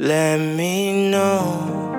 Let 0.00 0.38
me 0.38 1.10
know. 1.10 1.90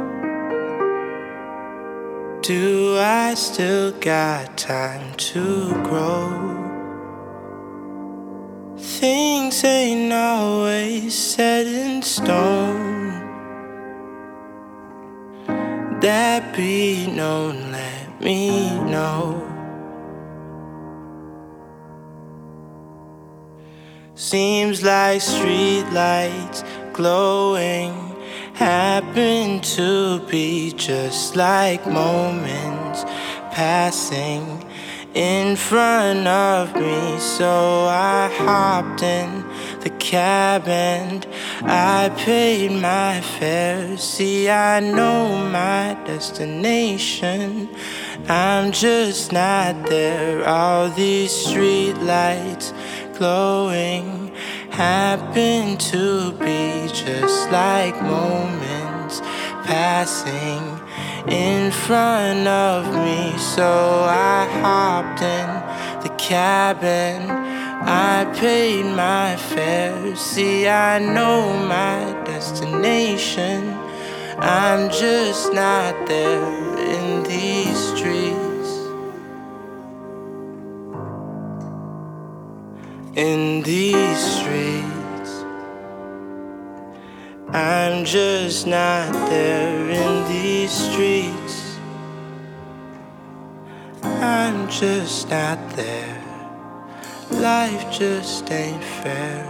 Do 2.41 2.97
I 2.97 3.33
still 3.33 3.91
got 3.91 4.57
time 4.57 5.13
to 5.15 5.73
grow? 5.83 6.55
Things 8.77 9.65
ain't 9.65 10.13
always 10.13 11.13
set 11.13 11.67
in 11.67 12.01
stone. 12.01 13.19
That 15.99 16.55
be 16.55 17.05
known, 17.13 17.73
let 17.73 18.21
me 18.21 18.79
know. 18.79 19.45
Seems 24.15 24.83
like 24.83 25.19
streetlights 25.19 26.63
glowing 26.99 27.93
happen 28.55 29.61
to 29.61 30.19
be 30.27 30.73
just 30.73 31.37
like 31.37 31.87
moments 31.87 33.05
passing 33.55 34.43
in 35.13 35.55
front 35.55 36.27
of 36.27 36.75
me. 36.75 37.17
So 37.17 37.85
I 37.87 38.29
hopped 38.33 39.01
in 39.01 39.45
the 39.79 39.91
cab 39.91 40.67
and 40.67 41.25
I 41.61 42.09
paid 42.17 42.73
my 42.73 43.21
fare. 43.21 43.95
See, 43.95 44.49
I 44.49 44.81
know 44.81 45.49
my 45.49 45.97
destination. 46.05 47.69
I'm 48.27 48.73
just 48.73 49.31
not 49.31 49.85
there. 49.85 50.45
All 50.45 50.89
these 50.89 51.31
street 51.31 51.95
lights 52.01 52.73
glowing 53.17 54.18
happen 54.79 55.77
to 55.77 56.31
be 56.39 56.87
just 56.87 57.51
like 57.51 58.01
moments 58.01 59.19
passing 59.67 60.63
in 61.27 61.69
front 61.69 62.47
of 62.47 62.85
me. 63.03 63.37
So 63.37 63.69
I 64.07 64.47
hopped 64.63 65.21
in 65.21 65.49
the 66.01 66.15
cabin. 66.17 67.29
I 67.29 68.23
paid 68.39 68.85
my 68.95 69.35
fare. 69.35 70.15
See, 70.15 70.65
I 70.69 70.97
know 70.99 71.41
my 71.67 72.13
destination. 72.23 73.73
I'm 74.39 74.89
just 74.89 75.51
not 75.51 76.07
there 76.07 76.77
in 76.79 77.23
these 77.23 77.58
In 83.19 83.61
these 83.63 84.21
streets, 84.37 85.31
I'm 87.49 88.05
just 88.05 88.65
not 88.65 89.11
there 89.29 89.89
in 89.89 90.25
these 90.29 90.71
streets. 90.71 91.77
I'm 94.03 94.69
just 94.69 95.29
not 95.29 95.59
there. 95.75 96.23
Life 97.31 97.91
just 97.91 98.49
ain't 98.49 98.81
fair. 99.03 99.43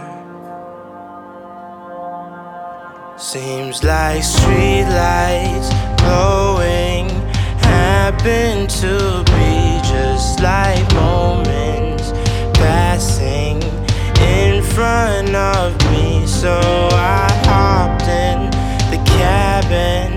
Seems 3.18 3.84
like 3.84 4.22
streetlights 4.22 5.70
glowing 5.98 7.08
happen 7.62 8.66
to 8.66 9.22
be 9.26 9.88
just 9.88 10.40
like 10.40 10.92
moments 10.92 11.69
front 14.74 15.34
of 15.34 15.74
me. 15.90 16.26
So 16.26 16.58
I 16.92 17.28
hopped 17.46 18.08
in 18.08 18.50
the 18.90 19.02
cabin. 19.18 20.14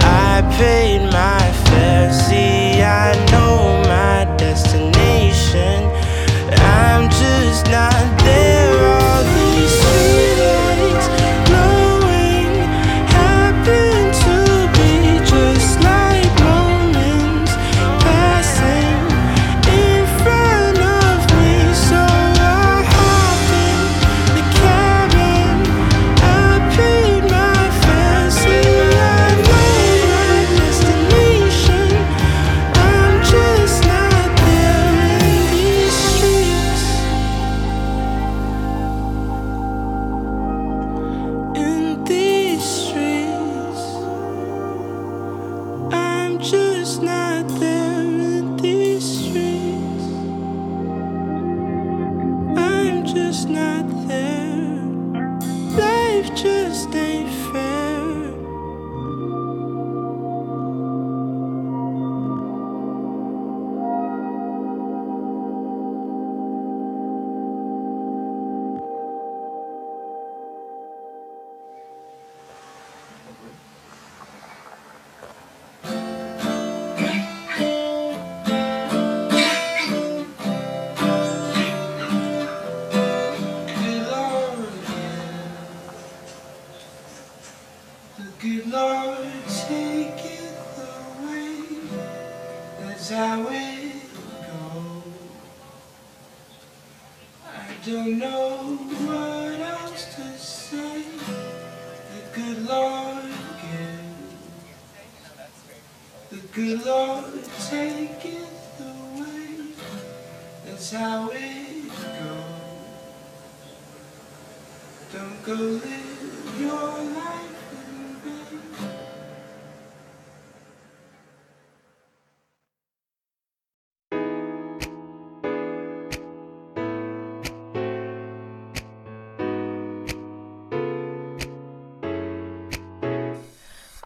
I 0.00 0.42
paid 0.56 1.02
my 1.12 1.40
fare. 1.66 2.12
See, 2.12 2.82
I 2.82 3.14
know 3.30 3.82
my 3.84 4.24
destination. 4.36 5.90
I'm 6.50 7.08
just 7.10 7.66
not 7.70 8.18
there. 8.24 8.99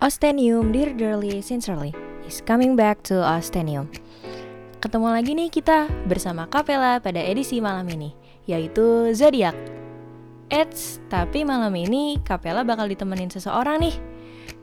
Ostenium, 0.04 0.68
Dear 0.68 0.92
Dearly 0.92 1.40
Sincerely 1.40 1.96
is 2.28 2.44
coming 2.44 2.76
back 2.76 3.00
to 3.08 3.24
Ostenium. 3.24 3.88
Ketemu 4.76 5.08
lagi 5.08 5.32
nih 5.32 5.48
kita 5.48 5.88
bersama 6.04 6.44
Kapela 6.44 7.00
pada 7.00 7.24
edisi 7.24 7.56
malam 7.56 7.88
ini, 7.88 8.12
yaitu 8.44 9.16
Zodiac. 9.16 9.56
Eits, 10.52 11.00
tapi 11.08 11.40
malam 11.48 11.72
ini 11.72 12.20
Kapela 12.20 12.68
bakal 12.68 12.92
ditemenin 12.92 13.32
seseorang 13.32 13.80
nih. 13.80 13.96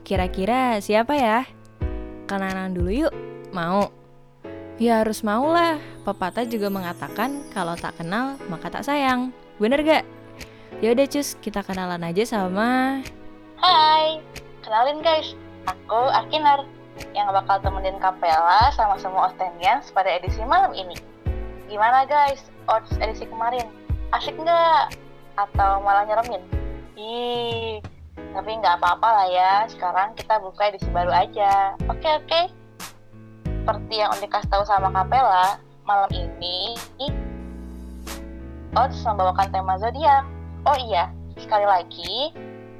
Kira-kira 0.05 0.77
siapa 0.77 1.17
ya? 1.17 1.49
Kenalan 2.29 2.77
dulu 2.77 3.09
yuk, 3.09 3.13
mau? 3.49 3.89
Ya 4.77 5.01
harus 5.01 5.25
mau 5.25 5.49
lah, 5.49 5.81
pepatah 6.05 6.45
juga 6.45 6.69
mengatakan 6.69 7.41
kalau 7.49 7.73
tak 7.73 7.97
kenal 7.97 8.37
maka 8.45 8.69
tak 8.69 8.85
sayang. 8.85 9.33
Bener 9.57 9.81
gak? 9.81 10.05
Yaudah 10.85 11.09
cus, 11.09 11.33
kita 11.41 11.65
kenalan 11.65 12.05
aja 12.05 12.29
sama... 12.29 13.01
Hai, 13.57 14.21
kenalin 14.81 15.05
guys, 15.05 15.37
aku 15.69 16.09
Akinar 16.09 16.65
yang 17.13 17.29
bakal 17.29 17.61
temenin 17.61 18.01
Kapela 18.01 18.73
sama 18.73 18.97
semua 18.97 19.29
Ostenians 19.29 19.93
pada 19.93 20.09
edisi 20.09 20.41
malam 20.41 20.73
ini. 20.73 20.97
Gimana 21.69 22.01
guys, 22.09 22.49
odds 22.65 22.89
edisi 22.97 23.29
kemarin? 23.29 23.69
Asik 24.09 24.33
nggak? 24.41 24.97
Atau 25.37 25.85
malah 25.85 26.09
nyeremin? 26.09 26.41
Ih, 26.97 27.77
Tapi 28.33 28.49
nggak 28.57 28.81
apa-apa 28.81 29.05
lah 29.05 29.27
ya, 29.29 29.53
sekarang 29.69 30.17
kita 30.17 30.41
buka 30.41 30.73
edisi 30.73 30.89
baru 30.89 31.13
aja. 31.13 31.77
Oke 31.85 32.09
oke. 32.17 32.41
Seperti 33.45 34.01
yang 34.01 34.09
udah 34.17 34.29
kasih 34.33 34.49
tahu 34.49 34.65
sama 34.65 34.89
Kapela, 34.89 35.61
malam 35.85 36.09
ini 36.09 36.73
Odds 38.73 38.97
membawakan 39.05 39.45
tema 39.53 39.77
zodiak. 39.77 40.25
Oh 40.65 40.73
iya, 40.73 41.13
sekali 41.37 41.69
lagi, 41.69 42.33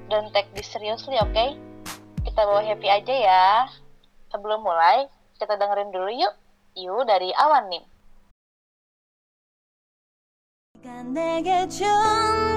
don't 0.10 0.34
take 0.34 0.50
this 0.58 0.66
seriously, 0.66 1.22
oke? 1.22 1.30
Okay? 1.30 1.62
Kita 2.25 2.41
bawa 2.47 2.63
happy 2.63 2.89
aja 2.89 3.15
ya. 3.15 3.45
Sebelum 4.33 4.63
mulai, 4.63 5.09
kita 5.41 5.57
dengerin 5.57 5.93
dulu 5.93 6.11
yuk. 6.13 6.35
Yuk 6.77 7.09
dari 7.09 7.33
Awan 7.33 7.69
Nim. 7.69 7.85
내게 11.07 11.69
준 11.69 11.87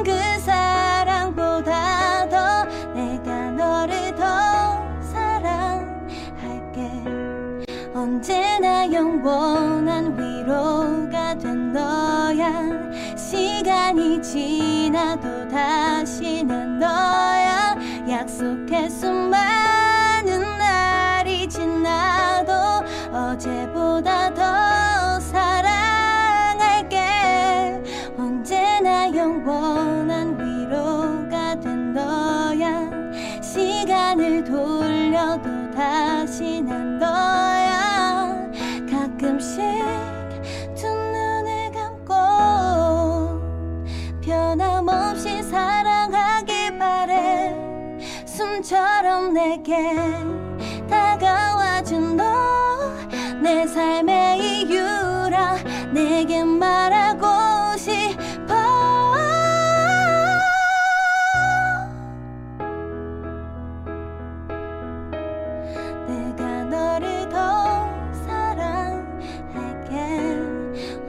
그 0.03 0.11
사랑보다 0.39 2.27
더 2.29 2.65
내가 2.93 3.51
너를 3.51 4.15
더 4.15 4.23
사랑할게 5.01 6.81
언제나 7.93 8.91
영원한 8.91 10.17
위로가 10.17 11.37
된 11.37 11.71
너야 11.73 13.15
시간이 13.15 14.21
지나도 14.21 15.47
다시 15.47 16.43
난 16.43 16.79
너야 16.79 17.75
약속해 18.08 18.88
수많은 18.88 20.58
날이 20.58 21.48
지나도 21.48 22.52
어제보다 23.10 24.34
더 24.34 25.20
사랑할게. 25.20 26.98
언제나 28.18 29.10
영원한 29.14 30.38
위로가 30.38 31.58
된 31.60 31.94
너야. 31.94 32.90
시간을 33.40 34.44
돌려도 34.44 35.70
다시 35.70 36.62
난 36.62 36.98
너야 36.98 37.53
숨처럼 48.64 49.34
내게 49.34 49.94
다가와준 50.88 52.16
너 52.16 52.24
내 53.42 53.66
삶의 53.66 54.38
이유라 54.38 55.56
내게 55.92 56.42
말하고 56.42 57.76
싶어. 57.76 58.54
내가 66.08 66.64
너를 66.64 67.28
더 67.28 67.86
사랑할게. 68.26 69.96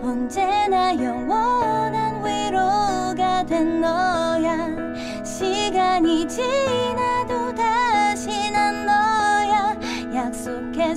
언제나 0.03 0.93
영원한 0.93 2.21
위로가 2.25 3.45
된 3.45 3.79
너야. 3.79 4.75
시간이 5.23 6.27
지 6.27 6.41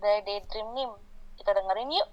dari 0.00 0.24
Daydream 0.24 0.68
Nim. 0.72 0.90
Kita 1.36 1.52
dengerin 1.52 1.92
yuk. 1.92 2.08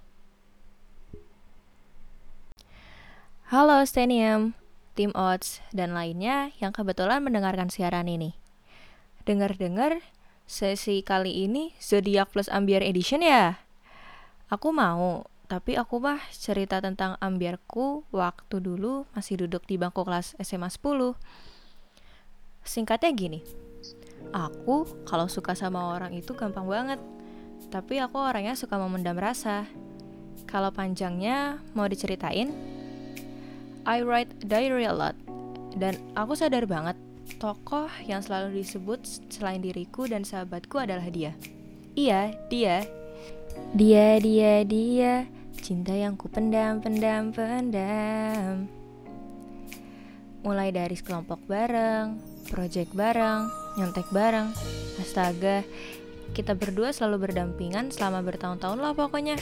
Halo 3.48 3.80
Stenium, 3.88 4.60
tim 5.00 5.16
Odds, 5.16 5.64
dan 5.72 5.96
lainnya 5.96 6.52
yang 6.60 6.76
kebetulan 6.76 7.24
mendengarkan 7.24 7.72
siaran 7.72 8.12
ini. 8.12 8.36
Dengar-dengar, 9.24 10.04
sesi 10.44 11.00
kali 11.00 11.48
ini 11.48 11.72
Zodiac 11.80 12.36
plus 12.36 12.52
Ambiar 12.52 12.84
Edition 12.84 13.24
ya? 13.24 13.64
Aku 14.52 14.76
mau, 14.76 15.32
tapi 15.48 15.80
aku 15.80 16.04
mah 16.04 16.20
cerita 16.36 16.84
tentang 16.84 17.16
ambiarku 17.24 18.04
waktu 18.12 18.60
dulu 18.60 19.08
masih 19.16 19.48
duduk 19.48 19.64
di 19.64 19.80
bangku 19.80 20.04
kelas 20.04 20.36
SMA 20.44 20.68
10. 20.68 21.16
Singkatnya 22.68 23.16
gini, 23.16 23.40
aku 24.36 24.84
kalau 25.08 25.32
suka 25.32 25.56
sama 25.56 25.96
orang 25.96 26.12
itu 26.12 26.36
gampang 26.36 26.68
banget, 26.68 27.00
tapi 27.68 28.00
aku 28.00 28.18
orangnya 28.20 28.56
suka 28.56 28.80
memendam 28.80 29.20
rasa. 29.20 29.68
Kalau 30.48 30.72
panjangnya 30.72 31.60
mau 31.76 31.88
diceritain, 31.92 32.52
I 33.84 34.04
write 34.04 34.32
diary 34.48 34.88
a 34.88 34.96
lot, 34.96 35.16
dan 35.76 36.00
aku 36.16 36.36
sadar 36.36 36.64
banget 36.64 36.96
tokoh 37.36 37.92
yang 38.08 38.24
selalu 38.24 38.64
disebut 38.64 39.04
selain 39.28 39.60
diriku 39.60 40.08
dan 40.08 40.24
sahabatku 40.24 40.80
adalah 40.80 41.12
dia. 41.12 41.36
Iya, 41.98 42.32
dia. 42.48 42.88
Dia, 43.76 44.22
dia, 44.24 44.64
dia, 44.64 45.28
cinta 45.60 45.92
yang 45.92 46.16
ku 46.16 46.32
pendam, 46.32 46.80
pendam, 46.80 47.36
pendam. 47.36 48.72
Mulai 50.46 50.72
dari 50.72 50.96
sekelompok 50.96 51.44
bareng, 51.44 52.16
project 52.48 52.96
bareng, 52.96 53.52
nyontek 53.76 54.08
bareng. 54.16 54.56
Astaga, 55.02 55.68
kita 56.38 56.54
berdua 56.54 56.94
selalu 56.94 57.26
berdampingan 57.26 57.90
selama 57.90 58.22
bertahun-tahun 58.22 58.78
lah 58.78 58.94
pokoknya. 58.94 59.42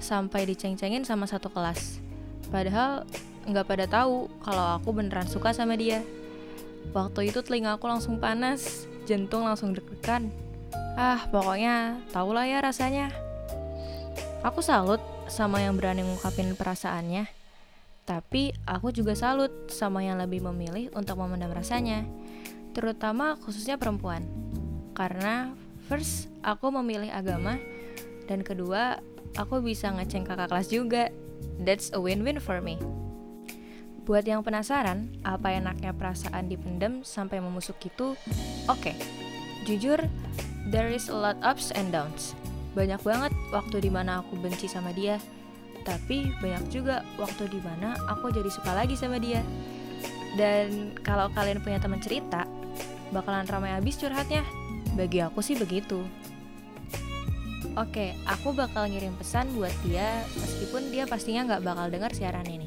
Sampai 0.00 0.48
diceng-cengin 0.48 1.04
sama 1.04 1.28
satu 1.28 1.52
kelas. 1.52 2.00
Padahal 2.48 3.04
nggak 3.44 3.68
pada 3.68 3.84
tahu 3.84 4.32
kalau 4.40 4.80
aku 4.80 4.96
beneran 4.96 5.28
suka 5.28 5.52
sama 5.52 5.76
dia. 5.76 6.00
Waktu 6.96 7.28
itu 7.28 7.44
telinga 7.44 7.76
aku 7.76 7.84
langsung 7.84 8.16
panas, 8.16 8.88
jantung 9.04 9.44
langsung 9.44 9.76
deg-degan. 9.76 10.32
Ah, 10.96 11.28
pokoknya 11.28 12.00
tau 12.16 12.32
lah 12.32 12.48
ya 12.48 12.64
rasanya. 12.64 13.12
Aku 14.40 14.64
salut 14.64 15.04
sama 15.28 15.60
yang 15.60 15.76
berani 15.76 16.00
ngungkapin 16.00 16.56
perasaannya. 16.56 17.28
Tapi 18.08 18.56
aku 18.64 18.88
juga 18.88 19.12
salut 19.12 19.52
sama 19.68 20.00
yang 20.00 20.16
lebih 20.16 20.40
memilih 20.48 20.88
untuk 20.96 21.20
memendam 21.20 21.52
rasanya. 21.52 22.08
Terutama 22.72 23.36
khususnya 23.36 23.76
perempuan. 23.76 24.24
Karena 24.96 25.52
first, 25.90 26.30
aku 26.46 26.70
memilih 26.70 27.10
agama. 27.10 27.58
Dan 28.30 28.46
kedua, 28.46 29.02
aku 29.34 29.58
bisa 29.58 29.90
ngeceng 29.90 30.22
kakak 30.22 30.46
kelas 30.46 30.70
juga. 30.70 31.10
That's 31.58 31.90
a 31.90 31.98
win-win 31.98 32.38
for 32.38 32.62
me. 32.62 32.78
Buat 34.06 34.30
yang 34.30 34.46
penasaran, 34.46 35.10
apa 35.26 35.50
enaknya 35.50 35.90
perasaan 35.90 36.46
dipendam 36.46 37.02
sampai 37.02 37.42
memusuk 37.42 37.74
gitu? 37.82 38.14
Oke, 38.70 38.94
jujur, 39.66 39.98
there 40.70 40.94
is 40.94 41.10
a 41.10 41.16
lot 41.18 41.36
ups 41.42 41.74
and 41.74 41.90
downs. 41.90 42.38
Banyak 42.78 43.02
banget 43.02 43.34
waktu 43.50 43.82
di 43.82 43.90
mana 43.90 44.22
aku 44.22 44.38
benci 44.38 44.70
sama 44.70 44.94
dia, 44.94 45.18
tapi 45.82 46.30
banyak 46.38 46.70
juga 46.70 47.02
waktu 47.18 47.50
di 47.50 47.60
mana 47.60 47.98
aku 48.06 48.30
jadi 48.30 48.46
suka 48.46 48.72
lagi 48.78 48.94
sama 48.94 49.18
dia. 49.18 49.42
Dan 50.38 50.94
kalau 51.02 51.26
kalian 51.34 51.58
punya 51.60 51.82
teman 51.82 51.98
cerita, 51.98 52.46
bakalan 53.10 53.46
ramai 53.50 53.74
habis 53.74 53.98
curhatnya. 53.98 54.46
Bagi 54.98 55.22
aku 55.22 55.42
sih 55.42 55.54
begitu. 55.54 56.02
Oke, 57.78 58.18
aku 58.26 58.50
bakal 58.50 58.90
ngirim 58.90 59.14
pesan 59.14 59.46
buat 59.54 59.72
dia, 59.86 60.26
meskipun 60.34 60.90
dia 60.90 61.06
pastinya 61.06 61.46
nggak 61.46 61.62
bakal 61.62 61.86
dengar 61.86 62.10
siaran 62.10 62.46
ini. 62.50 62.66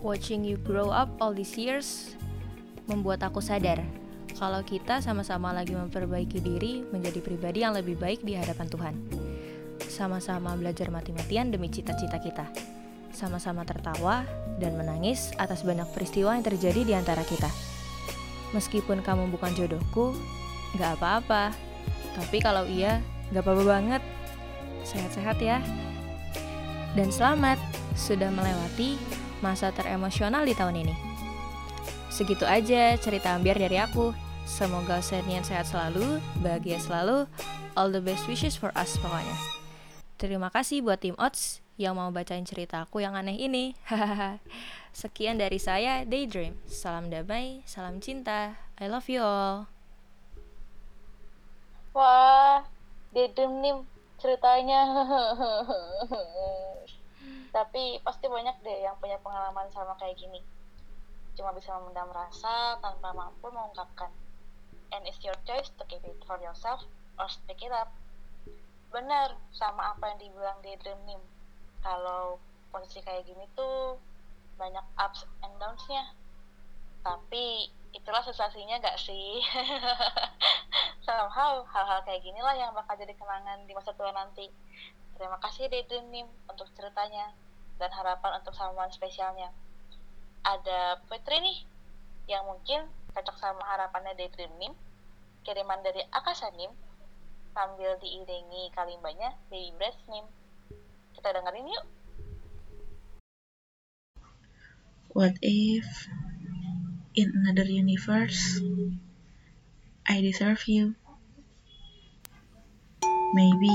Watching 0.00 0.44
you 0.44 0.56
grow 0.60 0.88
up 0.88 1.12
all 1.20 1.36
these 1.36 1.56
years 1.56 2.16
membuat 2.88 3.24
aku 3.24 3.40
sadar 3.40 3.80
kalau 4.34 4.60
kita 4.66 4.98
sama-sama 5.00 5.54
lagi 5.54 5.72
memperbaiki 5.78 6.42
diri 6.42 6.82
menjadi 6.90 7.22
pribadi 7.22 7.62
yang 7.62 7.72
lebih 7.78 7.96
baik 7.96 8.26
di 8.26 8.34
hadapan 8.34 8.66
Tuhan. 8.66 8.94
Sama-sama 9.86 10.58
belajar 10.58 10.90
mati-matian 10.90 11.54
demi 11.54 11.70
cita-cita 11.70 12.18
kita. 12.18 12.46
Sama-sama 13.14 13.62
tertawa 13.62 14.26
dan 14.58 14.74
menangis 14.74 15.30
atas 15.38 15.62
banyak 15.62 15.86
peristiwa 15.94 16.34
yang 16.34 16.42
terjadi 16.42 16.80
di 16.82 16.94
antara 16.98 17.22
kita. 17.22 17.46
Meskipun 18.54 19.02
kamu 19.02 19.34
bukan 19.34 19.50
jodohku, 19.58 20.14
nggak 20.78 21.02
apa-apa. 21.02 21.50
Tapi 22.14 22.38
kalau 22.38 22.62
iya, 22.70 23.02
nggak 23.34 23.42
apa-apa 23.42 23.64
banget. 23.66 24.02
Sehat-sehat 24.86 25.42
ya. 25.42 25.58
Dan 26.94 27.10
selamat 27.10 27.58
sudah 27.98 28.30
melewati 28.30 28.94
masa 29.42 29.74
teremosional 29.74 30.46
di 30.46 30.54
tahun 30.54 30.86
ini. 30.86 30.94
Segitu 32.14 32.46
aja 32.46 32.94
cerita 32.94 33.34
ambiar 33.34 33.58
dari 33.58 33.82
aku. 33.82 34.14
Semoga 34.46 35.00
Senian 35.00 35.42
sehat 35.42 35.66
selalu, 35.66 36.20
bahagia 36.44 36.76
selalu, 36.76 37.24
all 37.74 37.88
the 37.90 37.98
best 37.98 38.28
wishes 38.28 38.54
for 38.54 38.70
us 38.76 38.94
pokoknya. 39.00 39.34
Terima 40.20 40.52
kasih 40.52 40.84
buat 40.84 41.00
tim 41.00 41.16
Ots 41.18 41.63
yang 41.74 41.98
mau 41.98 42.14
bacain 42.14 42.46
cerita 42.46 42.86
aku 42.86 43.02
yang 43.02 43.18
aneh 43.18 43.34
ini. 43.34 43.74
Sekian 44.94 45.42
dari 45.42 45.58
saya, 45.58 46.06
Daydream. 46.06 46.54
Salam 46.70 47.10
damai, 47.10 47.66
salam 47.66 47.98
cinta. 47.98 48.54
I 48.78 48.86
love 48.86 49.10
you 49.10 49.22
all. 49.22 49.66
Wah, 51.94 52.62
dedem 53.10 53.58
nih 53.58 53.74
ceritanya. 54.22 54.86
Tapi 57.54 58.02
pasti 58.02 58.26
banyak 58.26 58.56
deh 58.62 58.78
yang 58.82 58.98
punya 58.98 59.18
pengalaman 59.22 59.66
sama 59.74 59.94
kayak 59.98 60.18
gini. 60.18 60.42
Cuma 61.34 61.50
bisa 61.54 61.74
memendam 61.78 62.10
rasa 62.14 62.78
tanpa 62.78 63.10
mampu 63.10 63.50
mengungkapkan. 63.50 64.10
And 64.94 65.02
it's 65.10 65.18
your 65.26 65.34
choice 65.42 65.74
to 65.74 65.82
keep 65.90 66.02
it 66.06 66.18
for 66.22 66.38
yourself 66.38 66.86
or 67.18 67.26
speak 67.26 67.62
it 67.66 67.74
up. 67.74 67.90
Bener, 68.94 69.34
sama 69.50 69.90
apa 69.98 70.14
yang 70.14 70.18
dibilang 70.22 70.58
Dedem 70.62 70.98
nih. 71.10 71.33
Kalau 71.84 72.40
posisi 72.72 73.04
kayak 73.04 73.28
gini 73.28 73.44
tuh 73.52 74.00
banyak 74.56 74.82
ups 74.96 75.28
and 75.44 75.52
downs-nya. 75.60 76.16
Tapi 77.04 77.68
itulah 77.92 78.24
sensasinya 78.24 78.80
gak 78.80 78.96
sih? 78.96 79.44
Somehow, 81.06 81.62
hal-hal 81.68 82.00
kayak 82.08 82.24
ginilah 82.24 82.56
yang 82.56 82.72
bakal 82.72 82.96
jadi 82.96 83.12
kenangan 83.12 83.68
di 83.68 83.76
masa 83.76 83.92
tua 83.92 84.10
nanti. 84.16 84.48
Terima 85.14 85.38
kasih 85.38 85.70
Dedem 85.70 86.10
Nim 86.10 86.26
untuk 86.50 86.66
ceritanya 86.74 87.30
dan 87.78 87.90
harapan 87.94 88.42
untuk 88.42 88.56
someone 88.56 88.90
spesialnya. 88.90 89.54
Ada 90.42 91.04
Putri 91.06 91.38
nih 91.38 91.58
yang 92.26 92.48
mungkin 92.48 92.88
cocok 93.14 93.36
sama 93.38 93.62
harapannya 93.62 94.18
Daydream 94.18 94.50
Nim, 94.58 94.74
kiriman 95.46 95.84
dari 95.86 96.02
Akasa 96.10 96.50
Nim, 96.58 96.72
sambil 97.54 97.94
diiringi 98.02 98.74
kalimbanya 98.74 99.38
Baby 99.52 99.70
Breast 99.78 100.02
Nim. 100.10 100.26
Kita 101.24 101.40
dengerin 101.40 101.72
yuk. 101.72 101.84
What 105.16 105.32
if 105.40 105.88
in 107.16 107.32
another 107.32 107.64
universe 107.64 108.60
I 110.04 110.20
deserve 110.20 110.60
you? 110.68 111.00
Maybe 113.32 113.72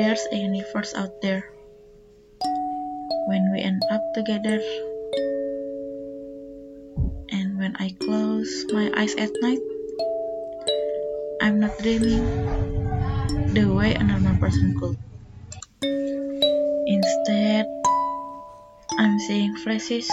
there's 0.00 0.24
a 0.32 0.40
universe 0.40 0.96
out 0.96 1.20
there 1.20 1.44
when 3.28 3.52
we 3.52 3.60
end 3.60 3.84
up 3.92 4.00
together. 4.16 4.64
And 7.36 7.60
when 7.60 7.76
I 7.76 7.92
close 8.00 8.48
my 8.72 8.88
eyes 8.96 9.12
at 9.20 9.28
night, 9.44 9.60
I'm 11.44 11.60
not 11.60 11.76
dreaming 11.84 12.24
the 13.52 13.68
way 13.68 13.92
a 13.92 14.00
normal 14.00 14.40
person 14.40 14.72
could. 14.80 14.96
Instead, 16.86 17.64
I'm 18.98 19.18
seeing 19.18 19.56
flashes 19.56 20.10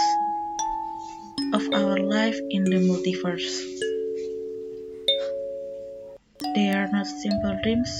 of 1.52 1.68
our 1.74 1.98
life 1.98 2.38
in 2.48 2.64
the 2.64 2.80
multiverse. 2.80 3.60
They 6.54 6.70
are 6.70 6.88
not 6.88 7.06
simple 7.06 7.60
dreams 7.62 7.92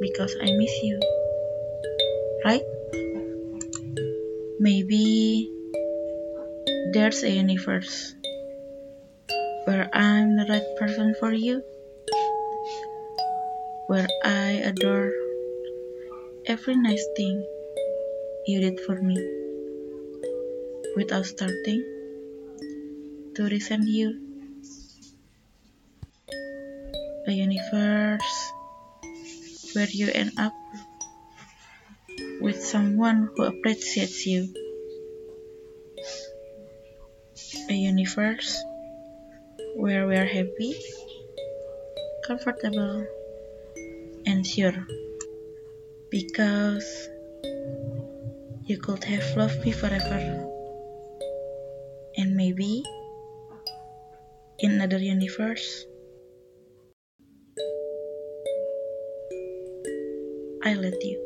because 0.00 0.36
I 0.40 0.54
miss 0.54 0.70
you, 0.82 1.00
right? 2.44 2.62
Maybe 4.60 5.50
there's 6.92 7.24
a 7.24 7.30
universe 7.30 8.14
where 9.64 9.90
I'm 9.92 10.36
the 10.36 10.46
right 10.48 10.76
person 10.78 11.16
for 11.18 11.32
you, 11.32 11.62
where 13.88 14.06
I 14.22 14.62
adore 14.62 15.25
every 16.46 16.76
nice 16.76 17.04
thing 17.16 17.44
you 18.46 18.60
did 18.60 18.78
for 18.86 18.94
me 19.02 19.18
without 20.94 21.26
starting 21.26 21.82
to 23.34 23.48
resent 23.50 23.88
you. 23.88 24.14
A 27.26 27.32
universe 27.32 28.52
where 29.74 29.90
you 29.90 30.08
end 30.14 30.38
up 30.38 30.54
with 32.40 32.62
someone 32.62 33.28
who 33.34 33.42
appreciates 33.42 34.24
you. 34.24 34.46
A 37.68 37.74
universe 37.74 38.62
where 39.74 40.06
we 40.06 40.14
are 40.14 40.30
happy, 40.30 40.78
comfortable, 42.24 43.04
and 44.24 44.46
sure. 44.46 44.86
Because 46.10 47.08
you 48.64 48.78
could 48.78 49.04
have 49.04 49.36
loved 49.36 49.64
me 49.64 49.72
forever. 49.72 50.52
And 52.16 52.34
maybe 52.34 52.82
in 54.58 54.72
another 54.72 54.98
universe, 54.98 55.84
I 60.64 60.74
let 60.74 61.04
you. 61.04 61.25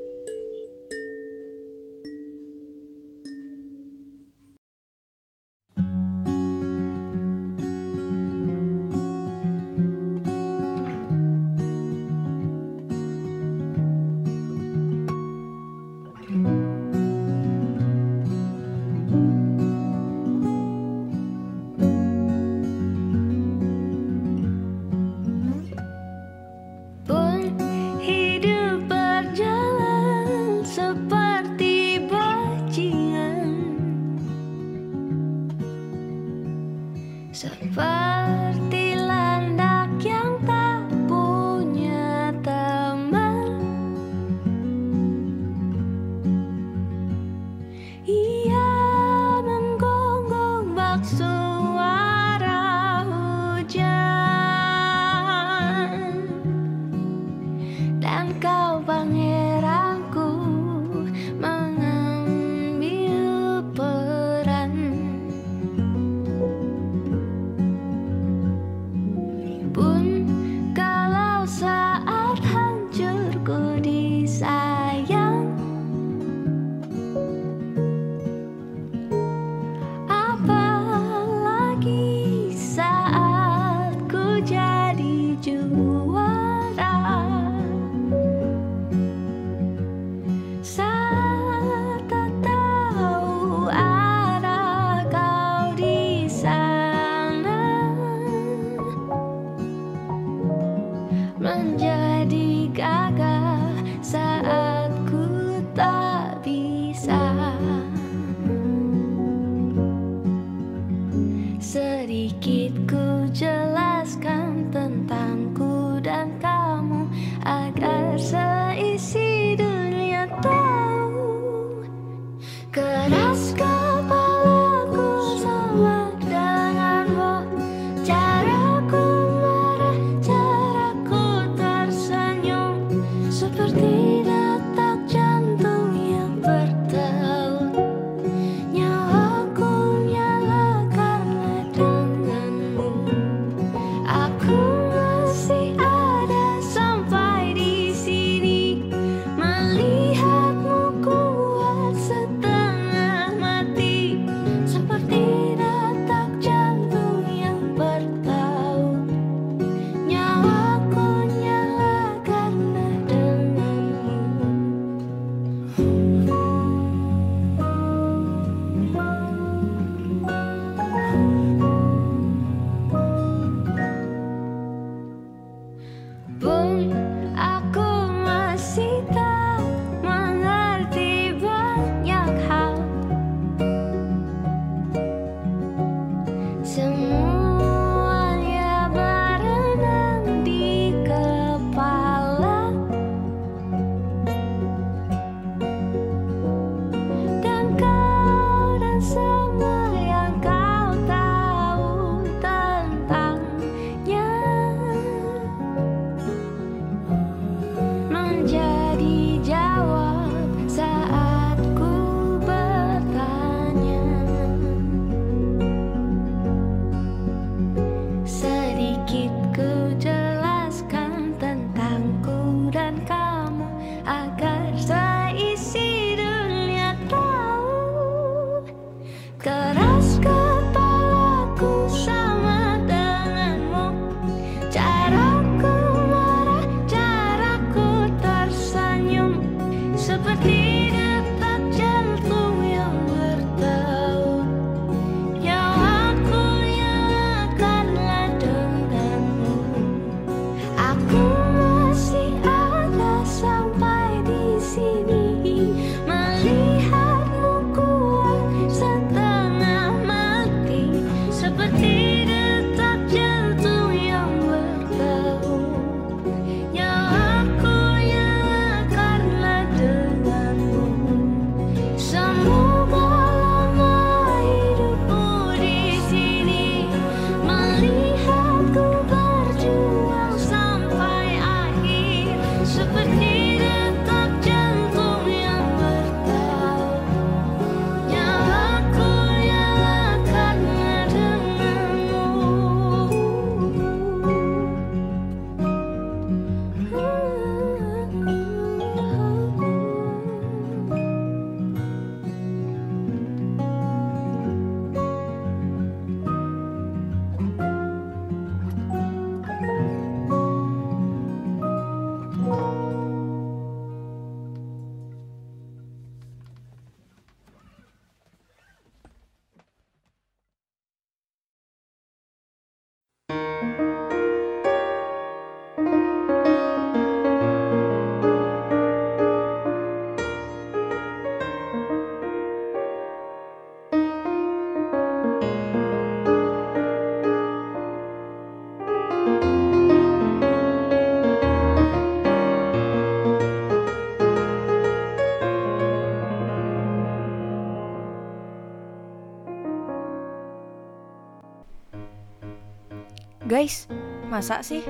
Guys, 353.60 353.84
masa 354.32 354.64
sih? 354.64 354.80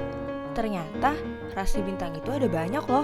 Ternyata 0.55 1.19
rasi 1.59 1.83
bintang 1.83 2.15
itu 2.15 2.31
ada 2.31 2.47
banyak 2.47 2.87
loh. 2.87 3.03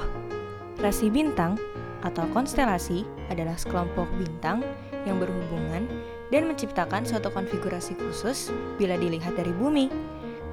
Rasi 0.78 1.10
bintang 1.10 1.58
atau 2.06 2.22
konstelasi 2.30 3.02
adalah 3.34 3.58
sekelompok 3.58 4.06
bintang 4.14 4.62
yang 5.10 5.18
berhubungan 5.18 5.90
dan 6.30 6.46
menciptakan 6.46 7.02
suatu 7.02 7.34
konfigurasi 7.34 7.98
khusus 7.98 8.54
bila 8.78 8.94
dilihat 8.94 9.34
dari 9.34 9.50
bumi. 9.50 9.90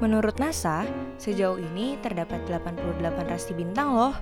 Menurut 0.01 0.41
NASA, 0.41 0.81
sejauh 1.21 1.61
ini 1.61 1.93
terdapat 2.01 2.41
88 2.49 3.29
rasi 3.29 3.53
bintang 3.53 3.93
loh. 3.93 4.17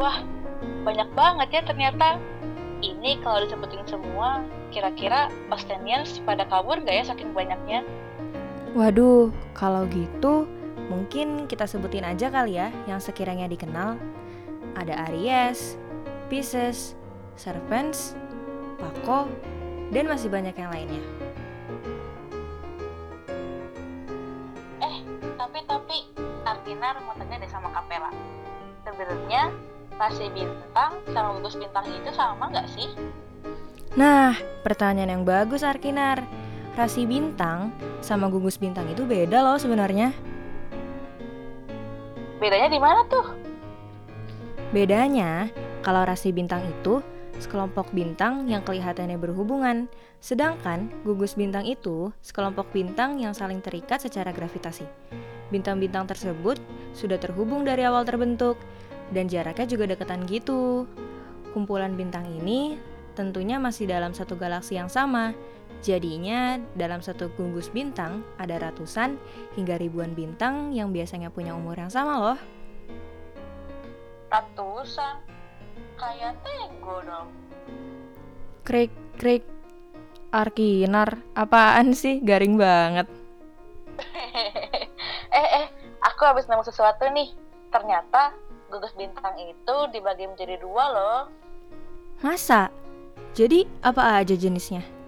Wah, 0.00 0.24
banyak 0.88 1.12
banget 1.12 1.48
ya 1.52 1.62
ternyata. 1.68 2.16
Ini 2.80 3.20
kalau 3.20 3.44
disebutin 3.44 3.84
semua, 3.84 4.40
kira-kira 4.72 5.28
Austinians 5.52 6.16
pada 6.24 6.48
kabur 6.48 6.80
gak 6.80 6.96
ya 6.96 7.04
saking 7.12 7.36
banyaknya? 7.36 7.84
Waduh, 8.74 9.30
kalau 9.54 9.86
gitu 9.86 10.50
mungkin 10.90 11.46
kita 11.46 11.62
sebutin 11.62 12.02
aja 12.02 12.26
kali 12.26 12.58
ya 12.58 12.74
yang 12.90 12.98
sekiranya 12.98 13.46
dikenal. 13.46 13.94
Ada 14.74 15.06
Aries, 15.06 15.78
Pisces, 16.26 16.98
Serpents, 17.38 18.18
Pako, 18.82 19.30
dan 19.94 20.10
masih 20.10 20.26
banyak 20.26 20.58
yang 20.58 20.74
lainnya. 20.74 21.02
Eh, 24.82 24.96
tapi 25.38 25.62
tapi 25.70 25.98
deh 27.38 27.50
sama 27.54 27.70
Kapela. 27.70 28.10
Sebenarnya 28.82 29.54
rasi 29.94 30.26
bintang 30.34 30.98
sama 31.14 31.38
gugus 31.38 31.54
bintang 31.54 31.86
itu 31.86 32.10
sama 32.10 32.50
nggak 32.50 32.66
sih? 32.74 32.90
Nah, 33.94 34.34
pertanyaan 34.66 35.22
yang 35.22 35.22
bagus 35.22 35.62
Arkinar. 35.62 36.43
Rasi 36.74 37.06
bintang 37.06 37.70
sama 38.02 38.26
gugus 38.26 38.58
bintang 38.58 38.90
itu 38.90 39.06
beda 39.06 39.46
loh 39.46 39.54
sebenarnya. 39.54 40.10
Bedanya 42.42 42.66
di 42.66 42.80
mana 42.82 43.06
tuh? 43.06 43.26
Bedanya, 44.74 45.46
kalau 45.86 46.02
rasi 46.02 46.34
bintang 46.34 46.66
itu 46.66 46.98
sekelompok 47.38 47.94
bintang 47.94 48.50
yang 48.50 48.66
kelihatannya 48.66 49.14
berhubungan, 49.22 49.86
sedangkan 50.18 50.90
gugus 51.06 51.38
bintang 51.38 51.62
itu 51.62 52.10
sekelompok 52.26 52.66
bintang 52.74 53.22
yang 53.22 53.30
saling 53.38 53.62
terikat 53.62 54.02
secara 54.02 54.34
gravitasi. 54.34 54.82
Bintang-bintang 55.54 56.10
tersebut 56.10 56.58
sudah 56.90 57.22
terhubung 57.22 57.62
dari 57.62 57.86
awal 57.86 58.02
terbentuk 58.02 58.58
dan 59.14 59.30
jaraknya 59.30 59.66
juga 59.70 59.94
deketan 59.94 60.26
gitu. 60.26 60.90
Kumpulan 61.54 61.94
bintang 61.94 62.26
ini 62.26 62.74
tentunya 63.14 63.62
masih 63.62 63.86
dalam 63.86 64.10
satu 64.10 64.34
galaksi 64.34 64.74
yang 64.74 64.90
sama. 64.90 65.38
Jadinya 65.84 66.56
dalam 66.72 67.04
satu 67.04 67.28
gugus 67.36 67.68
bintang 67.68 68.24
ada 68.40 68.56
ratusan 68.56 69.20
hingga 69.52 69.76
ribuan 69.76 70.16
bintang 70.16 70.72
yang 70.72 70.88
biasanya 70.96 71.28
punya 71.28 71.52
umur 71.52 71.76
yang 71.76 71.92
sama 71.92 72.16
loh. 72.16 72.38
Ratusan. 74.32 75.20
Kayak 76.00 76.40
Tego 76.40 77.04
dong. 77.04 77.28
Krik 78.64 78.88
krik 79.20 79.44
Arkinar, 80.32 81.20
apaan 81.36 81.92
sih? 81.92 82.24
Garing 82.24 82.56
banget. 82.56 83.06
eh 85.36 85.48
eh, 85.60 85.66
aku 86.00 86.24
habis 86.24 86.48
nemu 86.48 86.64
sesuatu 86.64 87.04
nih. 87.12 87.28
Ternyata 87.68 88.32
gugus 88.72 88.96
bintang 88.96 89.36
itu 89.36 89.76
dibagi 89.92 90.24
menjadi 90.32 90.56
dua 90.64 90.84
loh. 90.90 91.22
Masa? 92.24 92.72
Jadi 93.36 93.68
apa 93.84 94.24
aja 94.24 94.32
jenisnya? 94.32 95.03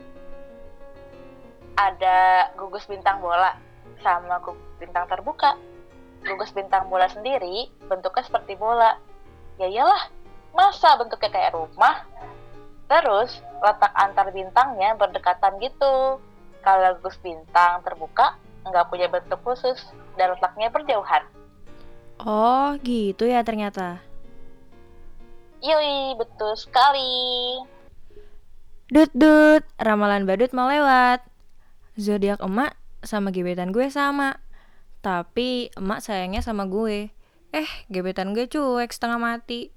Ada 1.76 2.50
gugus 2.56 2.88
bintang 2.88 3.20
bola 3.20 3.56
sama 4.00 4.40
gugus 4.40 4.64
bintang 4.80 5.04
terbuka. 5.08 5.56
Gugus 6.24 6.50
bintang 6.56 6.88
bola 6.88 7.06
sendiri 7.12 7.68
bentuknya 7.86 8.24
seperti 8.24 8.56
bola. 8.56 8.96
Ya 9.60 9.68
iyalah, 9.68 10.08
masa 10.56 10.96
bentuknya 10.96 11.30
kayak 11.32 11.54
rumah? 11.56 12.04
Terus 12.88 13.40
letak 13.60 13.92
antar 13.92 14.32
bintangnya 14.32 14.96
berdekatan 14.96 15.60
gitu. 15.60 16.18
Kalau 16.64 16.88
gugus 16.98 17.20
bintang 17.20 17.84
terbuka 17.84 18.40
nggak 18.66 18.88
punya 18.90 19.06
bentuk 19.06 19.38
khusus 19.46 19.78
dan 20.18 20.34
letaknya 20.34 20.72
berjauhan. 20.72 21.22
Oh, 22.24 22.72
gitu 22.80 23.28
ya 23.28 23.44
ternyata. 23.44 24.00
Yoi, 25.60 26.16
betul 26.16 26.56
sekali. 26.56 27.60
Dut 28.88 29.12
dut, 29.12 29.62
ramalan 29.76 30.24
badut 30.24 30.50
mau 30.56 30.70
lewat. 30.70 31.35
Zodiak 31.96 32.44
emak 32.44 32.76
sama 33.00 33.32
gebetan 33.32 33.72
gue 33.72 33.88
sama. 33.88 34.36
Tapi 35.00 35.72
emak 35.80 36.04
sayangnya 36.04 36.44
sama 36.44 36.68
gue. 36.68 37.08
Eh, 37.56 37.70
gebetan 37.88 38.36
gue 38.36 38.44
cuek 38.52 38.92
setengah 38.92 39.16
mati. 39.16 39.72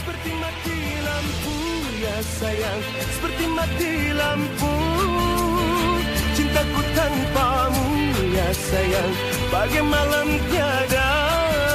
Seperti 0.00 0.30
mati 0.40 0.78
lampu 1.04 1.56
ya 2.00 2.16
sayang 2.40 2.80
Seperti 3.12 3.44
mati 3.52 3.92
lampu 4.16 4.72
Cintaku 6.32 6.80
tanpamu 6.96 7.88
ya 8.32 8.48
sayang 8.56 9.12
Bagai 9.52 9.84
malam 9.84 10.28
tiada 10.48 11.10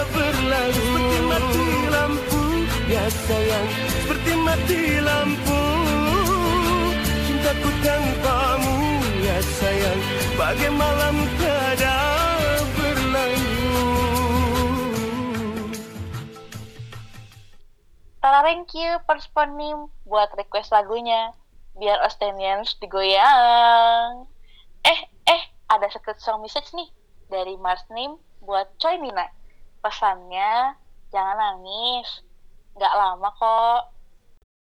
berlalu 0.10 0.74
Seperti 0.74 1.18
mati 1.30 1.68
lampu 1.94 2.42
ya 2.90 3.06
sayang 3.08 3.68
Seperti 4.04 4.32
mati 4.42 4.82
lampu 5.06 5.85
cintaku 7.46 7.70
tanpamu? 7.86 8.74
Ya 9.22 9.38
sayang 9.38 10.02
Bagai 10.34 10.74
malam 10.74 11.16
tiada 11.38 11.98
berlalu. 12.74 13.46
Tara 18.18 18.42
thank 18.42 18.74
you 18.74 18.98
Persponi 19.06 19.78
buat 20.10 20.34
request 20.34 20.74
lagunya. 20.74 21.38
Biar 21.78 22.02
Ostenians 22.02 22.82
digoyang. 22.82 24.26
Eh, 24.82 25.00
eh, 25.30 25.42
ada 25.70 25.86
secret 25.94 26.18
song 26.18 26.42
message 26.42 26.74
nih 26.74 26.90
Dari 27.30 27.62
Mars 27.62 27.86
Nim 27.94 28.18
buat 28.42 28.74
Choi 28.82 28.98
Nina 28.98 29.30
Pesannya, 29.86 30.74
jangan 31.14 31.38
nangis. 31.38 32.26
Gak 32.74 32.90
lama 32.98 33.30
kok. 33.38 33.82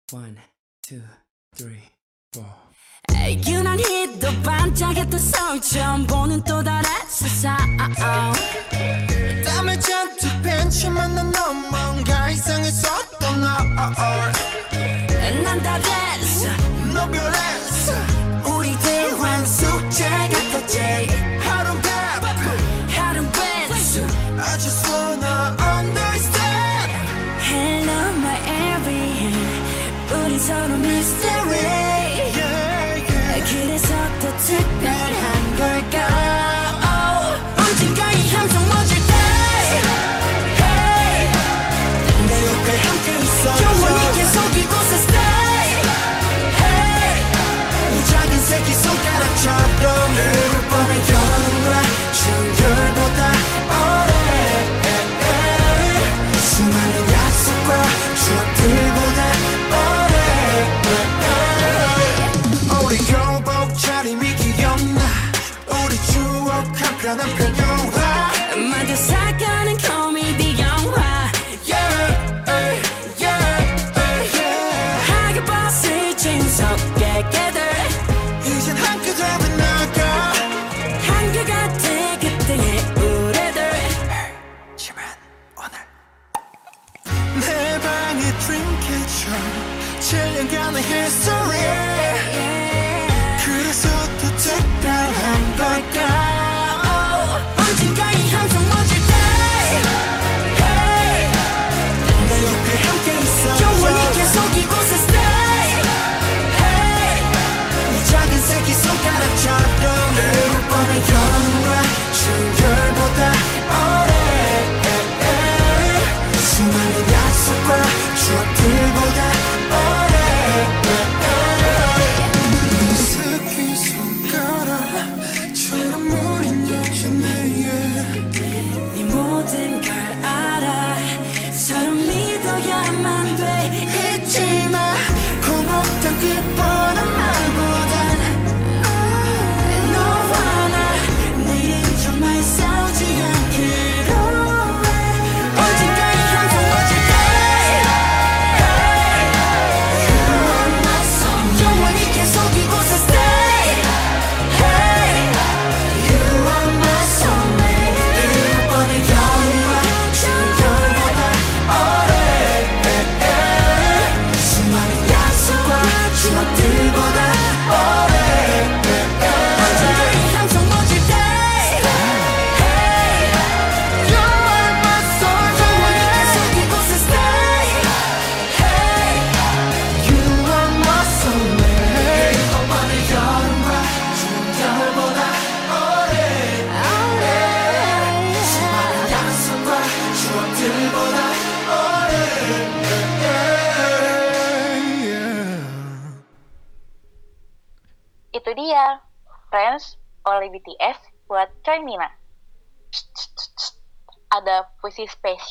One, 0.09 0.41
two, 0.81 1.05
three, 1.53 1.85
four. 2.33 2.62
유난 3.31 3.79
히도 3.79 4.41
반짝였던 4.43 5.19
서울 5.19 5.61
처음 5.61 6.05
보는 6.05 6.43
또 6.43 6.61
다른 6.61 6.89
세상 7.07 7.57
땀을 9.45 9.79
잔뜩 9.79 10.41
벤치만 10.43 11.15
난 11.15 11.31
뭔가 11.71 12.29
이상했었던 12.29 13.41
너난 13.41 13.75
다른 15.63 15.83
너 16.93 17.07
별에 17.07 17.37
just 91.21 91.42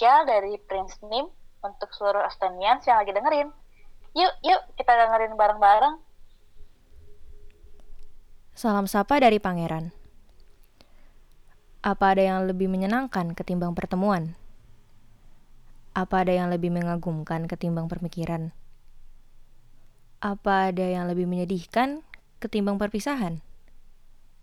spesial 0.03 0.27
dari 0.27 0.59
Prince 0.67 0.99
Nim 1.07 1.31
untuk 1.63 1.95
seluruh 1.95 2.27
Estonians 2.27 2.83
yang 2.91 2.99
lagi 2.99 3.15
dengerin. 3.15 3.55
Yuk, 4.19 4.35
yuk 4.43 4.59
kita 4.75 4.99
dengerin 4.99 5.39
bareng-bareng. 5.39 5.95
Salam 8.51 8.91
sapa 8.91 9.23
dari 9.23 9.39
Pangeran. 9.39 9.95
Apa 11.87 12.19
ada 12.19 12.23
yang 12.35 12.51
lebih 12.51 12.67
menyenangkan 12.67 13.31
ketimbang 13.39 13.79
pertemuan? 13.79 14.35
Apa 15.95 16.27
ada 16.27 16.35
yang 16.35 16.51
lebih 16.51 16.75
mengagumkan 16.75 17.47
ketimbang 17.47 17.87
pemikiran? 17.87 18.51
Apa 20.19 20.75
ada 20.75 20.83
yang 20.83 21.07
lebih 21.07 21.31
menyedihkan 21.31 22.03
ketimbang 22.43 22.75
perpisahan? 22.75 23.39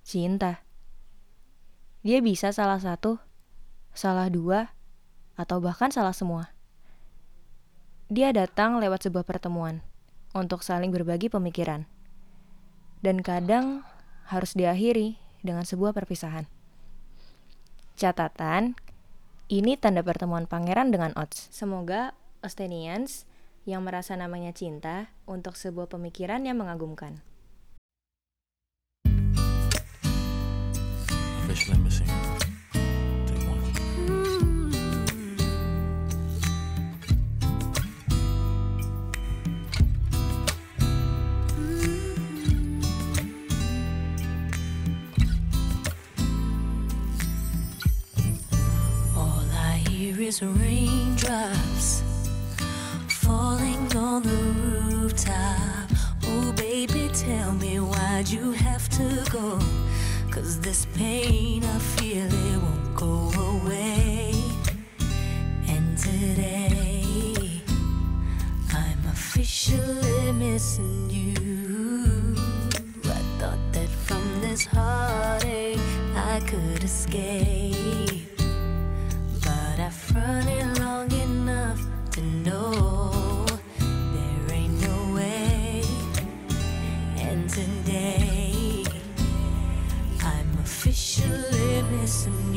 Cinta. 0.08 0.64
Dia 2.00 2.24
bisa 2.24 2.56
salah 2.56 2.80
satu, 2.80 3.20
salah 3.92 4.32
dua, 4.32 4.79
atau 5.40 5.64
bahkan 5.64 5.88
salah 5.88 6.12
semua. 6.12 6.52
Dia 8.12 8.36
datang 8.36 8.76
lewat 8.84 9.08
sebuah 9.08 9.24
pertemuan 9.24 9.80
untuk 10.36 10.68
saling 10.68 10.92
berbagi 10.92 11.32
pemikiran. 11.32 11.88
Dan 13.00 13.24
kadang 13.24 13.88
harus 14.28 14.52
diakhiri 14.52 15.16
dengan 15.40 15.64
sebuah 15.64 15.96
perpisahan. 15.96 16.52
Catatan, 17.96 18.76
ini 19.48 19.80
tanda 19.80 20.04
pertemuan 20.04 20.44
pangeran 20.44 20.92
dengan 20.92 21.16
Ots. 21.16 21.48
Semoga 21.56 22.12
Ostenians 22.44 23.24
yang 23.64 23.88
merasa 23.88 24.20
namanya 24.20 24.52
cinta 24.52 25.16
untuk 25.24 25.56
sebuah 25.56 25.88
pemikiran 25.88 26.44
yang 26.44 26.60
mengagumkan. 26.60 27.24
Fish, 31.48 31.66
limousine. 31.72 32.39
is 50.30 50.44
raindrops 50.44 52.04
falling 53.08 53.98
on 53.98 54.22
the 54.22 54.44
rooftop. 54.92 55.90
Oh, 56.26 56.54
baby, 56.56 57.10
tell 57.12 57.52
me 57.54 57.80
why'd 57.80 58.30
you 58.30 58.52
have 58.52 58.88
to 58.90 59.26
go? 59.32 59.60
Cause 60.30 60.60
this 60.60 60.86
pain 60.94 61.64
I 61.64 61.80
feel 61.80 62.28
it 62.28 62.58
won't 62.62 62.96
go 62.96 63.14
away. 63.56 64.36
And 65.68 65.98
today 65.98 67.64
I'm 68.72 69.02
officially 69.08 70.32
missing 70.34 71.10
you. 71.10 72.36
I 73.06 73.22
thought 73.40 73.64
that 73.72 73.90
from 74.06 74.42
this 74.42 74.64
heartache 74.64 75.80
I 76.16 76.40
could 76.46 76.84
escape. 76.84 78.19
But 80.14 80.18
I've 80.18 80.28
run 80.28 80.48
it 80.48 80.80
long 80.80 81.12
enough 81.12 81.82
to 82.12 82.22
know 82.22 83.46
there 83.80 84.56
ain't 84.56 84.82
no 84.82 85.14
way. 85.16 85.84
And 87.18 87.50
today 87.50 88.86
I'm 90.22 90.58
officially 90.60 91.84
missing 91.92 92.49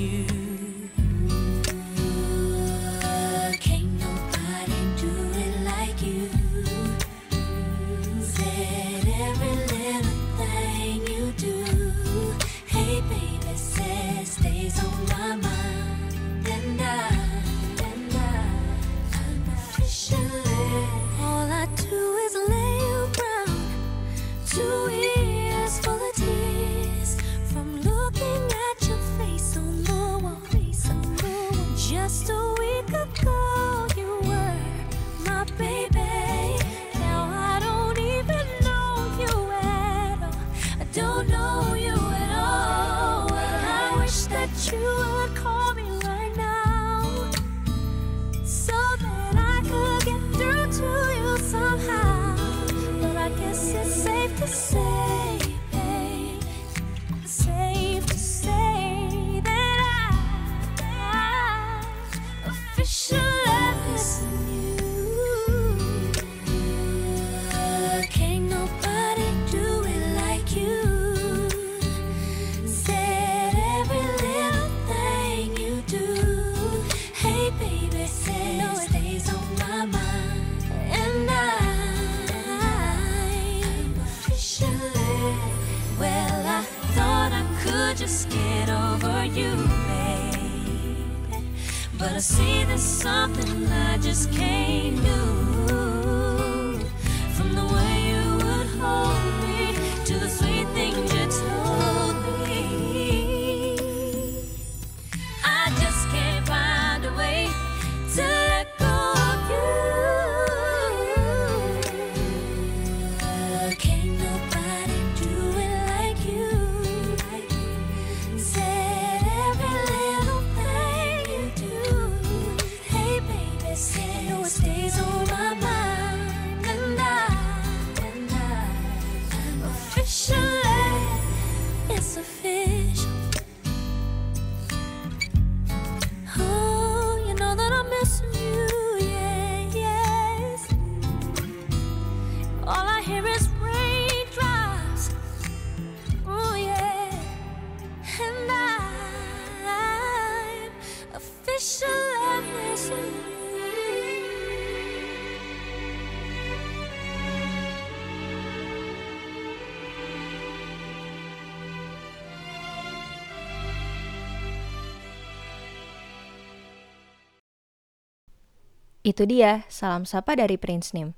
Itu 169.12 169.28
dia, 169.28 169.68
salam 169.68 170.08
sapa 170.08 170.32
dari 170.32 170.56
Prince 170.56 170.96
Nim. 170.96 171.12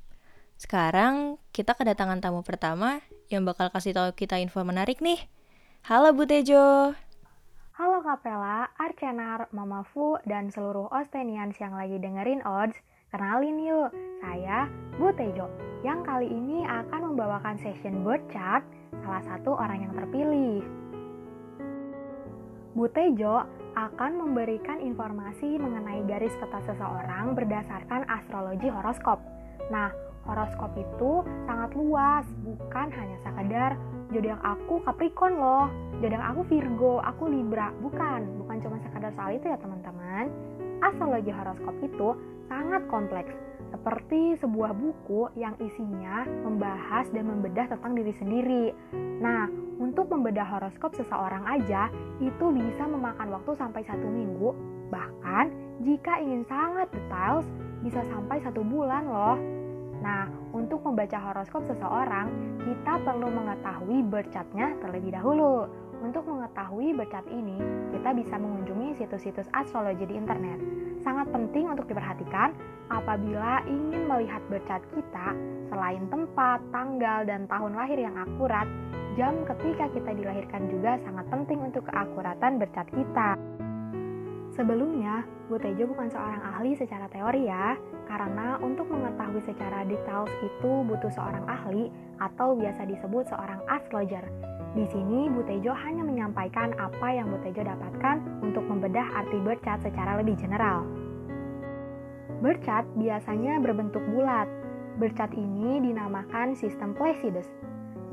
Sekarang 0.58 1.38
kita 1.54 1.78
kedatangan 1.78 2.18
tamu 2.18 2.42
pertama 2.42 2.98
yang 3.30 3.46
bakal 3.46 3.70
kasih 3.70 3.94
tahu 3.94 4.10
kita 4.18 4.34
info 4.42 4.66
menarik 4.66 4.98
nih. 4.98 5.30
Halo 5.86 6.10
Bu 6.10 6.26
Tejo. 6.26 6.90
Halo 7.78 7.98
Kapela, 8.02 8.66
Archenar, 8.82 9.46
Mama 9.54 9.86
Fu, 9.86 10.18
dan 10.26 10.50
seluruh 10.50 10.90
Ostenians 10.90 11.54
yang 11.62 11.78
lagi 11.78 12.02
dengerin 12.02 12.42
Odds. 12.42 12.74
Kenalin 13.14 13.62
yuk, 13.62 13.94
saya 14.18 14.66
Bu 14.98 15.14
Tejo, 15.14 15.46
yang 15.86 16.02
kali 16.02 16.26
ini 16.26 16.66
akan 16.66 17.14
membawakan 17.14 17.54
session 17.62 18.02
bird 18.02 18.26
chart 18.26 18.66
salah 19.06 19.22
satu 19.22 19.54
orang 19.54 19.86
yang 19.86 19.94
terpilih. 19.94 20.66
Bu 22.74 22.90
Tejo 22.90 23.46
akan 23.78 24.18
memberikan 24.18 24.82
informasi 24.82 25.62
mengenai 25.62 26.02
garis 26.10 26.34
peta 26.42 26.58
seseorang 26.66 27.38
berdasarkan 27.38 28.02
astrologi 28.10 28.66
horoskop. 28.66 29.22
Nah, 29.70 29.94
horoskop 30.26 30.74
itu 30.74 31.22
sangat 31.46 31.70
luas, 31.78 32.26
bukan 32.42 32.90
hanya 32.90 33.14
sekadar 33.22 33.78
zodiak 34.10 34.42
aku 34.42 34.82
Capricorn 34.82 35.38
loh, 35.38 35.70
zodiak 36.02 36.34
aku 36.34 36.42
Virgo, 36.50 36.98
aku 36.98 37.30
Libra, 37.30 37.70
bukan, 37.78 38.42
bukan 38.42 38.56
cuma 38.58 38.82
sekadar 38.82 39.14
soal 39.14 39.38
itu 39.38 39.46
ya 39.46 39.58
teman-teman. 39.62 40.34
Astrologi 40.82 41.30
horoskop 41.30 41.78
itu 41.78 42.18
sangat 42.50 42.82
kompleks, 42.90 43.30
seperti 43.74 44.38
sebuah 44.38 44.70
buku 44.70 45.34
yang 45.34 45.58
isinya 45.58 46.22
membahas 46.46 47.10
dan 47.10 47.26
membedah 47.26 47.66
tentang 47.66 47.98
diri 47.98 48.14
sendiri. 48.14 48.64
Nah, 49.18 49.50
untuk 49.82 50.06
membedah 50.14 50.46
horoskop 50.46 50.94
seseorang 50.94 51.42
aja 51.42 51.90
itu 52.22 52.54
bisa 52.54 52.86
memakan 52.86 53.34
waktu 53.34 53.50
sampai 53.58 53.82
satu 53.82 54.06
minggu, 54.06 54.54
bahkan 54.94 55.50
jika 55.82 56.22
ingin 56.22 56.46
sangat 56.46 56.86
details 56.94 57.42
bisa 57.82 57.98
sampai 58.14 58.38
satu 58.46 58.62
bulan 58.62 59.10
loh. 59.10 59.36
Nah, 59.98 60.30
untuk 60.54 60.86
membaca 60.86 61.18
horoskop 61.18 61.66
seseorang, 61.66 62.30
kita 62.62 63.02
perlu 63.02 63.26
mengetahui 63.26 64.06
birth 64.06 64.30
terlebih 64.78 65.10
dahulu. 65.18 65.66
Untuk 66.04 66.28
mengetahui 66.28 66.92
birth 66.92 67.16
chart 67.16 67.24
ini, 67.32 67.56
kita 67.96 68.12
bisa 68.12 68.36
mengunjungi 68.36 69.00
situs-situs 69.00 69.48
astrologi 69.56 70.04
di 70.04 70.20
internet. 70.20 70.60
Sangat 71.00 71.32
penting 71.32 71.64
untuk 71.64 71.88
diperhatikan 71.88 72.52
apabila 72.92 73.64
ingin 73.64 74.04
melihat 74.04 74.44
birth 74.52 74.68
chart 74.68 74.84
kita, 74.92 75.32
selain 75.72 76.04
tempat, 76.12 76.60
tanggal, 76.68 77.24
dan 77.24 77.48
tahun 77.48 77.72
lahir 77.72 77.96
yang 77.96 78.12
akurat, 78.20 78.68
jam 79.16 79.32
ketika 79.48 79.88
kita 79.96 80.12
dilahirkan 80.12 80.68
juga 80.68 81.00
sangat 81.08 81.24
penting 81.32 81.72
untuk 81.72 81.88
keakuratan 81.88 82.60
birth 82.60 82.74
chart 82.76 82.90
kita. 82.92 83.40
Sebelumnya, 84.52 85.24
Bu 85.48 85.56
Tejo 85.56 85.88
bukan 85.88 86.12
seorang 86.12 86.44
ahli 86.44 86.76
secara 86.76 87.08
teori 87.08 87.48
ya, 87.48 87.80
karena 88.12 88.60
untuk 88.60 88.92
mengetahui 88.92 89.40
secara 89.48 89.88
details 89.88 90.30
itu 90.44 90.84
butuh 90.84 91.08
seorang 91.16 91.48
ahli 91.48 91.88
atau 92.20 92.52
biasa 92.52 92.84
disebut 92.92 93.24
seorang 93.32 93.64
astrologer. 93.72 94.53
Di 94.74 94.90
sini 94.90 95.30
Bu 95.30 95.46
Tejo 95.46 95.70
hanya 95.70 96.02
menyampaikan 96.02 96.74
apa 96.82 97.14
yang 97.14 97.30
Bu 97.30 97.38
Tejo 97.46 97.62
dapatkan 97.62 98.42
untuk 98.42 98.66
membedah 98.66 99.06
arti 99.22 99.38
birth 99.38 99.62
chart 99.62 99.78
secara 99.86 100.18
lebih 100.18 100.34
general. 100.34 100.82
Birth 102.42 102.66
chart 102.66 102.82
biasanya 102.98 103.62
berbentuk 103.62 104.02
bulat. 104.10 104.50
Bercat 104.98 105.30
ini 105.34 105.78
dinamakan 105.78 106.58
sistem 106.58 106.90
Placidus. 106.94 107.46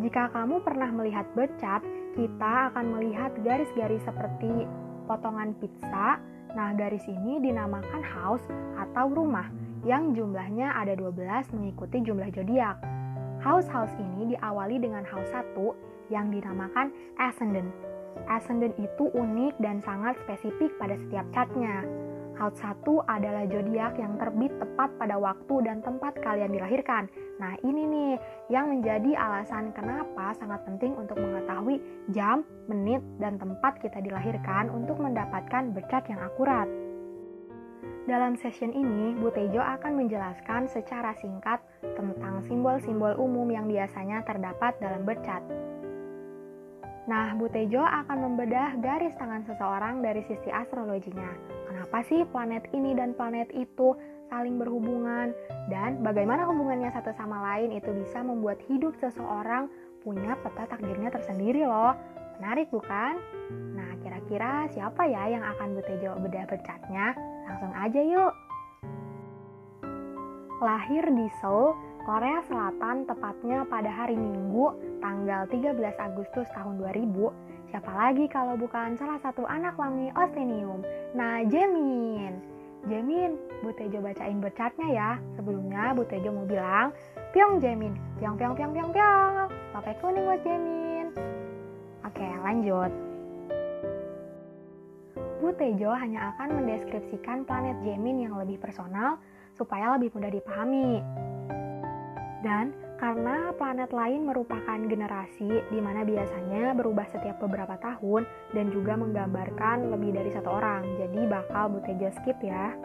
Jika 0.01 0.29
kamu 0.33 0.61
pernah 0.61 0.89
melihat 0.93 1.25
bercat, 1.33 1.81
kita 2.13 2.73
akan 2.73 2.97
melihat 2.97 3.33
garis-garis 3.41 4.01
seperti 4.05 4.65
potongan 5.09 5.57
pizza. 5.57 6.21
Nah, 6.53 6.73
garis 6.77 7.05
ini 7.09 7.41
dinamakan 7.41 8.01
house 8.05 8.45
atau 8.77 9.09
rumah 9.09 9.49
yang 9.81 10.13
jumlahnya 10.13 10.77
ada 10.77 10.93
12 10.93 11.53
mengikuti 11.57 12.05
jumlah 12.05 12.29
zodiak. 12.33 12.77
House-house 13.41 13.93
ini 13.97 14.37
diawali 14.37 14.77
dengan 14.77 15.01
house 15.05 15.29
1 15.33 15.90
yang 16.11 16.27
dinamakan 16.29 16.91
ascendant. 17.15 17.71
Ascendant 18.27 18.75
itu 18.75 19.07
unik 19.15 19.55
dan 19.63 19.79
sangat 19.79 20.19
spesifik 20.27 20.75
pada 20.75 20.99
setiap 20.99 21.25
catnya. 21.31 21.87
House 22.41 22.57
1 22.57 23.05
adalah 23.05 23.45
zodiak 23.45 24.01
yang 24.01 24.17
terbit 24.17 24.49
tepat 24.57 24.89
pada 24.97 25.13
waktu 25.21 25.61
dan 25.61 25.77
tempat 25.85 26.17
kalian 26.25 26.49
dilahirkan. 26.49 27.05
Nah, 27.37 27.53
ini 27.61 27.85
nih 27.85 28.11
yang 28.49 28.73
menjadi 28.73 29.13
alasan 29.13 29.69
kenapa 29.77 30.33
sangat 30.41 30.65
penting 30.65 30.97
untuk 30.97 31.21
mengetahui 31.21 31.77
jam, 32.09 32.41
menit, 32.65 33.05
dan 33.21 33.37
tempat 33.37 33.77
kita 33.77 34.01
dilahirkan 34.01 34.73
untuk 34.73 34.97
mendapatkan 34.97 35.69
bercat 35.69 36.01
yang 36.09 36.17
akurat. 36.17 36.65
Dalam 38.09 38.33
session 38.33 38.73
ini, 38.73 39.13
Bu 39.13 39.29
Tejo 39.29 39.61
akan 39.61 40.01
menjelaskan 40.01 40.65
secara 40.65 41.13
singkat 41.21 41.61
tentang 41.93 42.41
simbol-simbol 42.49 43.13
umum 43.21 43.45
yang 43.53 43.69
biasanya 43.69 44.25
terdapat 44.25 44.73
dalam 44.81 45.05
bercat. 45.05 45.45
Nah, 47.09 47.33
Bu 47.33 47.49
Tejo 47.49 47.81
akan 47.81 48.17
membedah 48.29 48.77
garis 48.77 49.17
tangan 49.17 49.41
seseorang 49.49 50.05
dari 50.05 50.21
sisi 50.29 50.53
astrologinya. 50.53 51.33
Kenapa 51.65 52.05
sih 52.05 52.21
planet 52.29 52.69
ini 52.77 52.93
dan 52.93 53.17
planet 53.17 53.49
itu 53.57 53.97
saling 54.29 54.61
berhubungan 54.61 55.33
dan 55.67 55.99
bagaimana 56.05 56.45
hubungannya 56.45 56.93
satu 56.93 57.11
sama 57.17 57.41
lain 57.51 57.73
itu 57.73 57.89
bisa 57.91 58.21
membuat 58.21 58.61
hidup 58.69 58.93
seseorang 59.01 59.67
punya 60.05 60.37
peta 60.45 60.69
takdirnya 60.69 61.09
tersendiri 61.09 61.65
loh. 61.65 61.97
Menarik 62.37 62.69
bukan? 62.69 63.17
Nah, 63.73 63.91
kira-kira 64.01 64.69
siapa 64.69 65.05
ya 65.09 65.25
yang 65.29 65.43
akan 65.45 65.73
Bu 65.73 65.81
Tejo 65.81 66.17
bedah 66.21 66.45
bercatnya? 66.45 67.17
Langsung 67.49 67.73
aja 67.73 68.01
yuk. 68.01 68.33
Lahir 70.61 71.09
di 71.09 71.25
Seoul, 71.41 71.73
Korea 72.01 72.41
Selatan 72.49 73.05
tepatnya 73.05 73.61
pada 73.69 73.89
hari 73.93 74.17
Minggu 74.17 74.73
tanggal 74.97 75.45
13 75.45 75.77
Agustus 76.01 76.49
tahun 76.57 76.81
2000 76.81 77.69
siapa 77.69 77.91
lagi 77.93 78.25
kalau 78.25 78.57
bukan 78.57 78.97
salah 78.97 79.21
satu 79.21 79.45
anak 79.45 79.77
wangi 79.77 80.09
Ostenium 80.17 80.81
nah 81.13 81.45
Jemin 81.45 82.51
Jemin, 82.89 83.37
Bu 83.61 83.69
Tejo 83.77 84.01
bacain 84.01 84.41
bercatnya 84.41 84.89
ya. 84.89 85.11
Sebelumnya 85.37 85.93
Bu 85.93 86.01
Tejo 86.01 86.33
mau 86.33 86.49
bilang 86.49 86.89
Pyong 87.29 87.61
Jemin, 87.61 87.93
pyong 88.17 88.33
pyong 88.41 88.57
pyong 88.57 88.73
pyong 88.73 88.89
pyong. 88.89 89.35
Tope 89.69 89.93
kuning 90.01 90.25
buat 90.25 90.41
Jemin 90.41 91.13
Oke 92.01 92.25
lanjut. 92.41 92.89
Bu 95.37 95.53
Tejo 95.53 95.93
hanya 95.93 96.33
akan 96.33 96.57
mendeskripsikan 96.57 97.45
planet 97.45 97.77
Jemin 97.85 98.25
yang 98.25 98.33
lebih 98.41 98.57
personal 98.57 99.21
supaya 99.53 99.93
lebih 99.93 100.09
mudah 100.17 100.33
dipahami. 100.33 101.05
Dan 102.41 102.73
karena 102.97 103.53
planet 103.53 103.93
lain 103.93 104.29
merupakan 104.29 104.77
generasi 104.85 105.49
di 105.69 105.79
mana 105.81 106.05
biasanya 106.05 106.73
berubah 106.77 107.05
setiap 107.09 107.41
beberapa 107.41 107.77
tahun 107.81 108.25
dan 108.53 108.69
juga 108.73 108.97
menggambarkan 108.97 109.89
lebih 109.93 110.13
dari 110.17 110.29
satu 110.33 110.49
orang, 110.49 110.85
jadi 111.01 111.25
bakal 111.29 111.73
Bu 111.73 111.79
Tejo 111.85 112.09
skip 112.13 112.37
ya. 112.41 112.77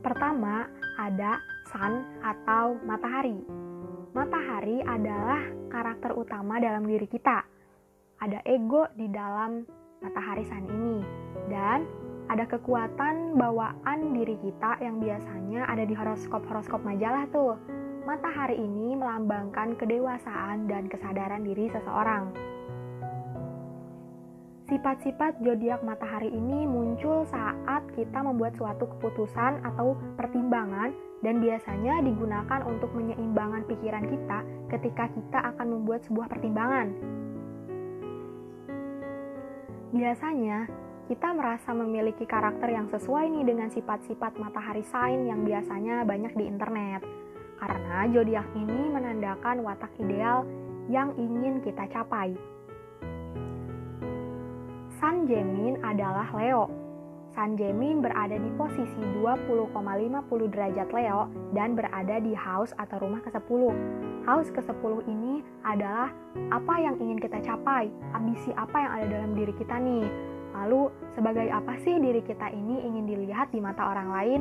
Pertama, 0.00 0.64
ada 0.96 1.40
sun 1.68 2.08
atau 2.24 2.76
matahari. 2.88 3.40
Matahari 4.16 4.80
adalah 4.80 5.44
karakter 5.68 6.16
utama 6.16 6.56
dalam 6.56 6.88
diri 6.88 7.04
kita. 7.04 7.44
Ada 8.20 8.44
ego 8.48 8.88
di 8.96 9.08
dalam 9.12 9.64
matahari 10.00 10.44
sun 10.44 10.64
ini 10.68 10.96
dan 11.52 11.84
ada 12.30 12.46
kekuatan 12.46 13.34
bawaan 13.34 14.14
diri 14.14 14.38
kita 14.38 14.78
yang 14.78 15.02
biasanya 15.02 15.66
ada 15.66 15.82
di 15.82 15.98
horoskop-horoskop 15.98 16.78
majalah 16.86 17.26
tuh. 17.34 17.58
Matahari 18.06 18.54
ini 18.54 18.94
melambangkan 18.94 19.74
kedewasaan 19.74 20.70
dan 20.70 20.86
kesadaran 20.86 21.42
diri 21.42 21.66
seseorang. 21.74 22.30
Sifat-sifat 24.70 25.42
zodiak 25.42 25.82
matahari 25.82 26.30
ini 26.30 26.62
muncul 26.70 27.26
saat 27.26 27.82
kita 27.98 28.22
membuat 28.22 28.54
suatu 28.54 28.86
keputusan 28.86 29.66
atau 29.66 29.98
pertimbangan 30.14 30.94
dan 31.26 31.42
biasanya 31.42 31.98
digunakan 32.06 32.62
untuk 32.62 32.94
menyeimbangkan 32.94 33.66
pikiran 33.66 34.06
kita 34.06 34.46
ketika 34.70 35.10
kita 35.10 35.38
akan 35.50 35.66
membuat 35.74 36.06
sebuah 36.06 36.30
pertimbangan. 36.30 36.94
Biasanya, 39.90 40.70
kita 41.10 41.34
merasa 41.34 41.74
memiliki 41.74 42.22
karakter 42.22 42.70
yang 42.70 42.86
sesuai 42.86 43.34
nih 43.34 43.42
dengan 43.42 43.66
sifat-sifat 43.66 44.38
matahari 44.38 44.86
sign 44.86 45.26
yang 45.26 45.42
biasanya 45.42 46.06
banyak 46.06 46.30
di 46.38 46.46
internet. 46.46 47.02
Karena 47.58 48.06
zodiak 48.14 48.46
ini 48.54 48.94
menandakan 48.94 49.66
watak 49.66 49.90
ideal 49.98 50.46
yang 50.86 51.10
ingin 51.18 51.58
kita 51.66 51.90
capai. 51.90 52.30
Sun 55.02 55.26
Gemini 55.26 55.74
adalah 55.82 56.30
Leo. 56.30 56.70
Sun 57.34 57.58
Gemini 57.58 57.98
berada 57.98 58.38
di 58.38 58.50
posisi 58.54 59.02
20,50 59.18 59.74
derajat 60.46 60.94
Leo 60.94 61.26
dan 61.58 61.74
berada 61.74 62.22
di 62.22 62.38
house 62.38 62.70
atau 62.78 63.02
rumah 63.02 63.18
ke-10. 63.26 63.74
House 64.30 64.50
ke-10 64.54 65.10
ini 65.10 65.42
adalah 65.66 66.14
apa 66.54 66.74
yang 66.78 67.02
ingin 67.02 67.18
kita 67.18 67.42
capai, 67.42 67.90
ambisi 68.14 68.54
apa 68.54 68.78
yang 68.78 68.92
ada 68.94 69.06
dalam 69.10 69.34
diri 69.34 69.50
kita 69.58 69.74
nih 69.74 70.38
Lalu, 70.50 70.90
sebagai 71.14 71.46
apa 71.50 71.78
sih 71.82 71.98
diri 72.02 72.22
kita 72.26 72.50
ini 72.50 72.82
ingin 72.82 73.04
dilihat 73.06 73.54
di 73.54 73.62
mata 73.62 73.86
orang 73.86 74.08
lain? 74.10 74.40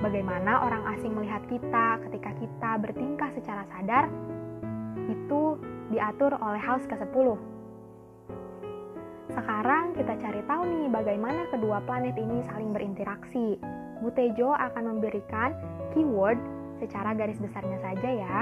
Bagaimana 0.00 0.64
orang 0.64 0.84
asing 0.96 1.14
melihat 1.16 1.44
kita 1.48 2.00
ketika 2.08 2.30
kita 2.36 2.70
bertingkah 2.80 3.30
secara 3.36 3.64
sadar? 3.72 4.08
Itu 5.08 5.60
diatur 5.92 6.36
oleh 6.40 6.60
house 6.60 6.84
ke-10. 6.88 7.36
Sekarang 9.32 9.96
kita 9.96 10.14
cari 10.20 10.40
tahu 10.46 10.62
nih 10.62 10.86
bagaimana 10.92 11.48
kedua 11.50 11.80
planet 11.84 12.14
ini 12.20 12.44
saling 12.48 12.70
berinteraksi. 12.70 13.56
Bu 14.04 14.12
Tejo 14.12 14.52
akan 14.52 14.96
memberikan 14.96 15.56
keyword 15.96 16.36
secara 16.78 17.16
garis 17.16 17.40
besarnya 17.40 17.78
saja 17.80 18.10
ya. 18.10 18.38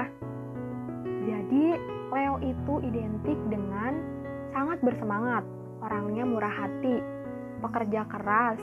Jadi, 1.23 1.79
Leo 2.11 2.35
itu 2.43 2.73
identik 2.83 3.39
dengan 3.47 3.95
sangat 4.53 4.83
bersemangat, 4.83 5.41
orangnya 5.83 6.23
murah 6.23 6.55
hati, 6.63 7.03
pekerja 7.59 8.07
keras, 8.07 8.59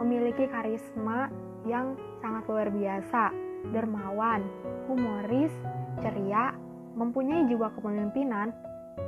memiliki 0.00 0.48
karisma 0.48 1.28
yang 1.68 1.96
sangat 2.24 2.48
luar 2.48 2.68
biasa, 2.72 3.32
dermawan, 3.76 4.40
humoris, 4.88 5.52
ceria, 6.00 6.56
mempunyai 6.96 7.44
jiwa 7.48 7.68
kepemimpinan, 7.76 8.52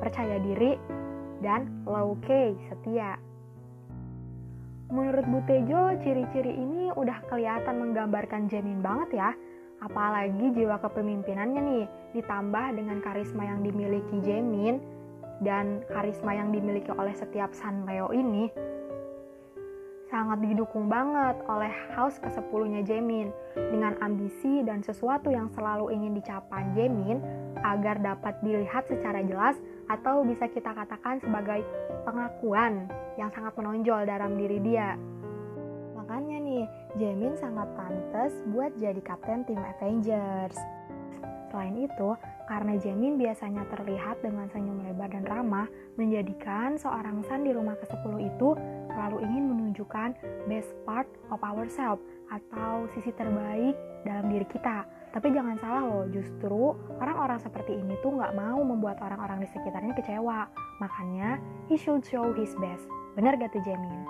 percaya 0.00 0.36
diri, 0.44 0.76
dan 1.40 1.70
low 1.88 2.18
key, 2.24 2.52
setia. 2.68 3.16
Menurut 4.88 5.24
Bu 5.28 5.44
Tejo, 5.44 6.00
ciri-ciri 6.00 6.52
ini 6.52 6.88
udah 6.96 7.20
kelihatan 7.28 7.76
menggambarkan 7.76 8.48
Jamin 8.48 8.80
banget 8.80 9.20
ya. 9.20 9.30
Apalagi 9.84 10.56
jiwa 10.56 10.80
kepemimpinannya 10.80 11.60
nih, 11.60 11.84
ditambah 12.16 12.66
dengan 12.74 12.98
karisma 13.04 13.46
yang 13.46 13.60
dimiliki 13.62 14.16
Jamin, 14.24 14.80
dan 15.42 15.86
karisma 15.86 16.34
yang 16.34 16.50
dimiliki 16.50 16.90
oleh 16.90 17.14
setiap 17.14 17.54
Sun 17.54 17.86
Leo 17.86 18.10
ini 18.10 18.50
sangat 20.08 20.40
didukung 20.40 20.88
banget 20.88 21.36
oleh 21.46 21.68
house 21.92 22.16
ke-10-nya 22.24 22.80
Jemin 22.80 23.28
dengan 23.54 23.92
ambisi 24.00 24.64
dan 24.64 24.80
sesuatu 24.80 25.28
yang 25.28 25.52
selalu 25.52 25.92
ingin 25.92 26.16
dicapai 26.16 26.64
Jemin 26.72 27.20
agar 27.60 28.00
dapat 28.00 28.40
dilihat 28.40 28.88
secara 28.88 29.20
jelas 29.20 29.60
atau 29.88 30.24
bisa 30.24 30.48
kita 30.48 30.72
katakan 30.72 31.20
sebagai 31.20 31.60
pengakuan 32.08 32.88
yang 33.20 33.28
sangat 33.32 33.52
menonjol 33.56 34.08
dalam 34.08 34.36
diri 34.40 34.58
dia. 34.64 34.96
Makanya 35.92 36.40
nih, 36.40 36.64
Jemin 36.96 37.36
sangat 37.36 37.68
pantas 37.76 38.32
buat 38.48 38.72
jadi 38.80 39.00
kapten 39.04 39.44
tim 39.44 39.60
Avengers. 39.60 40.56
Selain 41.52 41.76
itu, 41.76 42.16
karena 42.48 42.80
Jamin 42.80 43.20
biasanya 43.20 43.68
terlihat 43.68 44.24
dengan 44.24 44.48
senyum 44.48 44.80
lebar 44.80 45.12
dan 45.12 45.28
ramah, 45.28 45.68
menjadikan 46.00 46.80
seorang 46.80 47.20
San 47.28 47.44
di 47.44 47.52
rumah 47.52 47.76
ke-10 47.76 48.14
itu 48.24 48.56
selalu 48.88 49.20
ingin 49.28 49.44
menunjukkan 49.52 50.16
best 50.48 50.72
part 50.88 51.04
of 51.28 51.36
ourselves 51.44 52.00
atau 52.32 52.88
sisi 52.96 53.12
terbaik 53.12 53.76
dalam 54.08 54.32
diri 54.32 54.48
kita. 54.48 54.88
Tapi 55.12 55.28
jangan 55.32 55.60
salah 55.60 55.84
loh, 55.84 56.04
justru 56.08 56.72
orang-orang 57.00 57.36
seperti 57.36 57.76
ini 57.76 57.96
tuh 58.00 58.16
nggak 58.16 58.32
mau 58.32 58.64
membuat 58.64 58.96
orang-orang 59.04 59.44
di 59.44 59.48
sekitarnya 59.52 59.92
kecewa. 59.92 60.48
Makanya, 60.80 61.36
he 61.68 61.76
should 61.76 62.00
show 62.08 62.32
his 62.32 62.52
best. 62.56 62.88
Bener 63.12 63.36
gak 63.36 63.52
tuh 63.52 63.60
Jamin? 63.64 64.04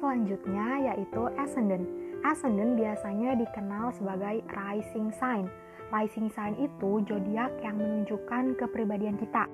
Selanjutnya 0.00 0.92
yaitu 0.92 1.22
ascendant. 1.40 1.88
Ascendant 2.24 2.76
biasanya 2.76 3.36
dikenal 3.40 3.92
sebagai 3.96 4.44
rising 4.52 5.08
sign. 5.16 5.48
Rising 5.94 6.26
sign 6.34 6.58
itu 6.58 7.06
zodiak 7.06 7.54
yang 7.62 7.78
menunjukkan 7.78 8.58
kepribadian 8.58 9.14
kita 9.14 9.46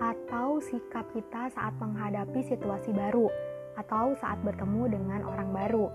atau 0.00 0.56
sikap 0.56 1.04
kita 1.12 1.52
saat 1.52 1.76
menghadapi 1.76 2.40
situasi 2.48 2.96
baru 2.96 3.28
atau 3.76 4.16
saat 4.16 4.40
bertemu 4.40 4.96
dengan 4.96 5.20
orang 5.28 5.52
baru. 5.52 5.92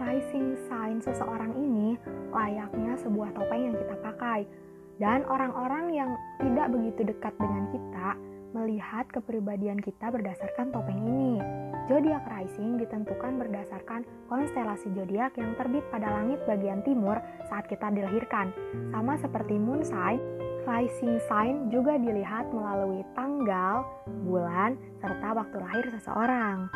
Rising 0.00 0.56
sign 0.72 1.04
seseorang 1.04 1.52
ini 1.52 2.00
layaknya 2.32 2.96
sebuah 3.04 3.36
topeng 3.36 3.68
yang 3.68 3.76
kita 3.76 3.92
pakai 4.00 4.48
dan 4.96 5.20
orang-orang 5.28 5.92
yang 5.92 6.10
tidak 6.40 6.72
begitu 6.72 7.12
dekat 7.12 7.36
dengan 7.36 7.68
kita 7.68 8.16
melihat 8.56 9.08
kepribadian 9.12 9.80
kita 9.80 10.08
berdasarkan 10.08 10.72
topeng 10.72 11.00
ini. 11.04 11.40
Zodiak 11.88 12.28
rising 12.28 12.76
ditentukan 12.76 13.40
berdasarkan 13.40 14.04
konstelasi 14.28 14.92
zodiak 14.92 15.32
yang 15.40 15.56
terbit 15.56 15.80
pada 15.88 16.20
langit 16.20 16.36
bagian 16.44 16.84
timur 16.84 17.16
saat 17.48 17.64
kita 17.64 17.88
dilahirkan. 17.88 18.52
Sama 18.92 19.16
seperti 19.16 19.56
moon 19.56 19.80
sign, 19.80 20.20
rising 20.68 21.16
sign 21.24 21.72
juga 21.72 21.96
dilihat 21.96 22.52
melalui 22.52 23.00
tanggal, 23.16 23.88
bulan, 24.28 24.76
serta 25.00 25.32
waktu 25.32 25.56
lahir 25.64 25.88
seseorang. 25.96 26.68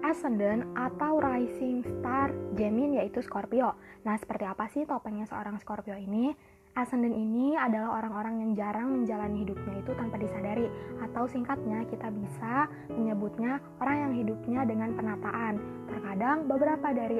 Ascendant 0.00 0.64
atau 0.72 1.20
rising 1.20 1.84
star 1.84 2.32
Gemini 2.56 3.04
yaitu 3.04 3.20
Scorpio. 3.20 3.76
Nah, 4.00 4.16
seperti 4.16 4.48
apa 4.48 4.64
sih 4.72 4.88
topengnya 4.88 5.28
seorang 5.28 5.60
Scorpio 5.60 5.92
ini? 5.92 6.32
Ascendant 6.78 7.10
ini 7.10 7.58
adalah 7.58 7.98
orang-orang 7.98 8.46
yang 8.46 8.50
jarang 8.54 9.02
menjalani 9.02 9.42
hidupnya 9.42 9.82
itu 9.82 9.90
tanpa 9.98 10.22
disadari 10.22 10.70
atau 11.02 11.26
singkatnya 11.26 11.82
kita 11.90 12.06
bisa 12.14 12.70
menyebutnya 12.94 13.58
orang 13.82 13.96
yang 14.06 14.12
hidupnya 14.22 14.62
dengan 14.62 14.94
penataan. 14.94 15.58
Terkadang 15.90 16.46
beberapa 16.46 16.94
dari 16.94 17.18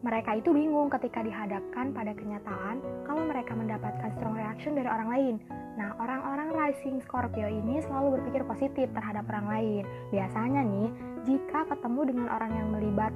mereka 0.00 0.36
itu 0.36 0.52
bingung 0.52 0.88
ketika 0.92 1.20
dihadapkan 1.24 1.92
pada 1.92 2.12
kenyataan 2.16 2.80
kalau 3.04 3.24
mereka 3.24 3.52
mendapatkan 3.52 4.12
strong 4.16 4.36
reaction 4.36 4.76
dari 4.76 4.88
orang 4.88 5.08
lain. 5.12 5.34
Nah, 5.80 5.96
orang-orang 6.00 6.52
rising 6.56 7.00
Scorpio 7.04 7.48
ini 7.48 7.84
selalu 7.84 8.20
berpikir 8.20 8.44
positif 8.48 8.86
terhadap 8.96 9.28
orang 9.28 9.48
lain. 9.48 9.82
Biasanya 10.12 10.60
nih, 10.60 10.88
jika 11.24 11.68
ketemu 11.68 12.00
dengan 12.04 12.28
orang 12.32 12.52
yang 12.52 12.68
melibat 12.72 13.12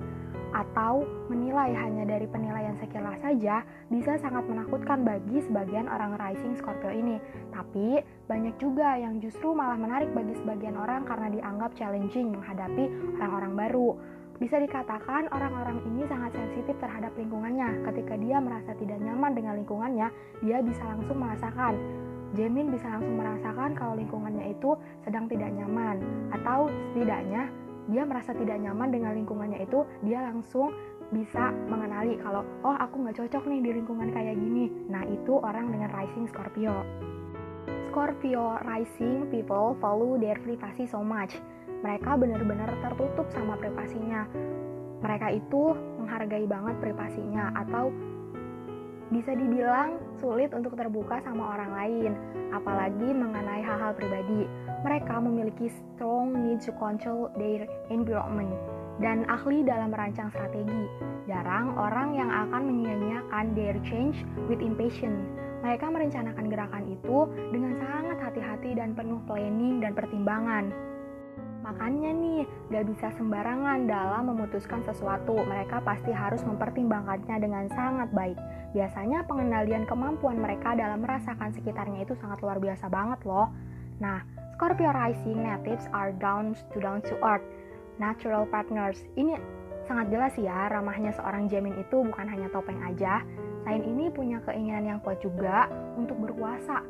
atau 0.53 1.05
menilai 1.29 1.73
hanya 1.77 2.09
dari 2.09 2.25
penilaian 2.29 2.77
sekilas 2.81 3.21
saja 3.21 3.65
bisa 3.93 4.17
sangat 4.21 4.45
menakutkan 4.49 5.05
bagi 5.05 5.45
sebagian 5.45 5.89
orang 5.89 6.17
rising 6.17 6.57
Scorpio 6.57 6.93
ini. 6.93 7.21
Tapi 7.53 8.01
banyak 8.29 8.57
juga 8.57 8.97
yang 8.97 9.21
justru 9.21 9.53
malah 9.53 9.77
menarik 9.77 10.13
bagi 10.17 10.37
sebagian 10.41 10.77
orang 10.77 11.05
karena 11.05 11.29
dianggap 11.33 11.77
challenging 11.77 12.33
menghadapi 12.33 12.89
orang-orang 13.21 13.53
baru. 13.55 13.91
Bisa 14.39 14.63
dikatakan 14.63 15.27
orang-orang 15.35 15.83
ini 15.83 16.07
sangat 16.07 16.31
sensitif 16.39 16.79
terhadap 16.79 17.11
lingkungannya. 17.19 17.83
Ketika 17.91 18.15
dia 18.15 18.39
merasa 18.39 18.71
tidak 18.79 19.03
nyaman 19.03 19.35
dengan 19.35 19.59
lingkungannya, 19.59 20.09
dia 20.47 20.63
bisa 20.63 20.83
langsung 20.87 21.19
merasakan 21.19 21.75
Jamin 22.37 22.69
bisa 22.69 22.93
langsung 22.93 23.17
merasakan 23.17 23.73
kalau 23.73 23.97
lingkungannya 23.97 24.53
itu 24.53 24.77
sedang 25.01 25.25
tidak 25.33 25.49
nyaman 25.49 25.97
atau 26.29 26.69
setidaknya 26.93 27.49
dia 27.89 28.05
merasa 28.05 28.37
tidak 28.37 28.61
nyaman 28.61 28.93
dengan 28.93 29.17
lingkungannya 29.17 29.65
itu 29.65 29.83
dia 30.05 30.21
langsung 30.21 30.77
bisa 31.09 31.49
mengenali 31.73 32.21
kalau 32.21 32.45
oh 32.61 32.77
aku 32.77 33.01
nggak 33.01 33.17
cocok 33.17 33.49
nih 33.49 33.61
di 33.65 33.71
lingkungan 33.81 34.13
kayak 34.13 34.37
gini. 34.37 34.69
Nah 34.93 35.09
itu 35.09 35.41
orang 35.41 35.73
dengan 35.73 35.89
rising 35.97 36.29
Scorpio. 36.29 36.85
Scorpio 37.89 38.61
rising 38.69 39.33
people 39.33 39.73
follow 39.81 40.21
their 40.21 40.37
privasi 40.45 40.85
so 40.85 41.01
much. 41.01 41.41
Mereka 41.81 42.21
benar-benar 42.21 42.69
tertutup 42.85 43.25
sama 43.33 43.57
privasinya. 43.57 44.29
Mereka 45.01 45.41
itu 45.41 45.73
menghargai 46.03 46.45
banget 46.45 46.77
privasinya 46.83 47.55
atau 47.57 47.89
bisa 49.09 49.33
dibilang 49.33 49.97
sulit 50.21 50.53
untuk 50.53 50.77
terbuka 50.77 51.17
sama 51.25 51.57
orang 51.57 51.73
lain, 51.73 52.13
apalagi 52.53 53.09
mengenai 53.09 53.65
hal-hal 53.65 53.97
pribadi. 53.97 54.45
Mereka 54.87 55.15
memiliki 55.19 55.67
strong 55.71 56.39
need 56.39 56.63
to 56.63 56.71
control 56.79 57.35
their 57.35 57.67
environment 57.91 58.55
dan 59.03 59.27
ahli 59.27 59.67
dalam 59.67 59.91
merancang 59.91 60.31
strategi. 60.31 60.87
Jarang 61.27 61.75
orang 61.75 62.15
yang 62.15 62.31
akan 62.31 62.63
menyia-nyiakan 62.67 63.55
their 63.59 63.75
change 63.87 64.23
with 64.47 64.63
impatience. 64.63 65.27
Mereka 65.67 65.91
merencanakan 65.91 66.47
gerakan 66.47 66.85
itu 66.87 67.27
dengan 67.51 67.75
sangat 67.83 68.19
hati-hati 68.23 68.79
dan 68.79 68.95
penuh 68.95 69.19
planning 69.27 69.83
dan 69.83 69.95
pertimbangan. 69.99 70.71
Makanya 71.67 72.15
nih, 72.15 72.41
gak 72.71 72.87
bisa 72.87 73.11
sembarangan 73.19 73.91
dalam 73.91 74.31
memutuskan 74.31 74.81
sesuatu. 74.87 75.37
Mereka 75.37 75.83
pasti 75.83 76.15
harus 76.15 76.41
mempertimbangkannya 76.47 77.37
dengan 77.43 77.67
sangat 77.75 78.09
baik. 78.15 78.39
Biasanya 78.73 79.27
pengendalian 79.27 79.85
kemampuan 79.85 80.39
mereka 80.39 80.79
dalam 80.79 81.03
merasakan 81.03 81.51
sekitarnya 81.53 82.07
itu 82.07 82.15
sangat 82.23 82.41
luar 82.41 82.63
biasa 82.63 82.87
banget 82.89 83.21
loh. 83.27 83.53
Nah, 83.99 84.23
Scorpio 84.59 84.91
rising 84.91 85.47
natives 85.47 85.87
are 85.95 86.11
down 86.19 86.51
to 86.75 86.83
down 86.83 86.99
to 87.07 87.15
earth, 87.23 87.47
natural 88.03 88.43
partners. 88.51 88.99
Ini 89.15 89.39
sangat 89.87 90.11
jelas 90.11 90.35
ya, 90.35 90.67
ramahnya 90.67 91.15
seorang 91.15 91.47
Jamin 91.47 91.79
itu 91.79 92.03
bukan 92.03 92.27
hanya 92.27 92.51
topeng 92.51 92.83
aja. 92.83 93.23
Selain 93.63 93.87
ini 93.87 94.11
punya 94.11 94.43
keinginan 94.43 94.83
yang 94.83 94.99
kuat 95.07 95.23
juga 95.23 95.71
untuk 95.95 96.19
berkuasa. 96.19 96.83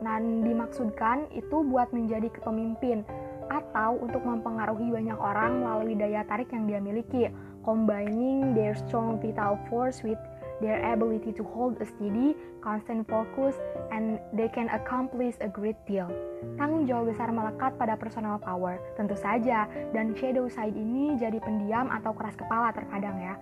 Dan 0.00 0.40
dimaksudkan 0.40 1.28
itu 1.36 1.68
buat 1.68 1.92
menjadi 1.92 2.32
kepemimpin 2.32 3.04
atau 3.52 4.00
untuk 4.00 4.24
mempengaruhi 4.24 4.88
banyak 4.88 5.20
orang 5.20 5.68
melalui 5.68 6.00
daya 6.00 6.24
tarik 6.24 6.48
yang 6.48 6.64
dia 6.64 6.80
miliki, 6.80 7.28
combining 7.60 8.56
their 8.56 8.72
strong 8.72 9.20
vital 9.20 9.60
force 9.68 10.00
with 10.00 10.16
their 10.60 10.80
ability 10.80 11.32
to 11.36 11.44
hold 11.44 11.76
a 11.80 11.86
steady, 11.86 12.32
constant 12.64 13.04
focus, 13.08 13.56
and 13.92 14.18
they 14.32 14.48
can 14.48 14.72
accomplish 14.72 15.36
a 15.44 15.48
great 15.48 15.76
deal. 15.84 16.08
Tanggung 16.56 16.88
jawab 16.88 17.12
besar 17.12 17.28
melekat 17.28 17.76
pada 17.76 17.94
personal 17.98 18.40
power, 18.40 18.80
tentu 18.96 19.14
saja, 19.18 19.68
dan 19.92 20.16
shadow 20.16 20.48
side 20.48 20.74
ini 20.74 21.16
jadi 21.20 21.36
pendiam 21.40 21.92
atau 21.92 22.16
keras 22.16 22.36
kepala 22.38 22.72
terkadang 22.72 23.16
ya. 23.20 23.34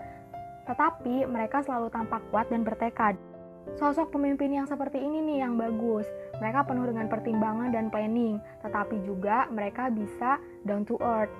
Tetapi 0.66 1.28
mereka 1.28 1.62
selalu 1.62 1.92
tampak 1.92 2.24
kuat 2.32 2.48
dan 2.48 2.64
bertekad. 2.64 3.14
Sosok 3.80 4.12
pemimpin 4.12 4.52
yang 4.52 4.68
seperti 4.68 5.00
ini 5.00 5.24
nih 5.24 5.38
yang 5.40 5.56
bagus. 5.56 6.04
Mereka 6.36 6.68
penuh 6.68 6.84
dengan 6.84 7.08
pertimbangan 7.08 7.72
dan 7.72 7.88
planning, 7.88 8.36
tetapi 8.60 9.00
juga 9.08 9.48
mereka 9.48 9.88
bisa 9.88 10.36
down 10.68 10.84
to 10.84 11.00
earth. 11.00 11.32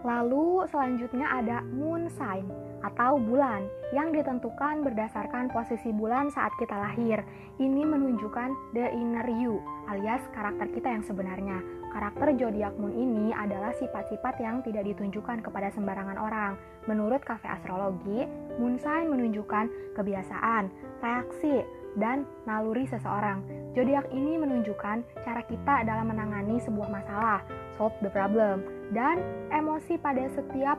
Lalu 0.00 0.64
selanjutnya 0.72 1.28
ada 1.28 1.60
moon 1.60 2.08
sign 2.16 2.69
atau 2.80 3.20
bulan 3.20 3.68
yang 3.90 4.14
ditentukan 4.14 4.86
berdasarkan 4.86 5.50
posisi 5.52 5.90
bulan 5.92 6.30
saat 6.32 6.54
kita 6.56 6.74
lahir. 6.74 7.20
Ini 7.60 7.82
menunjukkan 7.84 8.72
the 8.72 8.88
inner 8.94 9.26
you 9.28 9.60
alias 9.90 10.22
karakter 10.32 10.70
kita 10.70 10.88
yang 10.88 11.04
sebenarnya. 11.04 11.58
Karakter 11.90 12.30
zodiak 12.38 12.78
moon 12.78 12.94
ini 12.94 13.34
adalah 13.34 13.74
sifat-sifat 13.74 14.38
yang 14.38 14.62
tidak 14.62 14.86
ditunjukkan 14.86 15.42
kepada 15.42 15.74
sembarangan 15.74 16.18
orang. 16.22 16.52
Menurut 16.86 17.18
kafe 17.26 17.50
astrologi, 17.50 18.30
moon 18.62 18.78
sign 18.78 19.10
menunjukkan 19.10 19.66
kebiasaan, 19.98 20.70
reaksi, 21.02 21.66
dan 21.98 22.22
naluri 22.46 22.86
seseorang. 22.86 23.42
Zodiak 23.74 24.06
ini 24.14 24.38
menunjukkan 24.38 25.02
cara 25.26 25.42
kita 25.50 25.82
dalam 25.82 26.06
menangani 26.14 26.62
sebuah 26.62 26.86
masalah, 26.86 27.42
solve 27.74 27.98
the 28.06 28.10
problem, 28.14 28.62
dan 28.94 29.18
emosi 29.50 29.98
pada 29.98 30.30
setiap 30.30 30.78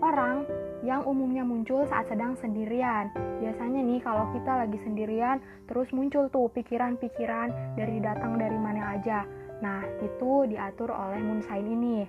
orang 0.00 0.48
yang 0.86 1.02
umumnya 1.02 1.42
muncul 1.42 1.82
saat 1.90 2.06
sedang 2.06 2.38
sendirian. 2.38 3.10
Biasanya 3.42 3.82
nih 3.82 4.00
kalau 4.06 4.30
kita 4.30 4.52
lagi 4.62 4.78
sendirian 4.86 5.42
terus 5.66 5.90
muncul 5.90 6.30
tuh 6.30 6.46
pikiran-pikiran 6.54 7.74
dari 7.74 7.98
datang 7.98 8.38
dari 8.38 8.54
mana 8.54 8.94
aja. 8.94 9.26
Nah, 9.58 9.82
itu 9.98 10.46
diatur 10.46 10.94
oleh 10.94 11.18
moon 11.18 11.42
sign 11.42 11.66
ini. 11.66 12.06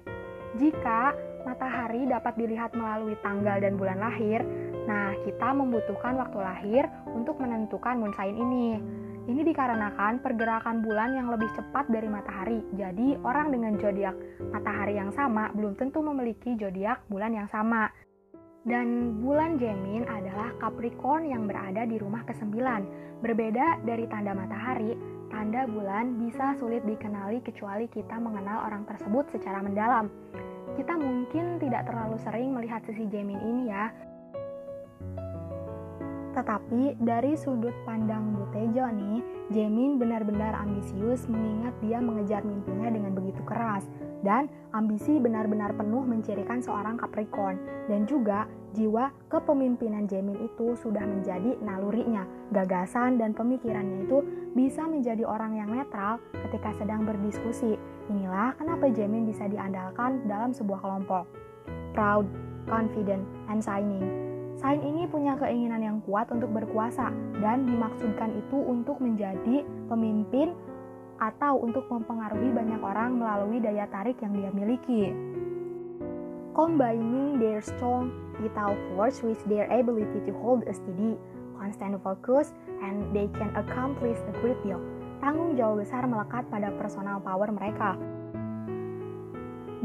Jika 0.61 1.11
matahari 1.41 2.05
dapat 2.05 2.38
dilihat 2.38 2.78
melalui 2.78 3.17
tanggal 3.25 3.57
dan 3.57 3.82
bulan 3.82 3.97
lahir, 3.97 4.45
nah 4.86 5.17
kita 5.25 5.57
membutuhkan 5.57 6.13
waktu 6.21 6.38
lahir 6.38 6.84
untuk 7.09 7.41
menentukan 7.41 7.97
moon 7.97 8.13
sign 8.13 8.38
ini. 8.38 8.78
Ini 9.28 9.43
dikarenakan 9.43 10.23
pergerakan 10.23 10.80
bulan 10.80 11.11
yang 11.11 11.28
lebih 11.28 11.51
cepat 11.51 11.91
dari 11.91 12.07
matahari. 12.07 12.63
Jadi, 12.78 13.19
orang 13.28 13.51
dengan 13.51 13.75
zodiak 13.75 14.15
matahari 14.55 14.95
yang 14.95 15.11
sama 15.11 15.51
belum 15.51 15.75
tentu 15.75 15.99
memiliki 15.99 16.55
zodiak 16.55 17.03
bulan 17.11 17.36
yang 17.36 17.49
sama. 17.51 17.91
Dan 18.68 19.24
bulan 19.24 19.55
Gemini 19.55 20.03
adalah 20.03 20.51
Capricorn 20.59 21.24
yang 21.24 21.47
berada 21.47 21.88
di 21.88 21.95
rumah 21.95 22.28
ke-9. 22.28 22.51
Berbeda 23.24 23.80
dari 23.88 24.03
tanda 24.11 24.36
matahari, 24.36 24.91
tanda 25.32 25.63
bulan 25.72 26.20
bisa 26.20 26.51
sulit 26.59 26.84
dikenali 26.84 27.39
kecuali 27.47 27.88
kita 27.88 28.20
mengenal 28.20 28.68
orang 28.68 28.84
tersebut 28.84 29.24
secara 29.32 29.63
mendalam. 29.63 30.11
Kita 30.76 30.99
mungkin 30.99 31.63
tidak 31.63 31.88
terlalu 31.88 32.20
sering 32.20 32.51
melihat 32.51 32.84
sisi 32.84 33.07
Gemini 33.07 33.39
ini 33.39 33.63
ya, 33.72 33.88
tetapi 36.38 37.01
dari 37.01 37.34
sudut 37.34 37.74
pandang 37.82 38.38
Butejo 38.38 38.86
nih, 38.93 39.26
Jamin 39.49 39.97
benar-benar 39.97 40.53
ambisius 40.53 41.26
mengingat 41.26 41.74
dia 41.82 41.97
mengejar 41.97 42.45
mimpinya 42.45 42.93
dengan 42.93 43.18
begitu 43.18 43.41
keras. 43.41 43.82
Dan 44.26 44.49
ambisi 44.74 45.18
benar-benar 45.22 45.74
penuh 45.78 46.01
mencirikan 46.05 46.61
seorang 46.61 46.97
Capricorn. 46.97 47.57
Dan 47.86 48.05
juga 48.09 48.49
jiwa 48.74 49.09
kepemimpinan 49.30 50.05
Jamin 50.05 50.38
itu 50.41 50.78
sudah 50.78 51.03
menjadi 51.03 51.57
nalurinya. 51.61 52.26
Gagasan 52.53 53.22
dan 53.22 53.34
pemikirannya 53.34 54.05
itu 54.05 54.22
bisa 54.53 54.86
menjadi 54.86 55.26
orang 55.26 55.57
yang 55.57 55.70
netral 55.70 56.22
ketika 56.34 56.74
sedang 56.78 57.05
berdiskusi. 57.05 57.78
Inilah 58.07 58.55
kenapa 58.55 58.89
Jamin 58.89 59.28
bisa 59.28 59.45
diandalkan 59.45 60.26
dalam 60.26 60.55
sebuah 60.55 60.80
kelompok. 60.82 61.28
Proud, 61.91 62.26
confident, 62.70 63.26
and 63.49 63.59
signing. 63.59 64.28
Sign 64.57 64.82
ini 64.82 65.05
punya 65.05 65.38
keinginan 65.38 65.86
yang 65.86 65.97
kuat 66.01 66.34
untuk 66.34 66.49
berkuasa 66.49 67.13
dan 67.38 67.70
dimaksudkan 67.70 68.34
itu 68.34 68.57
untuk 68.57 68.97
menjadi 68.97 69.61
pemimpin 69.86 70.57
atau 71.18 71.57
untuk 71.61 71.86
mempengaruhi 71.89 72.53
banyak 72.53 72.82
orang 72.82 73.18
melalui 73.18 73.57
daya 73.57 73.89
tarik 73.89 74.18
yang 74.22 74.34
dia 74.38 74.51
miliki. 74.53 75.13
Combining 76.53 77.38
their 77.38 77.61
strong 77.61 78.09
vital 78.41 78.74
force 78.93 79.22
with 79.22 79.38
their 79.45 79.70
ability 79.70 80.22
to 80.26 80.34
hold 80.41 80.65
a 80.65 80.74
steady, 80.74 81.13
constant 81.57 81.97
focus, 82.01 82.53
and 82.82 83.13
they 83.13 83.30
can 83.38 83.53
accomplish 83.53 84.18
a 84.30 84.34
great 84.41 84.57
deal. 84.65 84.82
Tanggung 85.22 85.57
jawab 85.57 85.86
besar 85.86 86.05
melekat 86.05 86.45
pada 86.49 86.70
personal 86.78 87.22
power 87.22 87.49
mereka 87.49 87.97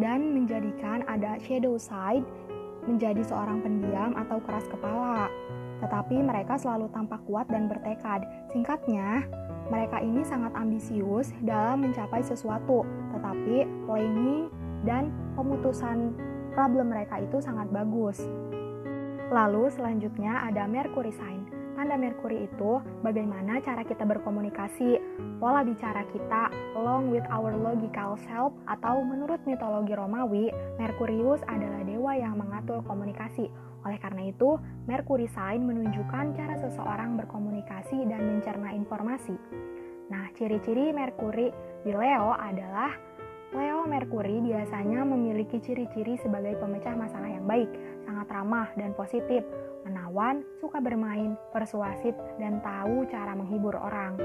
dan 0.00 0.32
menjadikan 0.32 1.04
ada 1.04 1.36
shadow 1.44 1.76
side 1.76 2.24
menjadi 2.88 3.22
seorang 3.22 3.60
pendiam 3.60 4.16
atau 4.16 4.40
keras 4.42 4.66
kepala. 4.66 5.28
Tetapi 5.82 6.22
mereka 6.22 6.58
selalu 6.58 6.90
tampak 6.94 7.20
kuat 7.26 7.46
dan 7.50 7.66
bertekad. 7.66 8.22
Singkatnya, 8.54 9.26
mereka 9.70 10.02
ini 10.02 10.26
sangat 10.26 10.50
ambisius 10.56 11.30
dalam 11.44 11.86
mencapai 11.86 12.24
sesuatu, 12.24 12.82
tetapi 13.14 13.68
planning 13.86 14.48
dan 14.82 15.14
pemutusan 15.38 16.16
problem 16.52 16.90
mereka 16.90 17.22
itu 17.22 17.38
sangat 17.38 17.70
bagus. 17.70 18.18
Lalu 19.32 19.72
selanjutnya 19.72 20.44
ada 20.44 20.68
Mercury 20.68 21.14
sign. 21.14 21.48
Tanda 21.72 21.96
Mercury 21.96 22.46
itu 22.46 22.84
bagaimana 23.00 23.58
cara 23.64 23.80
kita 23.82 24.04
berkomunikasi, 24.04 25.00
pola 25.40 25.64
bicara 25.64 26.04
kita, 26.12 26.52
along 26.76 27.08
with 27.08 27.24
our 27.32 27.56
logical 27.56 28.14
self, 28.28 28.52
atau 28.68 29.00
menurut 29.00 29.40
mitologi 29.48 29.96
Romawi, 29.96 30.52
Merkurius 30.76 31.40
adalah 31.48 31.80
dewa 31.82 32.12
yang 32.12 32.36
mengatur 32.36 32.84
komunikasi. 32.84 33.48
Oleh 33.82 33.98
karena 33.98 34.30
itu, 34.30 34.58
Mercury 34.86 35.26
sign 35.30 35.66
menunjukkan 35.66 36.38
cara 36.38 36.54
seseorang 36.58 37.18
berkomunikasi 37.18 38.06
dan 38.06 38.22
mencerna 38.26 38.70
informasi. 38.74 39.34
Nah, 40.10 40.28
ciri-ciri 40.36 40.92
Mercury 40.92 41.48
di 41.82 41.92
Leo 41.94 42.36
adalah 42.36 42.92
Leo 43.52 43.84
Mercury 43.84 44.40
biasanya 44.40 45.04
memiliki 45.04 45.60
ciri-ciri 45.60 46.16
sebagai 46.16 46.56
pemecah 46.56 46.96
masalah 46.96 47.28
yang 47.28 47.44
baik, 47.44 47.68
sangat 48.08 48.26
ramah 48.32 48.68
dan 48.80 48.96
positif, 48.96 49.44
menawan, 49.84 50.40
suka 50.56 50.80
bermain, 50.80 51.36
persuasif, 51.52 52.16
dan 52.40 52.64
tahu 52.64 53.04
cara 53.12 53.36
menghibur 53.36 53.76
orang. 53.76 54.16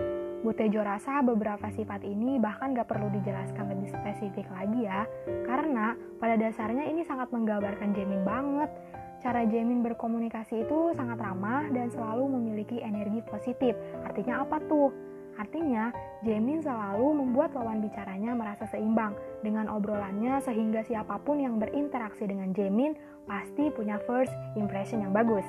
Butejo 0.47 0.79
rasa 0.79 1.19
beberapa 1.25 1.67
sifat 1.73 2.07
ini 2.07 2.39
bahkan 2.39 2.71
gak 2.71 2.87
perlu 2.87 3.11
dijelaskan 3.19 3.67
lebih 3.67 3.91
spesifik 3.91 4.47
lagi 4.53 4.87
ya, 4.87 5.03
karena 5.43 5.97
pada 6.23 6.39
dasarnya 6.39 6.87
ini 6.87 7.03
sangat 7.03 7.27
menggambarkan 7.33 7.91
Jamin 7.91 8.23
banget. 8.23 8.71
Cara 9.17 9.41
Jamin 9.49 9.81
berkomunikasi 9.81 10.61
itu 10.61 10.93
sangat 10.93 11.17
ramah 11.17 11.65
dan 11.73 11.89
selalu 11.89 12.37
memiliki 12.37 12.77
energi 12.85 13.25
positif. 13.25 13.73
Artinya 14.05 14.45
apa 14.45 14.61
tuh? 14.69 14.93
Artinya, 15.37 15.93
Jamin 16.25 16.65
selalu 16.65 17.13
membuat 17.13 17.53
lawan 17.53 17.81
bicaranya 17.81 18.33
merasa 18.33 18.65
seimbang 18.69 19.13
dengan 19.45 19.69
obrolannya 19.69 20.41
sehingga 20.41 20.81
siapa 20.81 21.21
pun 21.21 21.37
yang 21.41 21.61
berinteraksi 21.61 22.25
dengan 22.25 22.53
Jamin 22.57 22.97
pasti 23.29 23.69
punya 23.69 24.01
first 24.05 24.33
impression 24.57 25.05
yang 25.05 25.13
bagus. 25.13 25.45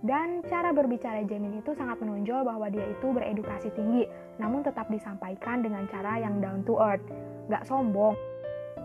Dan 0.00 0.40
cara 0.48 0.72
berbicara 0.72 1.20
Jamin 1.28 1.60
itu 1.60 1.76
sangat 1.76 2.00
menonjol 2.00 2.48
bahwa 2.48 2.72
dia 2.72 2.88
itu 2.88 3.12
beredukasi 3.12 3.68
tinggi, 3.76 4.08
namun 4.40 4.64
tetap 4.64 4.88
disampaikan 4.88 5.60
dengan 5.60 5.84
cara 5.92 6.16
yang 6.16 6.40
down 6.40 6.64
to 6.64 6.80
earth, 6.80 7.04
gak 7.52 7.68
sombong. 7.68 8.16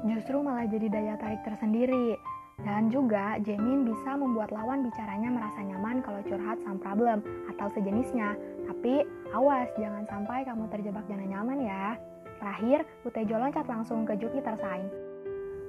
Justru 0.04 0.44
malah 0.44 0.68
jadi 0.68 0.92
daya 0.92 1.16
tarik 1.16 1.40
tersendiri. 1.48 2.20
Dan 2.64 2.88
juga, 2.88 3.36
Jamin 3.44 3.84
bisa 3.84 4.16
membuat 4.16 4.50
lawan 4.56 4.88
bicaranya 4.88 5.28
merasa 5.28 5.60
nyaman 5.60 6.00
kalau 6.00 6.24
curhat 6.24 6.56
some 6.64 6.80
problem 6.80 7.20
atau 7.52 7.68
sejenisnya. 7.76 8.34
Tapi, 8.66 9.04
awas, 9.36 9.68
jangan 9.76 10.08
sampai 10.08 10.48
kamu 10.48 10.72
terjebak 10.72 11.04
zona 11.06 11.28
nyaman 11.28 11.60
ya. 11.62 12.00
Terakhir, 12.40 12.88
Utejo 13.04 13.36
loncat 13.36 13.68
langsung 13.68 14.08
ke 14.08 14.16
Jupiter 14.16 14.56
sign. 14.60 14.88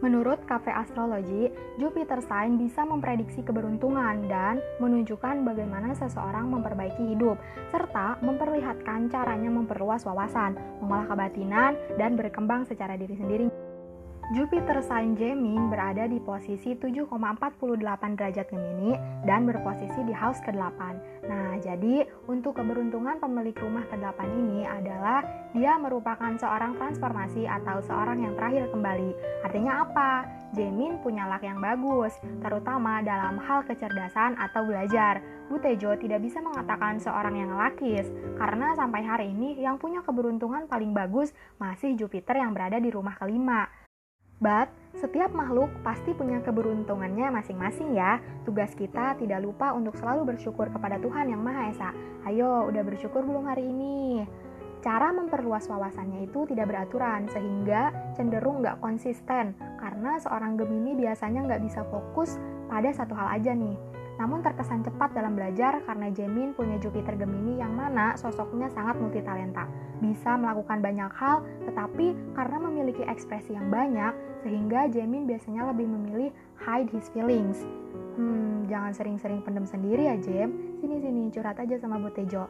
Menurut 0.04 0.44
Cafe 0.44 0.68
Astrology, 0.68 1.48
Jupiter 1.80 2.20
sign 2.20 2.60
bisa 2.60 2.84
memprediksi 2.84 3.40
keberuntungan 3.40 4.28
dan 4.28 4.60
menunjukkan 4.76 5.40
bagaimana 5.40 5.96
seseorang 5.96 6.52
memperbaiki 6.52 7.16
hidup, 7.16 7.40
serta 7.72 8.20
memperlihatkan 8.20 9.08
caranya 9.08 9.48
memperluas 9.48 10.04
wawasan, 10.04 10.52
mengolah 10.84 11.08
kebatinan, 11.08 11.72
dan 11.96 12.12
berkembang 12.12 12.68
secara 12.68 13.00
diri 13.00 13.16
sendiri. 13.16 13.48
Jupiter 14.34 14.82
sign 14.82 15.14
Gemini 15.14 15.54
berada 15.70 16.02
di 16.10 16.18
posisi 16.18 16.74
7,48 16.74 17.46
derajat 18.18 18.50
Gemini 18.50 18.98
dan 19.22 19.46
berposisi 19.46 20.02
di 20.02 20.10
house 20.10 20.42
ke-8. 20.42 20.80
Nah, 21.30 21.54
jadi 21.62 22.02
untuk 22.26 22.58
keberuntungan 22.58 23.22
pemilik 23.22 23.54
rumah 23.54 23.86
ke-8 23.86 24.18
ini 24.26 24.66
adalah 24.66 25.22
dia 25.54 25.78
merupakan 25.78 26.34
seorang 26.42 26.74
transformasi 26.74 27.46
atau 27.46 27.78
seorang 27.86 28.26
yang 28.26 28.34
terakhir 28.34 28.66
kembali. 28.74 29.14
Artinya 29.46 29.86
apa? 29.86 30.26
Gemini 30.58 30.98
punya 31.06 31.30
luck 31.30 31.46
yang 31.46 31.62
bagus, 31.62 32.18
terutama 32.42 33.06
dalam 33.06 33.38
hal 33.38 33.62
kecerdasan 33.62 34.34
atau 34.42 34.66
belajar. 34.66 35.22
Butejo 35.46 35.94
tidak 36.02 36.26
bisa 36.26 36.42
mengatakan 36.42 36.98
seorang 36.98 37.46
yang 37.46 37.54
lakis, 37.54 38.10
karena 38.34 38.74
sampai 38.74 39.06
hari 39.06 39.30
ini 39.30 39.54
yang 39.62 39.78
punya 39.78 40.02
keberuntungan 40.02 40.66
paling 40.66 40.90
bagus 40.90 41.30
masih 41.62 41.94
Jupiter 41.94 42.42
yang 42.42 42.50
berada 42.50 42.82
di 42.82 42.90
rumah 42.90 43.14
kelima. 43.14 43.85
But, 44.36 44.68
setiap 44.96 45.32
makhluk 45.32 45.68
pasti 45.84 46.12
punya 46.16 46.40
keberuntungannya 46.40 47.28
masing-masing 47.32 47.96
ya. 47.96 48.20
Tugas 48.44 48.72
kita 48.72 49.16
tidak 49.16 49.44
lupa 49.44 49.72
untuk 49.72 49.96
selalu 49.96 50.36
bersyukur 50.36 50.68
kepada 50.72 50.96
Tuhan 51.00 51.32
Yang 51.32 51.42
Maha 51.44 51.62
Esa. 51.72 51.90
Ayo, 52.28 52.68
udah 52.68 52.82
bersyukur 52.84 53.24
belum 53.24 53.48
hari 53.48 53.68
ini? 53.68 54.24
Cara 54.84 55.10
memperluas 55.10 55.66
wawasannya 55.66 56.30
itu 56.30 56.46
tidak 56.46 56.70
beraturan, 56.70 57.26
sehingga 57.32 57.90
cenderung 58.14 58.62
nggak 58.62 58.78
konsisten, 58.78 59.56
karena 59.82 60.20
seorang 60.20 60.54
Gemini 60.54 60.94
biasanya 60.94 61.42
nggak 61.42 61.62
bisa 61.64 61.82
fokus 61.90 62.38
pada 62.70 62.92
satu 62.92 63.16
hal 63.16 63.40
aja 63.40 63.56
nih. 63.56 63.95
Namun 64.16 64.40
terkesan 64.40 64.80
cepat 64.80 65.12
dalam 65.12 65.36
belajar 65.36 65.84
karena 65.84 66.08
Jamin 66.08 66.56
punya 66.56 66.80
Jupiter 66.80 67.16
Gemini 67.20 67.60
yang 67.60 67.76
mana 67.76 68.16
sosoknya 68.16 68.72
sangat 68.72 68.96
multitalenta. 68.96 69.68
Bisa 70.00 70.40
melakukan 70.40 70.80
banyak 70.80 71.12
hal, 71.12 71.44
tetapi 71.68 72.16
karena 72.32 72.58
memiliki 72.60 73.04
ekspresi 73.04 73.52
yang 73.52 73.68
banyak, 73.68 74.12
sehingga 74.40 74.88
Jamin 74.88 75.28
biasanya 75.28 75.68
lebih 75.68 75.88
memilih 75.88 76.30
hide 76.56 76.88
his 76.92 77.08
feelings. 77.12 77.60
Hmm, 78.16 78.64
jangan 78.64 78.96
sering-sering 78.96 79.44
pendem 79.44 79.68
sendiri 79.68 80.08
ya, 80.08 80.16
Jem. 80.16 80.80
Sini-sini, 80.80 81.28
curhat 81.28 81.60
aja 81.60 81.76
sama 81.76 82.00
Butejo. 82.00 82.48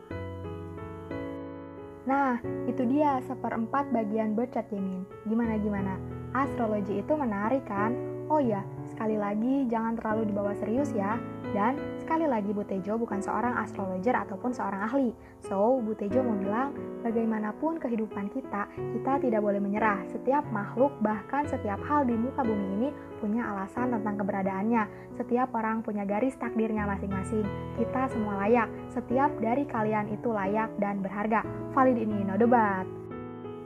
Nah, 2.07 2.39
itu 2.71 2.87
dia 2.87 3.19
seperempat 3.27 3.91
bagian 3.91 4.39
birth 4.39 4.55
chart 4.55 4.71
Jamin. 4.71 5.03
Gimana-gimana? 5.27 5.99
Astrologi 6.31 7.03
itu 7.03 7.12
menarik 7.19 7.67
kan? 7.67 7.91
Oh 8.31 8.39
ya, 8.39 8.62
sekali 8.97 9.20
lagi 9.20 9.68
jangan 9.68 9.92
terlalu 10.01 10.32
dibawa 10.32 10.57
serius 10.57 10.88
ya. 10.97 11.20
Dan 11.53 11.76
sekali 12.01 12.24
lagi 12.24 12.49
Butejo 12.57 12.97
bukan 12.97 13.20
seorang 13.20 13.61
astrologer 13.61 14.16
ataupun 14.16 14.57
seorang 14.57 14.88
ahli. 14.88 15.12
So, 15.44 15.78
Butejo 15.84 16.24
mau 16.24 16.40
bilang, 16.40 16.72
bagaimanapun 17.05 17.76
kehidupan 17.76 18.32
kita, 18.32 18.66
kita 18.72 19.12
tidak 19.20 19.44
boleh 19.44 19.61
menyerah. 19.61 20.01
Setiap 20.09 20.49
makhluk, 20.49 20.97
bahkan 21.05 21.44
setiap 21.44 21.78
hal 21.84 22.09
di 22.09 22.16
muka 22.16 22.40
bumi 22.40 22.66
ini 22.80 22.88
punya 23.20 23.44
alasan 23.53 23.92
tentang 23.92 24.16
keberadaannya. 24.16 25.14
Setiap 25.20 25.53
orang 25.53 25.84
punya 25.84 26.09
garis 26.09 26.34
takdirnya 26.40 26.88
masing-masing. 26.88 27.44
Kita 27.76 28.09
semua 28.11 28.49
layak. 28.49 28.68
Setiap 28.97 29.30
dari 29.38 29.68
kalian 29.68 30.09
itu 30.09 30.32
layak 30.32 30.72
dan 30.80 31.05
berharga. 31.05 31.44
Valid 31.76 32.01
ini, 32.01 32.24
no 32.24 32.40
debat. 32.40 33.05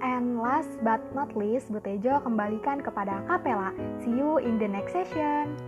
And 0.00 0.40
last 0.40 0.72
but 0.80 1.04
not 1.12 1.36
least, 1.36 1.68
Butejo 1.68 2.24
kembalikan 2.24 2.80
kepada 2.80 3.20
Kapela. 3.28 3.76
See 4.00 4.16
you 4.16 4.40
in 4.40 4.56
the 4.56 4.64
next 4.64 4.96
session. 4.96 5.60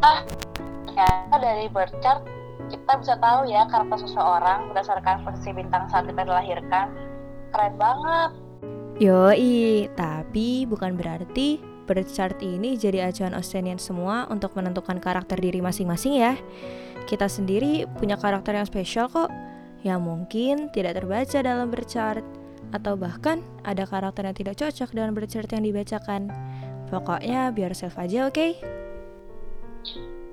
Ah, 0.00 0.24
ya 0.96 1.08
dari 1.36 1.68
birth 1.68 1.92
chart 2.00 2.24
kita 2.68 3.00
bisa 3.00 3.14
tahu 3.20 3.48
ya 3.48 3.64
karakter 3.68 4.08
seseorang 4.08 4.72
berdasarkan 4.72 5.24
posisi 5.24 5.52
bintang 5.52 5.88
saat 5.92 6.08
kita 6.08 6.24
dilahirkan. 6.24 6.96
Keren 7.52 7.74
banget. 7.76 8.30
Yoi, 8.98 9.88
tapi 9.96 10.64
bukan 10.64 10.96
berarti 10.96 11.60
birth 11.88 12.12
chart 12.12 12.36
ini 12.44 12.76
jadi 12.76 13.08
acuan 13.08 13.32
Austenian 13.32 13.80
semua 13.80 14.28
untuk 14.28 14.52
menentukan 14.56 15.00
karakter 15.00 15.40
diri 15.40 15.64
masing-masing 15.64 16.20
ya. 16.20 16.36
Kita 17.08 17.24
sendiri 17.24 17.88
punya 17.96 18.20
karakter 18.20 18.52
yang 18.52 18.68
spesial 18.68 19.08
kok, 19.08 19.32
yang 19.86 20.02
mungkin 20.02 20.70
tidak 20.74 20.98
terbaca 20.98 21.38
dalam 21.38 21.70
birth 21.70 21.90
chart, 21.90 22.24
atau 22.74 22.98
bahkan 22.98 23.40
ada 23.64 23.86
karakter 23.86 24.26
yang 24.26 24.36
tidak 24.36 24.54
cocok 24.58 24.90
dengan 24.92 25.14
birth 25.14 25.32
chart 25.32 25.50
yang 25.54 25.64
dibacakan. 25.64 26.28
Pokoknya 26.88 27.52
biar 27.52 27.76
safe 27.76 27.96
aja, 28.00 28.32
oke? 28.32 28.56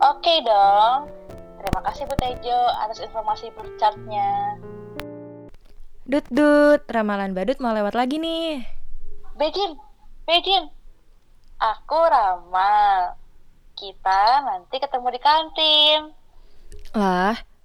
Oke 0.02 0.34
dong. 0.44 1.12
Terima 1.60 1.82
kasih 1.88 2.04
Bu 2.06 2.16
Tejo 2.20 2.60
atas 2.84 3.00
informasi 3.02 3.50
percatnya. 3.56 4.60
Dut 6.06 6.28
dut, 6.30 6.86
ramalan 6.86 7.34
badut 7.34 7.58
mau 7.58 7.74
lewat 7.74 7.98
lagi 7.98 8.22
nih. 8.22 8.62
Bejin, 9.36 9.76
Bejin. 10.30 10.70
Aku 11.58 11.98
ramal. 11.98 13.18
Kita 13.76 14.46
nanti 14.46 14.78
ketemu 14.78 15.08
di 15.12 15.20
kantin. 15.20 16.00
Lah, 16.96 17.36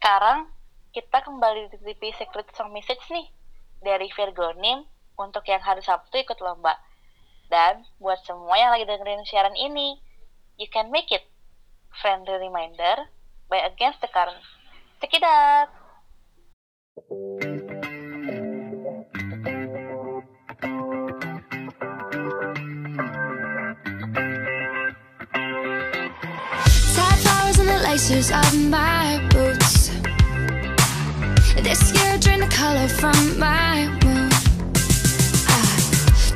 Sekarang 0.00 0.48
kita 0.96 1.20
kembali 1.20 1.68
di 1.68 1.76
TV 1.76 2.08
Secret 2.16 2.48
Song 2.56 2.72
Message 2.72 3.04
nih 3.12 3.28
dari 3.84 4.08
Virgonim 4.16 4.88
untuk 5.20 5.44
yang 5.44 5.60
hari 5.60 5.84
Sabtu 5.84 6.24
ikut 6.24 6.40
lomba. 6.40 6.72
Dan 7.52 7.84
buat 8.00 8.16
semua 8.24 8.56
yang 8.56 8.72
lagi 8.72 8.88
dengerin 8.88 9.28
siaran 9.28 9.52
ini, 9.60 10.00
you 10.56 10.64
can 10.72 10.88
make 10.88 11.12
it. 11.12 11.28
Friendly 12.00 12.32
reminder 12.40 13.12
by 13.52 13.60
Against 13.60 14.00
the 14.00 14.08
Current. 14.08 14.40
Check 15.04 15.12
it 15.12 15.20
out! 15.20 15.68
Flowers 27.20 27.60
in 27.60 27.68
the 27.68 27.80
laces 27.84 28.32
of 28.32 28.48
my. 28.72 29.00
Color 32.60 32.88
from 32.88 33.38
my 33.38 33.88
mood. 34.04 34.32
I 35.48 35.62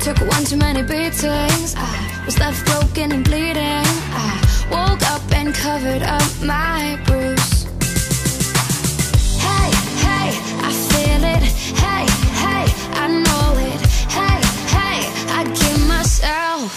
took 0.05 0.17
one 0.33 0.43
too 0.43 0.57
many 0.57 0.81
beatings. 0.81 1.75
I 1.77 2.23
was 2.25 2.39
left 2.39 2.65
broken 2.65 3.11
and 3.11 3.23
bleeding. 3.23 3.85
I 4.27 4.31
woke 4.71 5.03
up 5.13 5.25
and 5.39 5.53
covered 5.53 6.01
up 6.01 6.31
my 6.41 6.97
bruise. 7.05 7.53
Hey, 9.45 9.69
hey, 10.05 10.27
I 10.67 10.71
feel 10.89 11.23
it. 11.35 11.43
Hey, 11.83 12.05
hey, 12.43 12.65
I 13.03 13.05
know 13.25 13.47
it. 13.71 13.81
Hey, 14.17 14.39
hey, 14.75 14.99
I 15.37 15.41
give 15.61 15.81
myself 15.87 16.69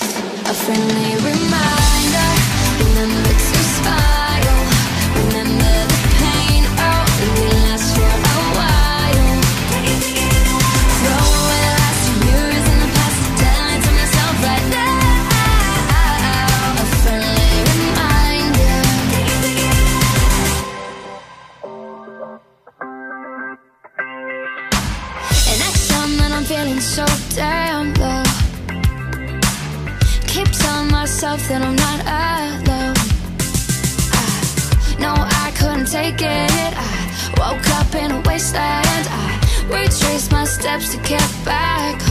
a 0.52 0.54
friendly 0.62 1.14
reminder. 1.26 1.77
Wasteland. 38.52 39.08
I 39.10 39.40
retraced 39.68 40.32
my 40.32 40.44
steps 40.44 40.90
to 40.94 40.98
get 40.98 41.22
back 41.44 42.07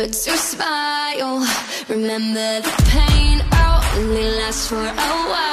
Remember 0.00 0.14
to 0.14 0.36
smile. 0.38 1.46
Remember 1.90 2.60
the 2.62 2.84
pain 2.88 3.42
only 3.98 4.30
lasts 4.38 4.66
for 4.68 4.76
a 4.76 5.28
while. 5.28 5.49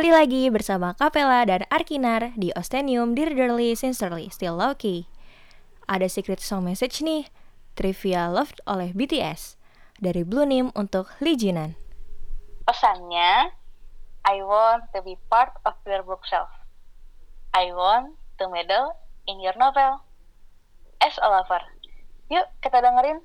Kembali 0.00 0.16
lagi 0.16 0.48
bersama 0.48 0.96
Kapela 0.96 1.44
dan 1.44 1.68
Arkinar 1.68 2.32
di 2.32 2.48
Ostenium 2.56 3.12
Dearly 3.12 3.76
Sincerely 3.76 4.32
Still 4.32 4.56
Lucky. 4.56 5.04
Ada 5.84 6.08
secret 6.08 6.40
song 6.40 6.64
message 6.64 7.04
nih, 7.04 7.28
Trivia 7.76 8.32
Loved 8.32 8.64
oleh 8.64 8.96
BTS 8.96 9.60
dari 10.00 10.24
Blue 10.24 10.48
Nim 10.48 10.72
untuk 10.72 11.12
Lee 11.20 11.36
Jinan. 11.36 11.76
Pesannya, 12.64 13.52
I 14.24 14.40
want 14.40 14.88
to 14.96 15.04
be 15.04 15.20
part 15.28 15.52
of 15.68 15.76
your 15.84 16.00
bookshelf. 16.00 16.48
I 17.52 17.68
want 17.68 18.16
to 18.40 18.48
meddle 18.48 18.96
in 19.28 19.36
your 19.44 19.52
novel. 19.60 20.00
As 21.04 21.12
a 21.20 21.28
lover. 21.28 21.60
Yuk, 22.32 22.48
kita 22.64 22.80
dengerin. 22.80 23.20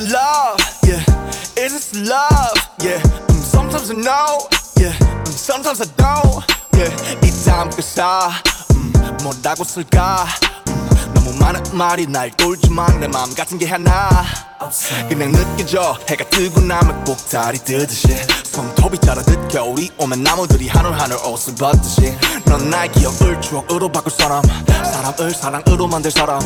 Sometimes 0.00 1.92
I 1.92 2.00
love, 2.08 2.56
yeah. 2.82 3.00
Mm, 3.02 3.42
sometimes 3.42 3.90
I 3.90 3.94
know, 3.96 4.48
yeah. 4.80 4.96
Mm, 4.96 5.28
sometimes 5.28 5.82
I 5.82 5.86
don't, 5.94 6.42
yeah. 6.74 6.90
이 7.22 7.44
다음 7.44 7.68
가사, 7.68 8.30
음, 8.72 8.92
뭐라고 9.22 9.62
쓸까? 9.62 10.26
음, 10.68 11.12
너무 11.12 11.34
많은 11.34 11.62
말이 11.76 12.06
날 12.06 12.30
돌지만 12.30 13.00
내 13.00 13.08
마음 13.08 13.34
같은 13.34 13.58
게 13.58 13.66
하나. 13.66 14.08
그냥 15.08 15.32
느껴져 15.32 15.98
해가 16.08 16.24
뜨고 16.30 16.60
나면 16.60 17.04
꼭다리 17.04 17.58
뜨듯이 17.58 18.08
손톱이 18.44 18.98
자라듯 18.98 19.48
겨울이 19.48 19.90
오면 19.96 20.22
나무들이 20.22 20.68
한올 20.68 20.92
한올 20.92 21.18
옷을 21.26 21.54
벗듯이 21.54 22.14
넌 22.44 22.68
나의 22.68 22.92
기억을 22.92 23.40
추억으로 23.40 23.90
바꿀 23.90 24.12
사람 24.12 24.42
사람을 24.68 25.30
사랑으로 25.32 25.86
만들 25.86 26.10
사람 26.10 26.40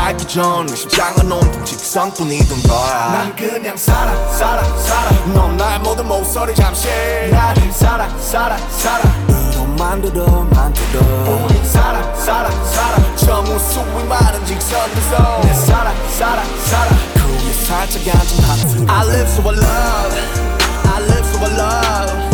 널 0.00 0.06
알기 0.06 0.26
전 0.26 0.66
심장은 0.66 1.30
온통 1.30 1.64
직선뿐이던 1.64 2.62
거야. 2.62 3.12
난 3.12 3.36
그냥 3.36 3.76
살아 3.76 4.12
살아 4.32 4.62
살아. 4.78 5.10
넌 5.34 5.56
나의 5.58 5.78
모든 5.80 6.08
모서리 6.08 6.54
잠시. 6.54 6.88
나를 7.30 7.70
살아 7.70 8.08
살아 8.18 8.56
살아. 8.56 9.02
만들어 9.78 10.24
만들어. 10.50 11.00
우리 11.44 11.64
살아 11.64 12.02
살아 12.14 12.50
살아. 12.50 13.16
저 13.16 13.42
무수히 13.42 14.04
많은 14.04 14.44
직선에서. 14.46 15.40
내 15.42 15.52
살아 15.54 15.92
살아 16.18 16.44
살아. 16.64 16.90
그 17.14 17.44
위에 17.44 17.52
살짝 17.52 18.02
앉은 18.16 18.44
하트 18.44 18.90
I 18.90 19.06
live 19.06 19.30
so 19.30 19.48
I 19.48 19.56
love. 19.58 20.18
I 20.94 21.02
live 21.02 21.28
so 21.28 21.44
I 21.44 21.52
love 21.52 22.29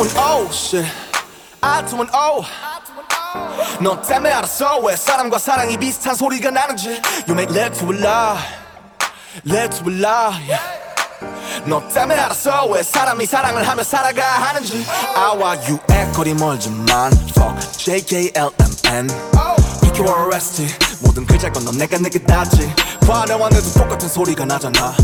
2문 0.00 0.16
O 0.16 0.48
shit 0.50 0.88
아 1.60 1.84
2문 1.84 2.08
O 2.14 2.42
넌 3.80 4.00
때문에 4.02 4.32
알았어. 4.32 4.78
왜 4.78 4.96
사람과 4.96 5.38
사랑이 5.38 5.76
비슷한 5.76 6.14
소리가 6.14 6.50
나는지. 6.50 7.00
You 7.28 7.38
make 7.38 7.54
love 7.54 7.78
to 7.78 7.92
a 7.92 8.00
lie. 8.00 8.38
Love 9.46 9.78
to 9.78 9.92
a 9.92 9.98
lie 10.00 10.58
너 11.66 11.86
때문에 11.88 12.18
알았어. 12.18 12.64
왜 12.66 12.82
사람이 12.82 13.26
사랑을 13.26 13.68
하며 13.68 13.82
살아가 13.82 14.22
하는지. 14.24 14.86
I와 15.14 15.56
U 15.68 15.78
애거리 15.90 16.32
멀지만. 16.34 17.12
Fuck 17.36 17.60
JKLMN 17.72 19.08
PQRST 19.82 20.66
모든 21.02 21.26
그 21.26 21.34
글자건 21.34 21.64
넌 21.66 21.76
내가 21.76 21.98
내게 21.98 22.18
닿지. 22.18 22.74
내도 23.10 23.72
똑같은 23.74 24.08
소리가 24.08 24.44
나잖아. 24.44 24.94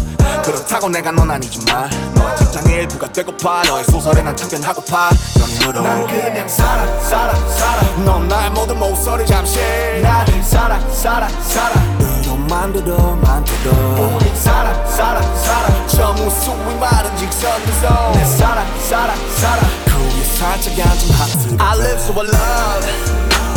그렇다고 0.44 0.88
내가 0.88 1.10
넌 1.10 1.28
아니지만 1.28 1.90
너의 2.14 2.36
직장의 2.36 2.74
일부가 2.82 3.12
되고파. 3.12 3.62
너의 3.64 3.84
소설에 3.84 4.22
난 4.22 4.36
참견하고파. 4.36 5.10
연인으로 5.40 5.82
난 5.82 6.06
그냥 6.06 6.48
살아 6.48 6.86
살아 7.00 7.34
살아. 7.34 7.82
넌 8.04 8.28
나의 8.28 8.50
모든 8.50 8.78
모서리 8.78 9.26
잠시. 9.26 9.58
나를 10.02 10.40
살아 10.44 10.78
살아 10.90 11.28
살아. 11.28 11.74
으로 12.00 12.36
만들어 12.48 12.96
만들어 13.16 13.72
우리 14.14 14.32
살아 14.36 14.72
살아 14.86 15.20
살아. 15.34 15.86
저 15.88 16.12
무수히 16.12 16.76
많은 16.78 17.16
직선에서. 17.16 18.12
내 18.12 18.24
살아 18.24 18.64
살아 18.88 19.14
살아. 19.36 19.62
그 19.84 19.98
위에 20.04 20.22
살짝 20.38 20.78
앉은 20.78 21.10
하트. 21.10 21.56
I 21.58 21.78
live 21.80 22.00
so 22.00 22.12
I 22.12 22.28
love. 22.28 22.86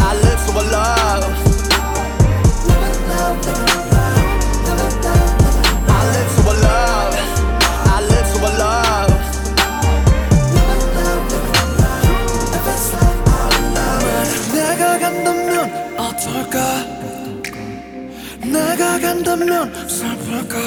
I 0.02 0.18
live 0.18 0.42
so 0.42 0.60
I 0.60 0.66
love 0.74 1.50
love 6.79 7.17
I 7.87 8.01
live 8.11 8.29
so 8.29 8.39
I 8.45 8.53
love 8.63 9.15
내가 14.53 14.99
간다면 14.99 15.71
어떨까 15.99 16.59
내가 18.43 19.01
간다면 19.01 19.89
슬플까 19.89 20.59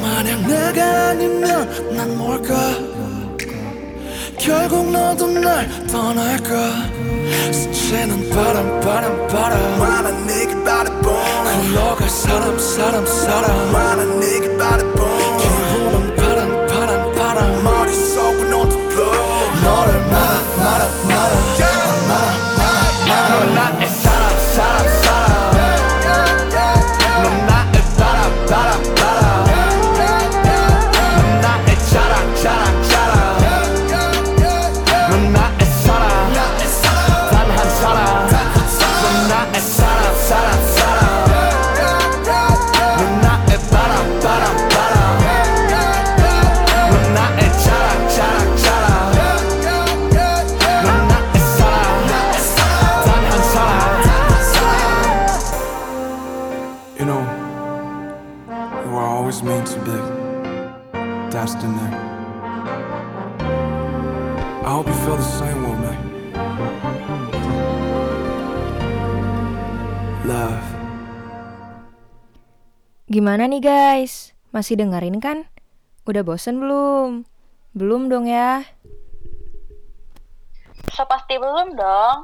만약 0.00 0.40
내가 0.46 1.08
아니면 1.10 1.96
난 1.96 2.16
뭘까 2.16 2.54
결국 4.39 4.91
너도 4.91 5.27
날 5.27 5.67
떠날까? 5.87 6.89
스치는 7.51 8.29
바람 8.29 8.79
바람 8.79 9.27
바람. 9.27 9.79
많은 9.79 10.27
네게 10.27 10.63
바라본 10.63 11.13
흘러갈 11.13 12.09
사람 12.09 12.57
사람 12.59 13.05
사람. 13.05 13.71
많은 13.71 14.19
네게 14.19 14.57
바라본 14.57 15.37
기분은 15.37 16.15
바람 16.15 16.67
바람 16.67 17.11
바람. 17.15 17.63
머릿속은 17.63 18.53
overflow 18.53 19.11
너를 19.63 19.99
말아 20.07 20.41
말아 20.57 20.87
말아 21.07 21.56
Gimana 73.27 73.43
nih 73.51 73.59
guys? 73.59 74.31
Masih 74.55 74.79
dengerin 74.79 75.19
kan? 75.19 75.51
Udah 76.07 76.23
bosen 76.23 76.63
belum? 76.63 77.27
Belum 77.75 78.07
dong 78.07 78.23
ya? 78.23 78.63
So 80.95 81.03
pasti 81.11 81.35
belum 81.35 81.75
dong. 81.75 82.23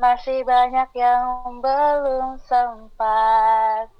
Masih 0.00 0.40
banyak 0.48 0.88
yang 0.96 1.60
belum 1.60 2.40
sempat 2.40 3.92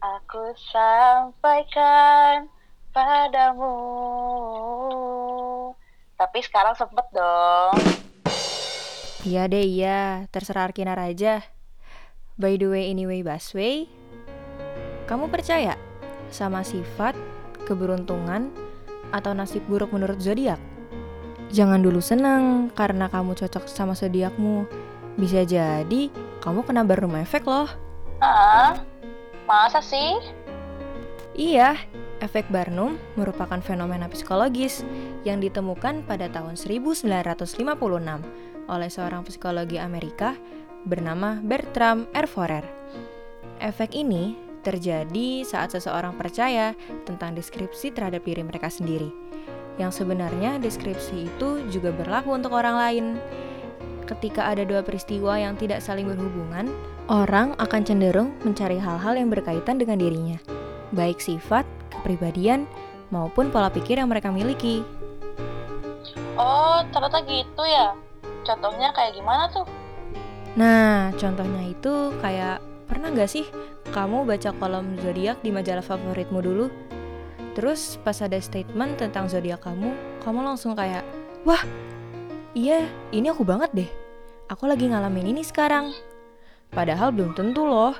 aku 0.00 0.56
sampaikan 0.72 2.48
padamu. 2.96 3.76
Tapi 6.16 6.38
sekarang 6.48 6.80
sempet 6.80 7.04
dong. 7.12 7.76
Iya 9.20 9.44
deh 9.52 9.68
iya, 9.68 10.24
terserah 10.32 10.72
Arkinar 10.72 10.96
aja. 10.96 11.44
By 12.40 12.56
the 12.56 12.72
way 12.72 12.88
anyway 12.88 13.20
Basway, 13.20 13.84
kamu 15.08 15.32
percaya 15.32 15.80
sama 16.28 16.60
sifat, 16.60 17.16
keberuntungan, 17.64 18.52
atau 19.08 19.32
nasib 19.32 19.64
buruk 19.64 19.88
menurut 19.96 20.20
zodiak? 20.20 20.60
Jangan 21.48 21.80
dulu 21.80 22.04
senang 22.04 22.68
karena 22.76 23.08
kamu 23.08 23.32
cocok 23.32 23.64
sama 23.64 23.96
zodiakmu. 23.96 24.68
Bisa 25.16 25.48
jadi 25.48 26.12
kamu 26.44 26.60
kena 26.68 26.84
Barnum 26.84 27.16
efek 27.16 27.48
loh. 27.48 27.72
Ah, 28.20 28.84
masa 29.48 29.80
sih? 29.80 30.20
Iya, 31.32 31.80
efek 32.20 32.52
Barnum 32.52 33.00
merupakan 33.16 33.58
fenomena 33.64 34.12
psikologis 34.12 34.84
yang 35.24 35.40
ditemukan 35.40 36.04
pada 36.04 36.28
tahun 36.28 36.60
1956 36.60 37.48
oleh 38.68 38.90
seorang 38.92 39.24
psikologi 39.24 39.80
Amerika 39.80 40.36
bernama 40.84 41.40
Bertram 41.40 42.04
Erforer. 42.12 42.66
Efek 43.58 43.96
ini 43.96 44.47
terjadi 44.62 45.42
saat 45.46 45.74
seseorang 45.74 46.14
percaya 46.16 46.74
tentang 47.06 47.34
deskripsi 47.34 47.94
terhadap 47.94 48.24
diri 48.26 48.42
mereka 48.42 48.68
sendiri. 48.68 49.10
Yang 49.78 50.02
sebenarnya 50.02 50.58
deskripsi 50.58 51.30
itu 51.30 51.62
juga 51.70 51.94
berlaku 51.94 52.34
untuk 52.34 52.52
orang 52.54 52.76
lain. 52.76 53.06
Ketika 54.08 54.48
ada 54.50 54.64
dua 54.64 54.80
peristiwa 54.82 55.36
yang 55.36 55.54
tidak 55.54 55.84
saling 55.84 56.08
berhubungan, 56.08 56.72
orang 57.06 57.54
akan 57.60 57.84
cenderung 57.84 58.34
mencari 58.42 58.80
hal-hal 58.80 59.14
yang 59.14 59.28
berkaitan 59.28 59.76
dengan 59.76 60.00
dirinya, 60.00 60.38
baik 60.96 61.20
sifat, 61.20 61.68
kepribadian, 61.92 62.64
maupun 63.12 63.52
pola 63.52 63.68
pikir 63.68 64.00
yang 64.00 64.08
mereka 64.08 64.32
miliki. 64.32 64.84
Oh, 66.38 66.80
ternyata 66.92 67.20
gitu 67.28 67.62
ya. 67.68 67.92
Contohnya 68.46 68.88
kayak 68.96 69.12
gimana 69.12 69.44
tuh? 69.52 69.66
Nah, 70.56 71.12
contohnya 71.20 71.62
itu 71.68 72.16
kayak 72.24 72.64
pernah 72.88 73.12
nggak 73.12 73.30
sih 73.30 73.44
kamu 73.92 74.24
baca 74.24 74.50
kolom 74.56 74.96
zodiak 75.04 75.38
di 75.44 75.52
majalah 75.52 75.84
favoritmu 75.84 76.40
dulu? 76.40 76.66
Terus 77.52 78.00
pas 78.00 78.16
ada 78.24 78.40
statement 78.40 78.96
tentang 78.96 79.28
zodiak 79.28 79.60
kamu, 79.60 79.92
kamu 80.24 80.40
langsung 80.42 80.72
kayak 80.72 81.04
Wah, 81.46 81.62
iya, 82.52 82.88
ini 83.14 83.30
aku 83.30 83.46
banget 83.46 83.70
deh. 83.70 83.90
Aku 84.50 84.66
lagi 84.66 84.90
ngalamin 84.90 85.32
ini 85.36 85.46
sekarang. 85.46 85.94
Padahal 86.72 87.14
belum 87.14 87.32
tentu 87.38 87.64
loh. 87.64 87.94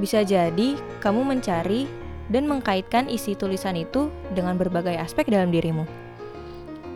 Bisa 0.00 0.24
jadi 0.24 0.76
kamu 1.04 1.22
mencari 1.22 1.86
dan 2.32 2.48
mengkaitkan 2.48 3.12
isi 3.12 3.36
tulisan 3.36 3.76
itu 3.76 4.08
dengan 4.32 4.56
berbagai 4.56 4.96
aspek 4.98 5.28
dalam 5.28 5.52
dirimu. 5.52 5.84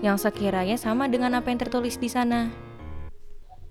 Yang 0.00 0.28
sekiranya 0.28 0.76
sama 0.76 1.08
dengan 1.08 1.38
apa 1.38 1.48
yang 1.52 1.60
tertulis 1.60 1.96
di 2.00 2.08
sana. 2.08 2.50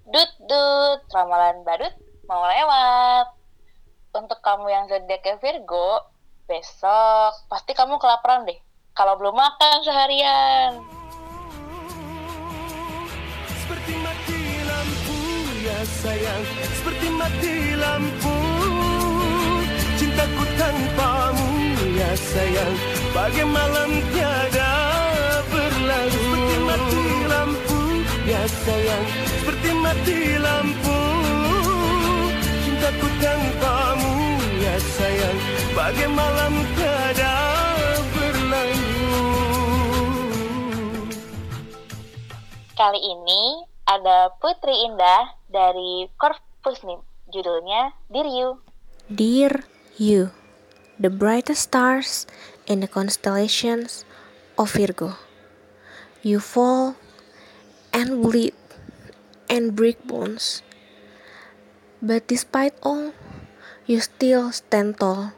Dut 0.09 0.32
dut, 0.45 0.99
ramalan 1.11 1.61
badut 1.66 1.93
mau 2.26 2.45
lewat. 2.45 3.44
Untuk 4.16 4.39
kamu 4.39 4.72
yang 4.72 4.88
zodiaknya 4.88 5.36
Virgo, 5.43 5.99
besok 6.47 7.36
pasti 7.51 7.76
kamu 7.76 7.99
kelaparan 7.99 8.47
deh. 8.47 8.55
Kalau 8.95 9.20
belum 9.20 9.36
makan 9.36 9.84
seharian. 9.84 10.80
Seperti 13.59 13.93
mati 13.99 14.41
lampu 14.63 15.20
ya 15.68 15.80
sayang 15.84 16.43
Seperti 16.80 17.07
mati 17.11 17.55
lampu 17.76 18.36
Cintaku 19.99 20.43
tanpamu 20.53 21.49
ya 21.97 22.11
sayang 22.13 22.76
Bagai 23.09 23.45
malam 23.49 23.91
tiada 24.13 24.74
berlalu 25.49 26.24
Seperti 26.30 26.57
mati 26.61 27.05
lampu 27.26 27.80
ya 28.30 28.43
sayang 28.63 29.05
Seperti 29.41 29.70
mati 29.82 30.20
lampu 30.38 31.05
Cintaku 32.86 33.09
tanpamu 33.17 34.13
ya 34.61 34.77
sayang 34.77 35.39
Bagai 35.73 36.05
malam 36.05 36.53
tiada 36.77 37.33
berlalu 38.13 38.86
Kali 42.77 43.01
ini 43.01 43.65
ada 43.89 44.29
Putri 44.38 44.86
Indah 44.86 45.33
dari 45.49 46.13
Corpus 46.21 46.86
Nim. 46.86 47.01
Judulnya 47.33 47.97
Dear 48.13 48.29
You. 48.29 48.61
Dear 49.09 49.65
you, 49.97 50.29
the 51.01 51.09
brightest 51.09 51.73
stars 51.73 52.29
in 52.69 52.86
the 52.86 52.89
constellations 52.91 54.05
of 54.61 54.77
Virgo, 54.77 55.17
you 56.21 56.38
fall 56.38 57.01
and 57.89 58.21
bleed 58.21 58.53
and 59.49 59.73
break 59.73 59.97
bones. 60.05 60.61
But 62.01 62.27
despite 62.27 62.73
all, 62.83 63.13
you 63.85 64.01
still 64.01 64.51
stand 64.51 64.99
tall. 64.99 65.33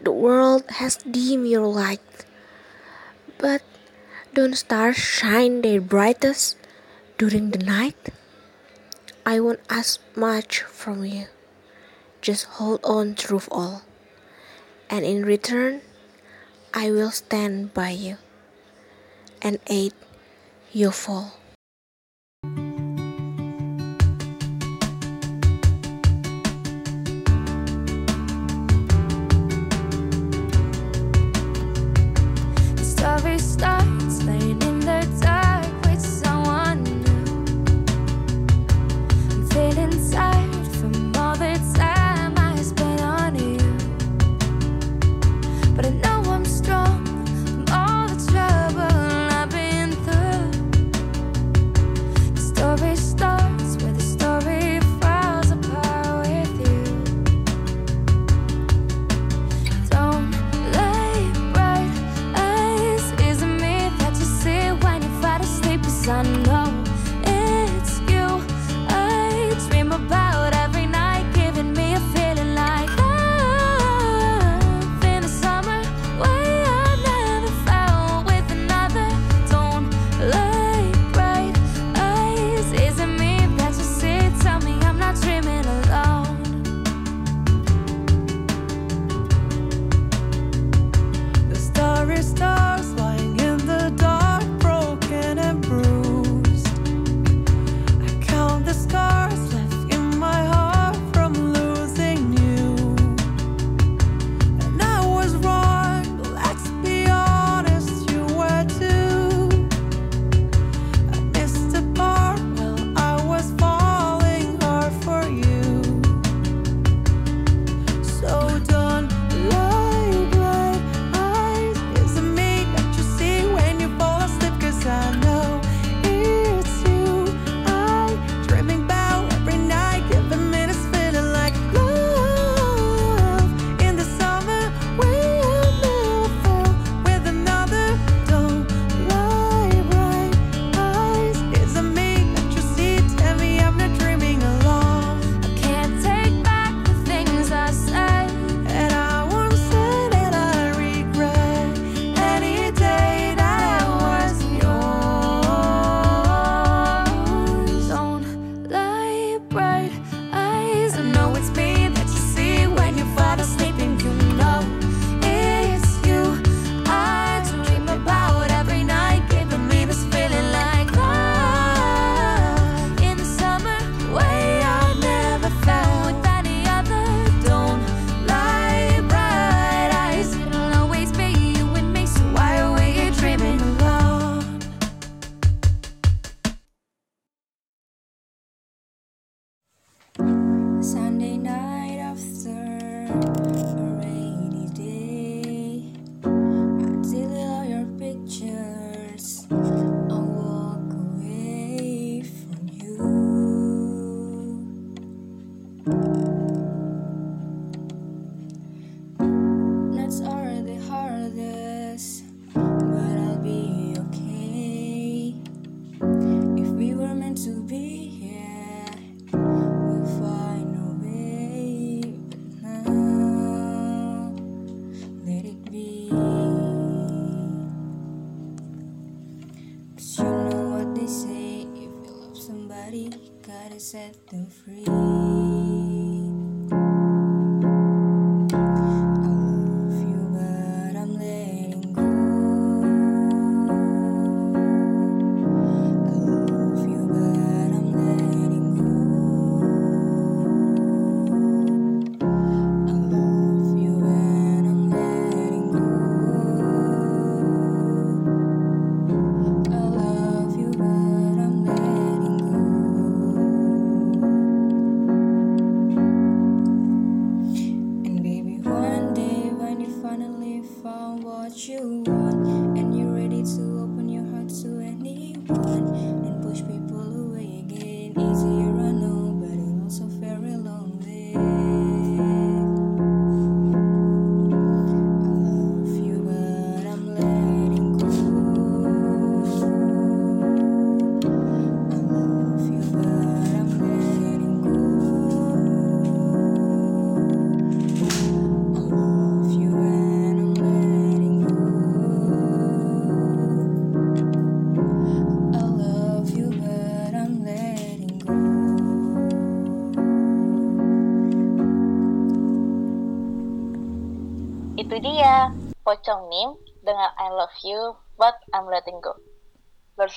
The 0.00 0.12
world 0.12 0.64
has 0.80 0.96
dimmed 0.96 1.48
your 1.48 1.66
light, 1.66 2.24
but 3.36 3.62
don't 4.32 4.54
stars 4.54 4.96
shine 4.96 5.62
their 5.62 5.80
brightest 5.80 6.56
during 7.18 7.50
the 7.50 7.58
night? 7.58 8.14
I 9.26 9.40
won't 9.40 9.60
ask 9.68 10.00
much 10.14 10.62
from 10.62 11.04
you. 11.04 11.26
Just 12.22 12.60
hold 12.60 12.80
on 12.84 13.14
through 13.14 13.42
all. 13.50 13.82
And 14.88 15.04
in 15.04 15.24
return, 15.24 15.82
I 16.72 16.90
will 16.90 17.10
stand 17.10 17.74
by 17.74 17.90
you 17.90 18.18
and 19.42 19.58
aid 19.66 19.92
your 20.72 20.92
fall. 20.92 21.39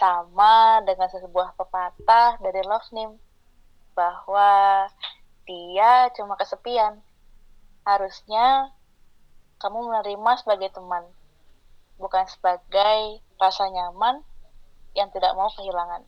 Bersama 0.04 0.84
dengan 0.84 1.08
sebuah 1.08 1.56
pepatah 1.56 2.36
dari 2.44 2.60
Love 2.68 2.92
Nim 2.92 3.16
bahwa 3.96 4.84
dia 5.48 6.12
cuma 6.12 6.36
kesepian. 6.36 7.00
Harusnya 7.88 8.76
kamu 9.64 9.80
menerima 9.88 10.44
sebagai 10.44 10.76
teman, 10.76 11.08
bukan 11.96 12.28
sebagai 12.28 13.24
rasa 13.40 13.72
nyaman 13.72 14.20
yang 14.92 15.08
tidak 15.16 15.40
mau 15.40 15.48
kehilangan. 15.56 16.04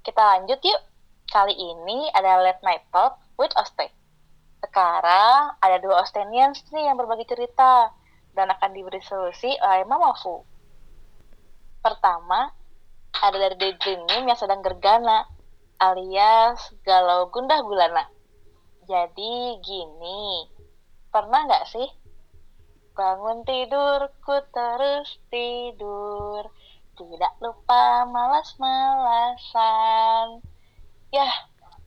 Kita 0.00 0.24
lanjut 0.24 0.64
yuk. 0.64 0.80
Kali 1.28 1.52
ini 1.52 2.08
ada 2.16 2.40
Late 2.40 2.64
Night 2.64 2.88
Talk 2.88 3.20
with 3.36 3.52
Oste. 3.52 3.92
Sekarang 4.64 5.60
ada 5.60 5.76
dua 5.76 6.00
Ostenians 6.00 6.64
nih 6.72 6.88
yang 6.88 6.96
berbagi 6.96 7.28
cerita 7.28 7.92
dan 8.32 8.48
akan 8.48 8.72
diberi 8.72 9.04
solusi 9.04 9.52
oleh 9.60 9.84
Mama 9.84 10.16
Fu. 10.16 10.53
Pertama, 11.84 12.48
ada 13.12 13.36
dari 13.36 13.60
Daydream 13.60 14.08
Nim 14.08 14.24
yang 14.24 14.40
sedang 14.40 14.64
gergana 14.64 15.28
alias 15.76 16.72
galau 16.80 17.28
gundah 17.28 17.60
gulana. 17.60 18.08
Jadi 18.88 19.60
gini, 19.60 20.48
pernah 21.12 21.44
nggak 21.44 21.68
sih 21.68 21.84
bangun 22.96 23.44
tidurku 23.44 24.48
terus 24.48 25.20
tidur, 25.28 26.48
tidak 26.96 27.36
lupa 27.44 28.08
malas-malasan. 28.08 30.40
Yah, 31.12 31.36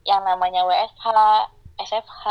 yang 0.06 0.22
namanya 0.22 0.62
WFH, 0.62 1.10
SFH, 1.74 2.22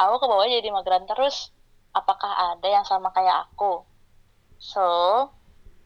aku 0.00 0.14
ke 0.22 0.24
bawah 0.24 0.48
jadi 0.48 0.72
mageran 0.72 1.04
terus. 1.04 1.52
Apakah 1.92 2.56
ada 2.56 2.64
yang 2.64 2.88
sama 2.88 3.12
kayak 3.12 3.52
aku? 3.52 3.84
So, 4.56 5.28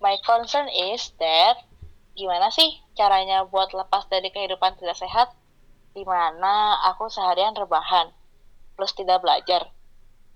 my 0.01 0.21
concern 0.25 0.69
is 0.69 1.13
that 1.17 1.61
gimana 2.17 2.49
sih 2.53 2.81
caranya 2.97 3.45
buat 3.49 3.73
lepas 3.73 4.09
dari 4.09 4.29
kehidupan 4.33 4.77
tidak 4.81 4.97
sehat? 4.97 5.33
Di 5.97 6.05
mana 6.05 6.77
aku 6.93 7.09
seharian 7.09 7.57
rebahan, 7.57 8.13
plus 8.77 8.93
tidak 8.93 9.25
belajar, 9.25 9.73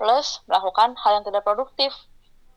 plus 0.00 0.40
melakukan 0.48 0.96
hal 0.96 1.20
yang 1.20 1.24
tidak 1.28 1.44
produktif. 1.44 1.92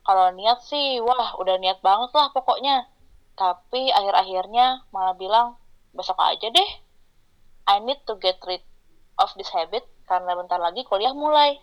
Kalau 0.04 0.32
niat 0.36 0.64
sih, 0.64 0.99
wah 0.99 1.36
udah 1.39 1.60
niat 1.60 1.80
banget 1.80 2.12
lah 2.16 2.32
pokoknya. 2.32 2.88
Tapi 3.36 3.91
akhir-akhirnya 3.91 4.88
malah 4.91 5.16
bilang, 5.16 5.60
besok 5.95 6.20
aja 6.20 6.51
deh. 6.51 6.70
I 7.68 7.80
need 7.80 8.04
to 8.08 8.20
get 8.20 8.39
rid 8.43 8.60
of 9.20 9.32
this 9.39 9.51
habit 9.51 9.88
karena 10.08 10.36
bentar 10.36 10.60
lagi 10.60 10.84
kuliah 10.84 11.16
mulai. 11.16 11.60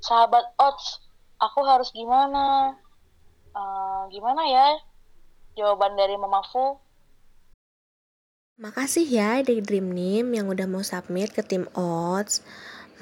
Sahabat 0.00 0.56
Ots, 0.56 1.04
aku 1.36 1.60
harus 1.68 1.92
gimana? 1.92 2.76
Eh, 3.52 4.02
gimana 4.08 4.42
ya? 4.48 4.66
Jawaban 5.52 5.94
dari 6.00 6.16
Mama 6.16 6.40
Fu, 6.48 6.80
Makasih 8.62 9.08
ya 9.08 9.42
Daydream 9.42 9.90
Nim 9.90 10.38
yang 10.38 10.46
udah 10.46 10.70
mau 10.70 10.86
submit 10.86 11.34
ke 11.34 11.42
tim 11.42 11.66
Odds. 11.74 12.46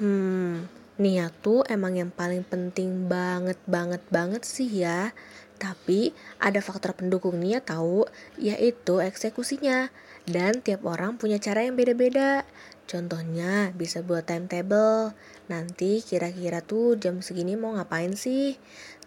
Hmm, 0.01 0.65
niat 0.97 1.37
tuh 1.43 1.61
emang 1.69 1.99
yang 1.99 2.09
paling 2.09 2.41
penting 2.41 3.05
banget 3.05 3.61
banget 3.69 4.01
banget 4.09 4.41
sih 4.41 4.65
ya. 4.65 5.13
Tapi 5.61 6.17
ada 6.41 6.57
faktor 6.65 6.97
pendukung 6.97 7.37
niat 7.37 7.69
tahu, 7.69 8.09
yaitu 8.41 9.05
eksekusinya. 9.05 9.93
Dan 10.25 10.65
tiap 10.65 10.81
orang 10.87 11.21
punya 11.21 11.37
cara 11.37 11.61
yang 11.61 11.77
beda-beda. 11.77 12.41
Contohnya 12.89 13.69
bisa 13.77 14.01
buat 14.01 14.25
timetable. 14.25 15.13
Nanti 15.45 16.01
kira-kira 16.01 16.65
tuh 16.65 16.97
jam 16.97 17.21
segini 17.21 17.53
mau 17.53 17.77
ngapain 17.77 18.17
sih? 18.17 18.57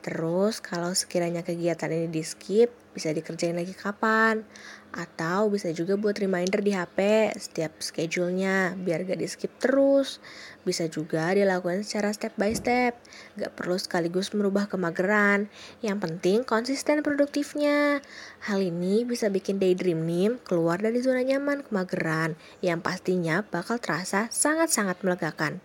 Terus 0.05 0.61
kalau 0.61 0.93
sekiranya 0.93 1.41
kegiatan 1.41 1.89
ini 1.89 2.13
di 2.13 2.21
skip, 2.21 2.69
bisa 2.93 3.09
dikerjain 3.09 3.57
lagi 3.57 3.73
kapan? 3.73 4.45
Atau 4.93 5.49
bisa 5.49 5.73
juga 5.73 5.97
buat 5.97 6.13
reminder 6.21 6.61
di 6.61 6.77
HP 6.77 7.33
setiap 7.41 7.81
schedule-nya 7.81 8.77
biar 8.77 9.09
gak 9.09 9.17
di 9.17 9.25
skip 9.25 9.57
terus. 9.57 10.21
Bisa 10.61 10.93
juga 10.93 11.33
dilakukan 11.33 11.89
secara 11.89 12.13
step 12.13 12.37
by 12.37 12.53
step. 12.53 13.01
Gak 13.41 13.57
perlu 13.57 13.81
sekaligus 13.81 14.37
merubah 14.37 14.69
kemageran. 14.69 15.49
Yang 15.81 15.99
penting 16.05 16.39
konsisten 16.45 17.01
produktifnya. 17.01 18.05
Hal 18.45 18.61
ini 18.61 19.09
bisa 19.09 19.33
bikin 19.33 19.57
daydream 19.57 20.05
nim 20.05 20.37
keluar 20.45 20.85
dari 20.85 21.01
zona 21.01 21.25
nyaman 21.25 21.65
kemageran 21.65 22.37
yang 22.61 22.85
pastinya 22.85 23.41
bakal 23.49 23.81
terasa 23.81 24.29
sangat-sangat 24.29 25.01
melegakan. 25.01 25.65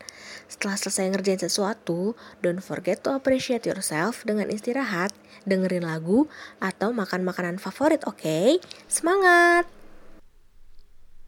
Setelah 0.49 0.81
selesai 0.81 1.13
ngerjain 1.13 1.37
sesuatu, 1.45 2.17
don't 2.41 2.65
forget 2.65 3.05
to 3.05 3.13
appreciate 3.13 3.69
yourself 3.69 4.25
dengan 4.25 4.49
istirahat, 4.49 5.13
dengerin 5.45 5.85
lagu, 5.85 6.25
atau 6.57 6.89
makan 6.89 7.21
makanan 7.21 7.61
favorit, 7.61 8.01
oke? 8.09 8.57
Semangat! 8.89 9.69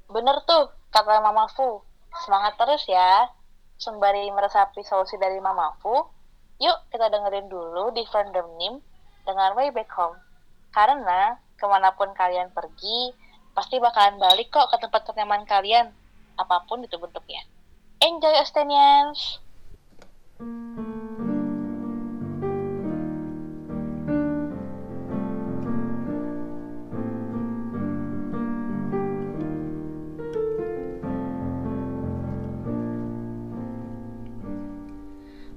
Bener 0.09 0.41
tuh, 0.49 0.74
kata 0.89 1.22
Mama 1.22 1.45
Fu. 1.53 1.86
Semangat 2.26 2.57
terus 2.57 2.82
ya. 2.89 3.30
Sembari 3.78 4.26
meresapi 4.34 4.82
solusi 4.82 5.22
dari 5.22 5.38
Mama 5.38 5.78
Fu, 5.78 5.93
yuk 6.57 6.78
kita 6.89 7.13
dengerin 7.13 7.45
dulu 7.45 7.93
di 7.93 8.01
Fandom 8.09 8.57
Nim 8.57 8.82
dengan 9.22 9.53
Way 9.53 9.69
Back 9.69 9.93
Home. 10.01 10.17
Karena 10.74 11.38
ke 11.61 11.65
mana 11.69 11.93
pun 11.93 12.09
kalian 12.17 12.49
pergi, 12.57 13.13
pasti 13.53 13.78
bakalan 13.78 14.17
balik 14.17 14.49
kok 14.49 14.74
ke 14.74 14.82
tempat 14.82 15.05
ternyaman 15.05 15.45
kalian, 15.45 15.93
apa 16.41 16.65
pun 16.65 16.82
itu 16.82 16.97
bentuknya. 16.97 17.45
Enjoy 18.00 18.34
Ostenians! 18.40 19.40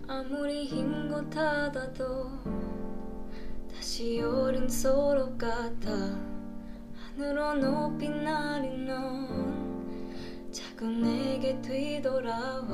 아무리 0.08 0.66
힘껏 0.66 1.36
하다도 1.36 2.30
다시 3.74 4.22
어린 4.22 4.68
서로 4.68 5.38
같아 5.38 5.90
하늘로 7.16 7.54
높이 7.56 8.10
날린 8.10 8.86
넌 8.86 9.53
자꾸 10.85 10.87
내게 10.87 11.59
뒤돌아와 11.63 12.69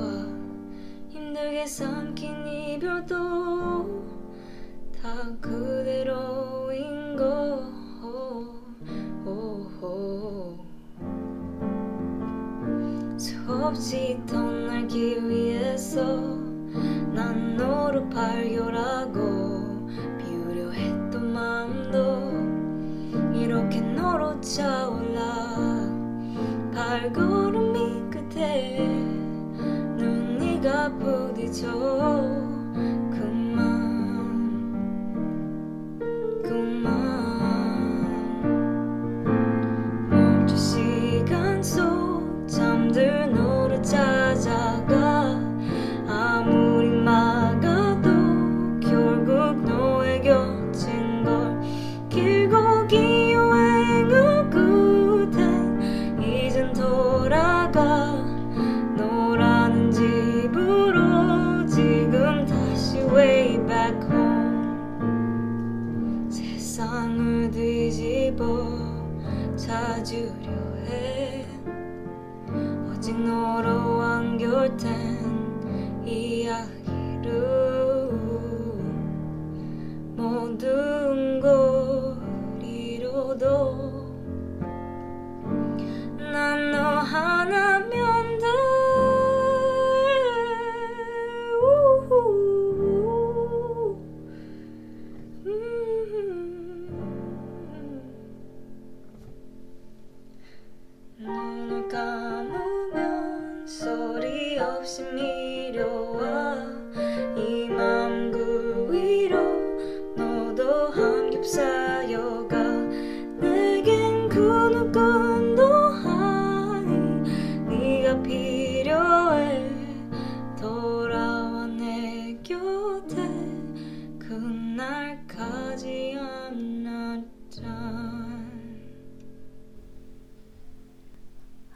힘들게 1.07 1.65
삼킨 1.65 2.45
이별도 2.45 4.03
다 5.01 5.31
그대로인 5.39 7.15
거 7.15 7.71
오, 8.03 8.53
오, 9.25 9.31
오. 9.81 10.57
없이 13.47 14.19
떠나 14.27 14.40
so 31.61 32.20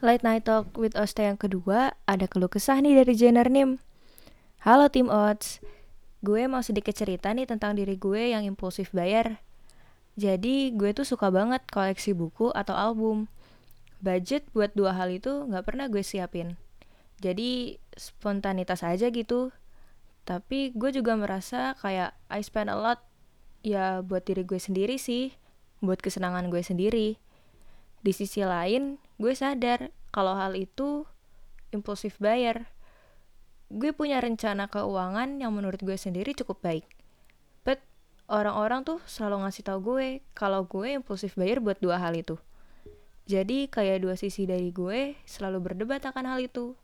Late 0.05 0.21
Night 0.21 0.45
Talk 0.45 0.77
with 0.77 0.93
Osta 0.93 1.25
yang 1.25 1.41
kedua 1.41 1.97
ada 2.05 2.29
keluh 2.29 2.45
kesah 2.45 2.77
nih 2.77 3.01
dari 3.01 3.17
Jenner 3.17 3.49
Nim. 3.49 3.81
Halo 4.61 4.85
tim 4.85 5.09
Odds, 5.09 5.65
gue 6.21 6.45
mau 6.45 6.61
sedikit 6.61 6.93
cerita 6.93 7.33
nih 7.33 7.49
tentang 7.49 7.73
diri 7.73 7.97
gue 7.97 8.29
yang 8.29 8.45
impulsif 8.45 8.93
bayar. 8.93 9.41
Jadi 10.13 10.77
gue 10.77 10.93
tuh 10.93 11.09
suka 11.09 11.33
banget 11.33 11.65
koleksi 11.73 12.13
buku 12.13 12.53
atau 12.53 12.77
album. 12.77 13.25
Budget 13.97 14.45
buat 14.53 14.77
dua 14.77 14.93
hal 14.93 15.09
itu 15.09 15.49
nggak 15.49 15.73
pernah 15.73 15.89
gue 15.89 16.05
siapin. 16.05 16.53
Jadi 17.17 17.81
spontanitas 17.97 18.85
aja 18.85 19.09
gitu. 19.09 19.49
Tapi 20.21 20.69
gue 20.77 20.93
juga 20.93 21.17
merasa 21.17 21.73
kayak 21.81 22.13
I 22.29 22.45
spend 22.45 22.69
a 22.69 22.77
lot 22.77 23.01
ya 23.65 24.05
buat 24.05 24.21
diri 24.21 24.45
gue 24.45 24.61
sendiri 24.61 25.01
sih, 25.01 25.33
buat 25.81 25.97
kesenangan 25.97 26.53
gue 26.53 26.61
sendiri. 26.61 27.17
Di 28.05 28.13
sisi 28.13 28.45
lain, 28.45 29.01
gue 29.15 29.33
sadar 29.35 29.91
kalau 30.11 30.35
hal 30.35 30.55
itu 30.55 31.07
impulsif 31.71 32.15
bayar. 32.19 32.71
Gue 33.67 33.91
punya 33.91 34.21
rencana 34.21 34.69
keuangan 34.71 35.41
yang 35.41 35.51
menurut 35.51 35.81
gue 35.81 35.97
sendiri 35.97 36.31
cukup 36.37 36.63
baik. 36.63 36.85
But 37.67 37.83
orang-orang 38.31 38.87
tuh 38.87 38.99
selalu 39.03 39.47
ngasih 39.47 39.63
tau 39.67 39.79
gue 39.83 40.23
kalau 40.37 40.63
gue 40.69 40.95
impulsif 40.95 41.35
bayar 41.35 41.59
buat 41.59 41.79
dua 41.81 41.99
hal 41.99 42.15
itu. 42.15 42.39
Jadi 43.25 43.65
kayak 43.67 44.05
dua 44.05 44.15
sisi 44.15 44.45
dari 44.45 44.69
gue 44.69 45.17
selalu 45.25 45.71
berdebat 45.71 46.05
akan 46.05 46.37
hal 46.37 46.39
itu. 46.45 46.77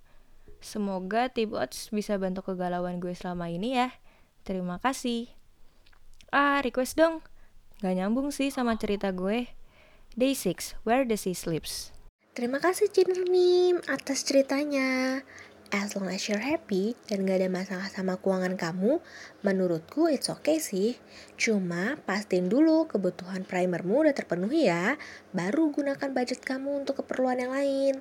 Semoga 0.58 1.30
tim 1.30 1.54
Odds 1.54 1.94
bisa 1.94 2.18
bantu 2.18 2.42
kegalauan 2.42 2.98
gue 2.98 3.14
selama 3.14 3.50
ini 3.50 3.78
ya. 3.78 3.94
Terima 4.42 4.82
kasih. 4.82 5.30
Ah, 6.34 6.62
request 6.66 6.98
dong. 6.98 7.22
Gak 7.82 7.94
nyambung 7.98 8.34
sih 8.34 8.50
sama 8.50 8.78
cerita 8.78 9.14
gue. 9.14 9.50
Day 10.18 10.34
6, 10.34 10.82
Where 10.84 11.06
the 11.06 11.18
Sea 11.18 11.38
Sleeps. 11.38 12.01
Terima 12.32 12.64
kasih 12.64 12.88
Jenner 12.88 13.28
Nim 13.28 13.84
atas 13.92 14.24
ceritanya. 14.24 15.20
As 15.68 16.00
long 16.00 16.08
as 16.08 16.32
you're 16.32 16.40
happy 16.40 16.96
dan 17.12 17.28
gak 17.28 17.44
ada 17.44 17.52
masalah 17.52 17.92
sama 17.92 18.24
keuangan 18.24 18.56
kamu, 18.56 19.04
menurutku 19.44 20.08
it's 20.08 20.32
okay 20.32 20.64
sih. 20.64 20.96
Cuma 21.36 22.00
pastiin 22.08 22.48
dulu 22.48 22.88
kebutuhan 22.88 23.44
primermu 23.44 24.08
udah 24.08 24.16
terpenuhi 24.16 24.72
ya, 24.72 24.96
baru 25.36 25.76
gunakan 25.76 26.08
budget 26.16 26.40
kamu 26.48 26.88
untuk 26.88 27.04
keperluan 27.04 27.36
yang 27.36 27.52
lain. 27.52 28.00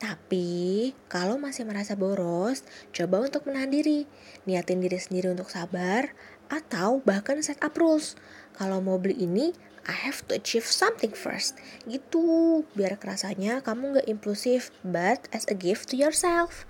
Tapi 0.00 0.96
kalau 1.12 1.36
masih 1.36 1.68
merasa 1.68 2.00
boros, 2.00 2.64
coba 2.96 3.20
untuk 3.20 3.44
menahan 3.44 3.68
diri, 3.68 4.08
niatin 4.48 4.80
diri 4.80 4.96
sendiri 4.96 5.28
untuk 5.36 5.52
sabar, 5.52 6.16
atau 6.48 7.04
bahkan 7.04 7.36
set 7.44 7.60
up 7.60 7.76
rules. 7.76 8.16
Kalau 8.56 8.80
mau 8.80 8.96
beli 8.96 9.20
ini, 9.20 9.52
I 9.88 9.96
have 9.96 10.26
to 10.28 10.36
achieve 10.36 10.66
something 10.68 11.12
first. 11.12 11.56
Gitu, 11.88 12.62
biar 12.76 13.00
kerasanya 13.00 13.64
kamu 13.64 14.00
gak 14.00 14.08
impulsif, 14.10 14.74
but 14.84 15.30
as 15.32 15.48
a 15.48 15.56
gift 15.56 15.92
to 15.92 15.96
yourself. 15.96 16.68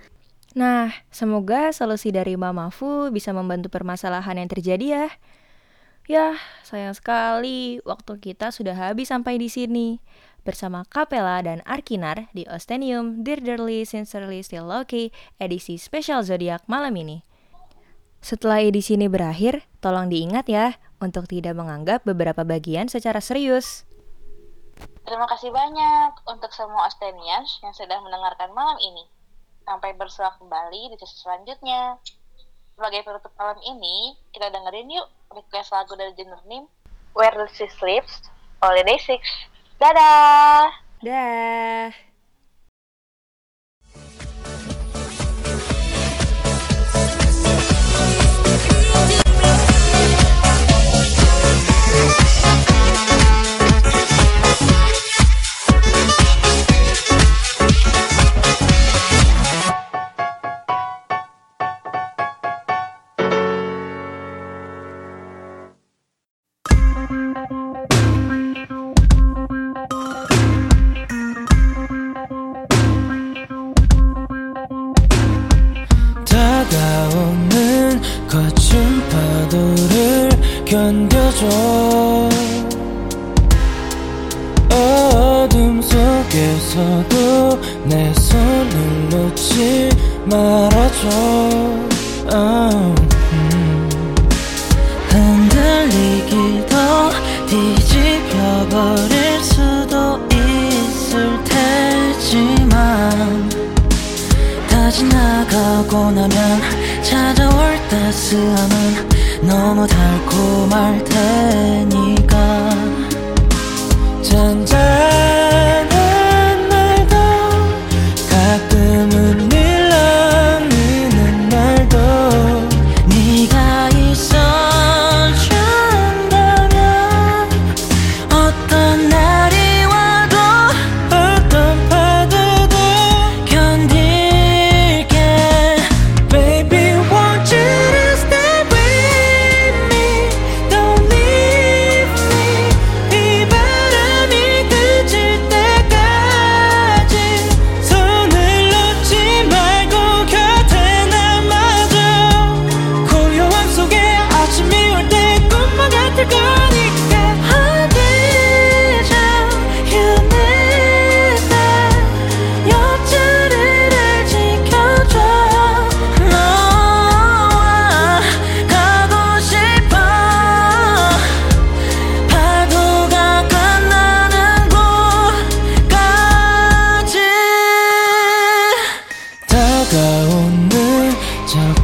Nah, 0.51 0.91
semoga 1.07 1.71
solusi 1.71 2.11
dari 2.11 2.35
Mama 2.35 2.67
Fu 2.75 3.07
bisa 3.07 3.31
membantu 3.31 3.71
permasalahan 3.71 4.35
yang 4.35 4.49
terjadi 4.51 4.87
ya. 4.87 5.07
Ya, 6.11 6.35
sayang 6.67 6.91
sekali 6.91 7.79
waktu 7.87 8.19
kita 8.19 8.51
sudah 8.51 8.75
habis 8.75 9.07
sampai 9.07 9.39
di 9.39 9.47
sini. 9.47 10.03
Bersama 10.41 10.83
Kapela 10.89 11.39
dan 11.45 11.61
Arkinar 11.63 12.27
di 12.33 12.43
Ostenium 12.49 13.21
Dearly 13.21 13.85
Sincerely 13.85 14.41
Still 14.41 14.67
Loki 14.67 15.13
edisi 15.37 15.77
spesial 15.77 16.25
zodiak 16.25 16.65
malam 16.65 16.97
ini. 16.97 17.23
Setelah 18.19 18.59
edisi 18.65 18.97
ini 18.97 19.05
berakhir, 19.07 19.65
tolong 19.79 20.09
diingat 20.09 20.49
ya 20.49 20.75
untuk 21.01 21.25
tidak 21.27 21.57
menganggap 21.57 22.05
beberapa 22.05 22.45
bagian 22.45 22.87
secara 22.87 23.19
serius. 23.19 23.83
Terima 25.01 25.25
kasih 25.27 25.49
banyak 25.49 26.23
untuk 26.29 26.53
semua 26.53 26.87
Ostenians 26.87 27.59
yang 27.65 27.73
sudah 27.73 27.97
mendengarkan 27.99 28.53
malam 28.53 28.77
ini. 28.79 29.03
Sampai 29.65 29.97
bersua 29.97 30.33
kembali 30.37 30.93
di 30.93 30.95
sesi 31.01 31.21
selanjutnya. 31.21 31.97
Sebagai 32.77 33.05
penutup 33.05 33.33
malam 33.37 33.59
ini, 33.61 34.17
kita 34.33 34.49
dengerin 34.49 34.89
yuk 34.89 35.07
request 35.33 35.73
lagu 35.73 35.93
dari 35.93 36.13
Jenner 36.17 36.41
Nim, 36.47 36.65
Where 37.13 37.45
Sea 37.53 37.69
Sleeps, 37.69 38.29
Holiday 38.61 38.97
6. 38.97 39.19
Dadah! 39.77 40.69
Dah. 41.01 42.10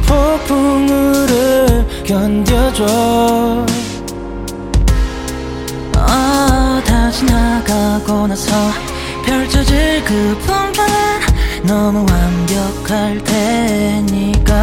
폭풍우를 0.06 1.86
견뎌줘. 2.06 3.66
아, 5.96 6.82
다시 6.86 7.24
나가고 7.24 8.26
나서 8.26 8.52
펼쳐질 9.24 10.02
그 10.04 10.38
풍경은 10.40 10.92
너무 11.64 12.06
완벽할 12.10 13.22
테니까. 13.24 14.58